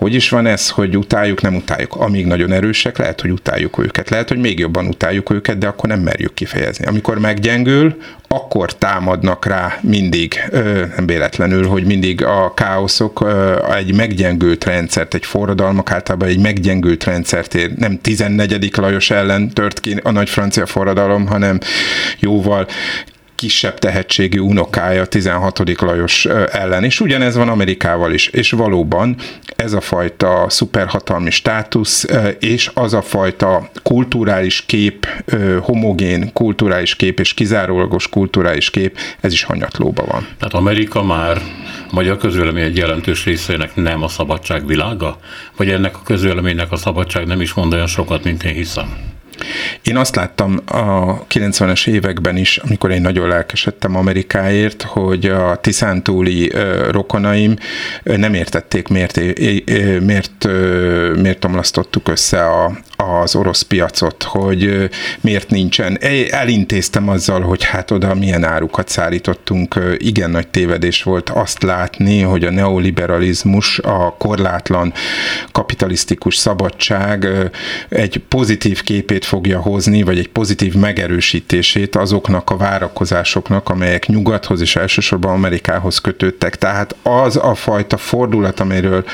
hogy 0.01 0.15
is 0.15 0.29
van 0.29 0.47
ez, 0.47 0.69
hogy 0.69 0.97
utáljuk, 0.97 1.43
nem 1.43 1.55
utáljuk. 1.55 1.97
Amíg 1.97 2.27
nagyon 2.27 2.53
erősek, 2.53 2.99
lehet, 2.99 3.21
hogy 3.21 3.31
utáljuk 3.31 3.79
őket. 3.79 4.11
Lehet, 4.11 4.29
hogy 4.29 4.39
még 4.39 4.59
jobban 4.59 4.87
utáljuk 4.87 5.31
őket, 5.31 5.59
de 5.59 5.67
akkor 5.67 5.89
nem 5.89 6.01
merjük 6.01 6.35
kifejezni. 6.35 6.87
Amikor 6.87 7.19
meggyengül, 7.19 7.97
akkor 8.29 8.75
támadnak 8.75 9.47
rá 9.47 9.79
mindig, 9.81 10.43
nem 10.97 11.07
véletlenül, 11.07 11.67
hogy 11.67 11.85
mindig 11.85 12.25
a 12.25 12.55
káoszok 12.55 13.27
egy 13.77 13.95
meggyengült 13.95 14.65
rendszert, 14.65 15.15
egy 15.15 15.27
forradalmak 15.27 15.91
általában 15.91 16.29
egy 16.29 16.41
meggyengült 16.41 17.05
rendszert 17.05 17.55
ér. 17.55 17.73
Nem 17.77 18.01
14. 18.01 18.71
Lajos 18.77 19.11
ellen 19.11 19.49
tört 19.49 19.81
ki 19.81 20.01
a 20.03 20.11
nagy 20.11 20.29
francia 20.29 20.67
forradalom, 20.67 21.27
hanem 21.27 21.59
jóval 22.19 22.67
kisebb 23.41 23.79
tehetségű 23.79 24.39
unokája 24.39 25.05
16. 25.05 25.81
Lajos 25.81 26.25
ellen, 26.51 26.85
és 26.85 27.01
ugyanez 27.01 27.37
van 27.37 27.49
Amerikával 27.49 28.13
is, 28.13 28.27
és 28.27 28.51
valóban 28.51 29.17
ez 29.57 29.73
a 29.73 29.81
fajta 29.81 30.47
szuperhatalmi 30.49 31.31
státusz, 31.31 32.07
és 32.39 32.71
az 32.75 32.95
a 32.95 33.03
fajta 33.03 33.71
kulturális 33.83 34.65
kép, 34.67 35.07
homogén 35.61 36.33
kulturális 36.33 36.97
kép, 36.97 37.21
és 37.21 37.35
kizárólagos 37.35 38.09
kulturális 38.09 38.71
kép, 38.71 38.99
ez 39.21 39.33
is 39.33 39.43
hanyatlóban 39.43 40.07
van. 40.09 40.27
Tehát 40.39 40.55
Amerika 40.55 41.03
már 41.03 41.37
a 41.91 41.95
magyar 41.95 42.17
közvélemény 42.17 42.65
egy 42.65 42.77
jelentős 42.77 43.25
részének 43.25 43.75
nem 43.75 44.03
a 44.03 44.09
szabadság 44.09 44.67
világa? 44.67 45.19
Vagy 45.57 45.71
ennek 45.71 45.97
a 45.97 46.03
közvéleménynek 46.05 46.73
a 46.73 46.77
szabadság 46.77 47.27
nem 47.27 47.41
is 47.41 47.53
mond 47.53 47.73
olyan 47.73 47.87
sokat, 47.87 48.25
mint 48.25 48.43
én 48.43 48.55
hiszem? 48.55 49.10
Én 49.83 49.97
azt 49.97 50.17
láttam 50.17 50.61
a 50.67 51.25
90-es 51.27 51.87
években 51.89 52.37
is, 52.37 52.57
amikor 52.57 52.91
én 52.91 53.01
nagyon 53.01 53.29
lelkesedtem 53.29 53.97
Amerikáért, 53.97 54.83
hogy 54.83 55.27
a 55.27 55.57
Tiszántúli 55.61 56.53
rokonaim 56.91 57.57
nem 58.03 58.35
értették, 58.35 58.89
miért, 58.89 59.21
miért, 60.01 60.49
miért 61.21 61.45
omlasztottuk 61.45 62.09
össze 62.09 62.45
a, 62.45 62.73
az 63.01 63.35
orosz 63.35 63.63
piacot, 63.63 64.23
hogy 64.23 64.91
miért 65.21 65.51
nincsen. 65.51 65.99
Elintéztem 66.31 67.09
azzal, 67.09 67.41
hogy 67.41 67.65
hát 67.65 67.91
oda 67.91 68.15
milyen 68.15 68.45
árukat 68.45 68.89
szállítottunk. 68.89 69.81
Igen 69.97 70.31
nagy 70.31 70.49
tévedés 70.49 71.03
volt 71.03 71.31
azt 71.31 71.63
látni, 71.63 72.21
hogy 72.21 72.45
a 72.45 72.51
neoliberalizmus, 72.51 73.79
a 73.79 74.15
korlátlan 74.19 74.93
kapitalisztikus 75.53 76.37
szabadság 76.37 77.29
egy 77.89 78.23
pozitív 78.29 78.83
képét 78.83 79.25
fogja 79.25 79.61
hozni, 79.61 80.03
vagy 80.03 80.19
egy 80.19 80.29
pozitív 80.29 80.75
megerősítését 80.75 81.97
azoknak 81.97 82.51
a 82.51 82.57
várakozásoknak, 82.57 83.69
amelyek 83.69 84.07
nyugathoz 84.07 84.61
és 84.61 84.77
elsősorban 84.77 85.33
Amerikához 85.33 85.99
kötődtek. 85.99 86.57
Tehát 86.57 86.97
az 87.03 87.37
a 87.37 87.55
fajta 87.55 87.97
fordulat, 87.97 88.61
amiről 88.61 89.05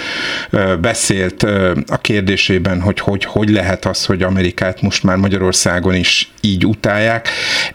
beszélt 0.80 1.42
a 1.86 1.96
kérdésében, 2.00 2.80
hogy 2.80 3.00
hogy, 3.00 3.24
hogy 3.24 3.50
lehet 3.50 3.75
az, 3.84 4.04
hogy 4.04 4.22
Amerikát 4.22 4.80
most 4.80 5.02
már 5.02 5.16
Magyarországon 5.16 5.94
is 5.94 6.32
így 6.40 6.66
utálják. 6.66 7.28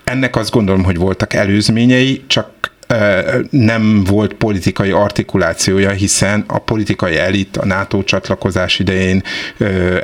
Ennek 0.03 0.35
azt 0.35 0.51
gondolom, 0.51 0.83
hogy 0.83 0.97
voltak 0.97 1.33
előzményei, 1.33 2.23
csak 2.27 2.49
nem 3.49 4.03
volt 4.03 4.33
politikai 4.33 4.91
artikulációja, 4.91 5.89
hiszen 5.89 6.43
a 6.47 6.57
politikai 6.57 7.17
elit 7.17 7.57
a 7.57 7.65
NATO 7.65 8.03
csatlakozás 8.03 8.79
idején, 8.79 9.23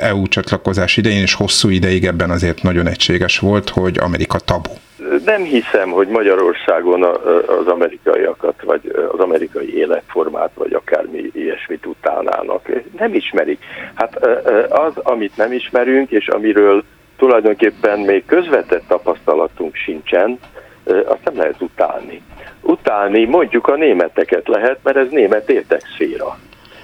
EU 0.00 0.28
csatlakozás 0.28 0.96
idején 0.96 1.22
és 1.22 1.34
hosszú 1.34 1.68
ideig 1.68 2.04
ebben 2.04 2.30
azért 2.30 2.62
nagyon 2.62 2.88
egységes 2.88 3.38
volt, 3.38 3.68
hogy 3.68 3.98
Amerika 3.98 4.38
tabu. 4.38 4.70
Nem 5.24 5.42
hiszem, 5.42 5.90
hogy 5.90 6.08
Magyarországon 6.08 7.02
az 7.46 7.66
amerikaiakat, 7.66 8.62
vagy 8.62 8.80
az 9.12 9.18
amerikai 9.18 9.76
életformát, 9.76 10.50
vagy 10.54 10.72
akármi 10.72 11.30
ilyesmit 11.32 11.86
utálnának. 11.86 12.68
Nem 12.98 13.14
ismerik. 13.14 13.58
Hát 13.94 14.26
az, 14.68 14.92
amit 14.96 15.36
nem 15.36 15.52
ismerünk, 15.52 16.10
és 16.10 16.28
amiről 16.28 16.84
tulajdonképpen 17.16 17.98
még 17.98 18.24
közvetett 18.26 18.82
tapasztalatunk 18.88 19.74
sincsen, 19.74 20.38
azt 20.84 21.24
nem 21.24 21.36
lehet 21.36 21.60
utálni. 21.60 22.22
Utálni 22.60 23.24
mondjuk 23.24 23.66
a 23.66 23.76
németeket 23.76 24.48
lehet, 24.48 24.78
mert 24.82 24.96
ez 24.96 25.08
német 25.10 25.50
érdekszféra. 25.50 26.38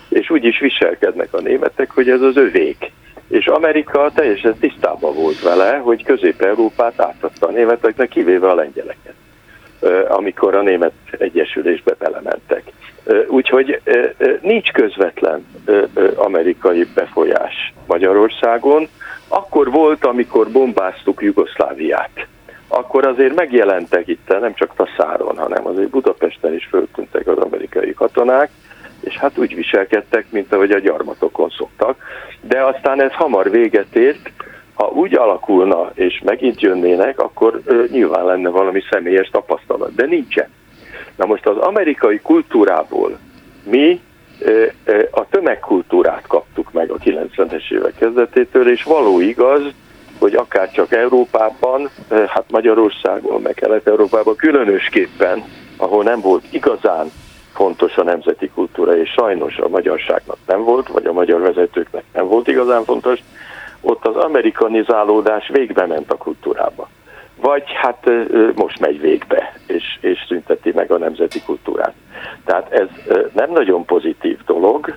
És 0.08 0.30
úgy 0.30 0.44
is 0.44 0.58
viselkednek 0.58 1.34
a 1.34 1.40
németek, 1.40 1.90
hogy 1.90 2.10
ez 2.10 2.20
az 2.20 2.36
övék. 2.36 2.92
És 3.28 3.46
Amerika 3.46 4.10
teljesen 4.14 4.58
tisztában 4.58 5.14
volt 5.14 5.42
vele, 5.42 5.76
hogy 5.76 6.04
Közép-Európát 6.04 7.00
átadta 7.00 7.46
a 7.46 7.50
németeknek, 7.50 8.08
kivéve 8.08 8.50
a 8.50 8.54
lengyeleket, 8.54 9.14
amikor 10.08 10.54
a 10.54 10.62
német 10.62 10.92
egyesülésbe 11.10 11.94
belementek. 11.98 12.62
Úgyhogy 13.28 13.80
nincs 14.40 14.70
közvetlen 14.70 15.46
amerikai 16.14 16.86
befolyás 16.94 17.72
Magyarországon. 17.86 18.88
Akkor 19.28 19.70
volt, 19.70 20.04
amikor 20.04 20.50
bombáztuk 20.50 21.22
Jugoszláviát 21.22 22.26
akkor 22.68 23.06
azért 23.06 23.34
megjelentek 23.34 24.08
itt, 24.08 24.28
nem 24.40 24.54
csak 24.54 24.74
Taszáron, 24.76 25.36
hanem 25.36 25.66
azért 25.66 25.88
Budapesten 25.88 26.54
is 26.54 26.66
föltűntek 26.66 27.26
az 27.26 27.38
amerikai 27.38 27.94
katonák, 27.94 28.50
és 29.04 29.16
hát 29.16 29.38
úgy 29.38 29.54
viselkedtek, 29.54 30.26
mint 30.30 30.52
ahogy 30.52 30.70
a 30.70 30.78
gyarmatokon 30.78 31.50
szoktak. 31.56 31.96
De 32.40 32.64
aztán 32.64 33.02
ez 33.02 33.12
hamar 33.12 33.50
véget 33.50 33.96
ért, 33.96 34.30
ha 34.74 34.86
úgy 34.86 35.14
alakulna, 35.14 35.90
és 35.94 36.20
megint 36.24 36.60
jönnének, 36.60 37.18
akkor 37.18 37.60
ö, 37.64 37.84
nyilván 37.90 38.24
lenne 38.24 38.48
valami 38.48 38.82
személyes 38.90 39.28
tapasztalat, 39.28 39.94
de 39.94 40.06
nincsen. 40.06 40.48
Na 41.16 41.26
most 41.26 41.46
az 41.46 41.56
amerikai 41.56 42.20
kultúrából 42.22 43.18
mi 43.64 44.00
ö, 44.38 44.66
ö, 44.84 45.02
a 45.10 45.28
tömegkultúrát 45.28 46.26
kaptuk 46.26 46.72
meg 46.72 46.90
a 46.90 46.96
90-es 46.96 47.72
évek 47.72 47.94
kezdetétől, 47.98 48.70
és 48.70 48.82
való 48.82 49.20
igaz, 49.20 49.62
hogy 50.18 50.34
akár 50.34 50.70
csak 50.70 50.92
Európában, 50.92 51.90
hát 52.08 52.44
Magyarországon, 52.50 53.42
meg 53.42 53.54
Kelet-Európában 53.54 54.36
különösképpen, 54.36 55.44
ahol 55.76 56.04
nem 56.04 56.20
volt 56.20 56.44
igazán 56.50 57.10
fontos 57.54 57.96
a 57.96 58.02
nemzeti 58.02 58.50
kultúra, 58.54 58.96
és 58.96 59.10
sajnos 59.10 59.58
a 59.58 59.68
magyarságnak 59.68 60.36
nem 60.46 60.64
volt, 60.64 60.88
vagy 60.88 61.06
a 61.06 61.12
magyar 61.12 61.40
vezetőknek 61.40 62.04
nem 62.12 62.26
volt 62.26 62.48
igazán 62.48 62.84
fontos, 62.84 63.20
ott 63.80 64.06
az 64.06 64.16
amerikanizálódás 64.16 65.48
végbe 65.48 65.86
ment 65.86 66.12
a 66.12 66.16
kultúrába. 66.16 66.88
Vagy 67.40 67.64
hát 67.66 68.10
most 68.54 68.80
megy 68.80 69.00
végbe, 69.00 69.52
és, 69.66 69.98
és 70.00 70.24
szünteti 70.28 70.72
meg 70.74 70.90
a 70.90 70.98
nemzeti 70.98 71.42
kultúrát. 71.42 71.94
Tehát 72.44 72.72
ez 72.72 72.88
nem 73.32 73.50
nagyon 73.50 73.84
pozitív 73.84 74.38
dolog, 74.46 74.94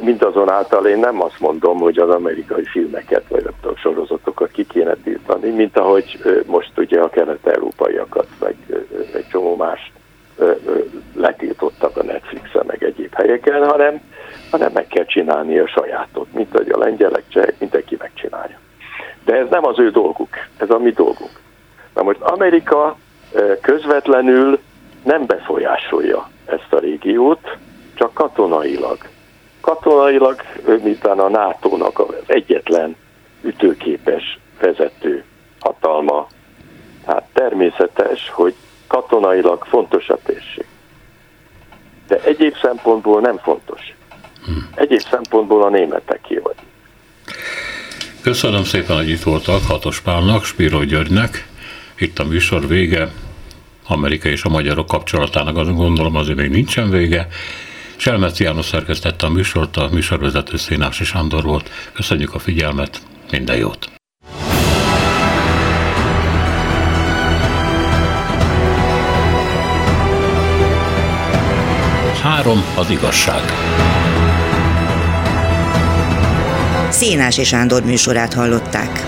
Mindazonáltal 0.00 0.86
én 0.86 0.98
nem 0.98 1.22
azt 1.22 1.40
mondom, 1.40 1.78
hogy 1.78 1.98
az 1.98 2.08
amerikai 2.08 2.64
filmeket 2.64 3.24
vagy 3.28 3.44
a 3.62 3.68
sorozatokat 3.76 4.50
ki 4.50 4.66
kéne 4.66 4.94
tiltani, 4.94 5.50
mint 5.50 5.76
ahogy 5.76 6.18
most 6.46 6.72
ugye 6.76 7.00
a 7.00 7.10
kelet-európaiakat, 7.10 8.26
meg 8.40 8.54
egy 9.14 9.28
csomó 9.28 9.56
mást 9.56 9.90
letiltottak 11.78 11.96
a 11.96 12.02
Netflixen, 12.02 12.64
meg 12.66 12.82
egyéb 12.82 13.14
helyeken, 13.14 13.68
hanem, 13.68 14.00
hanem 14.50 14.72
meg 14.72 14.86
kell 14.86 15.04
csinálni 15.04 15.58
a 15.58 15.66
sajátot, 15.66 16.32
mint 16.32 16.54
ahogy 16.54 16.70
a 16.70 16.78
lengyelek, 16.78 17.24
csehek, 17.28 17.54
mindenki 17.58 17.96
megcsinálja. 17.98 18.58
De 19.24 19.34
ez 19.34 19.48
nem 19.50 19.64
az 19.66 19.78
ő 19.78 19.90
dolguk, 19.90 20.28
ez 20.56 20.70
a 20.70 20.78
mi 20.78 20.90
dolgunk. 20.90 21.40
Na 21.94 22.02
most 22.02 22.20
Amerika 22.20 22.96
közvetlenül 23.60 24.58
nem 25.04 25.26
befolyásolja 25.26 26.30
ezt 26.44 26.72
a 26.72 26.78
régiót, 26.78 27.56
csak 27.94 28.14
katonailag 28.14 28.98
katonailag, 29.60 30.40
miután 30.82 31.18
a 31.18 31.28
NATO-nak 31.28 31.98
az 31.98 32.14
egyetlen 32.26 32.96
ütőképes 33.42 34.38
vezető 34.60 35.24
hatalma, 35.60 36.26
hát 37.06 37.28
természetes, 37.32 38.30
hogy 38.30 38.54
katonailag 38.86 39.64
fontos 39.64 40.08
a 40.08 40.18
térség. 40.24 40.66
De 42.08 42.20
egyéb 42.24 42.54
szempontból 42.62 43.20
nem 43.20 43.38
fontos. 43.38 43.80
Egyéb 44.74 45.00
szempontból 45.10 45.62
a 45.62 45.68
németek 45.68 46.20
vagy. 46.42 46.54
Köszönöm 48.20 48.64
szépen, 48.64 48.96
hogy 48.96 49.08
itt 49.08 49.22
voltak 49.22 49.62
Hatos 49.62 50.00
Pálnak, 50.00 50.44
Spiro 50.44 50.84
Györgynek. 50.84 51.48
Itt 51.98 52.18
a 52.18 52.24
műsor 52.24 52.66
vége. 52.66 53.08
Amerika 53.88 54.28
és 54.28 54.42
a 54.42 54.48
magyarok 54.48 54.86
kapcsolatának 54.86 55.56
azon 55.56 55.74
gondolom 55.74 56.16
azért 56.16 56.38
még 56.38 56.50
nincsen 56.50 56.90
vége. 56.90 57.28
Selmeci 57.96 58.42
János 58.42 58.66
szerkesztette 58.66 59.26
a 59.26 59.30
műsort, 59.30 59.76
a 59.76 59.88
műsorvezető 59.92 60.56
Szénási 60.56 61.04
Sándor 61.04 61.42
volt. 61.42 61.70
Köszönjük 61.92 62.34
a 62.34 62.38
figyelmet, 62.38 63.00
minden 63.30 63.56
jót! 63.56 63.97
Három 72.28 72.64
az 72.76 72.90
igazság. 72.90 73.42
Szénási 76.90 77.44
Sándor 77.44 77.82
műsorát 77.84 78.34
hallották. 78.34 79.06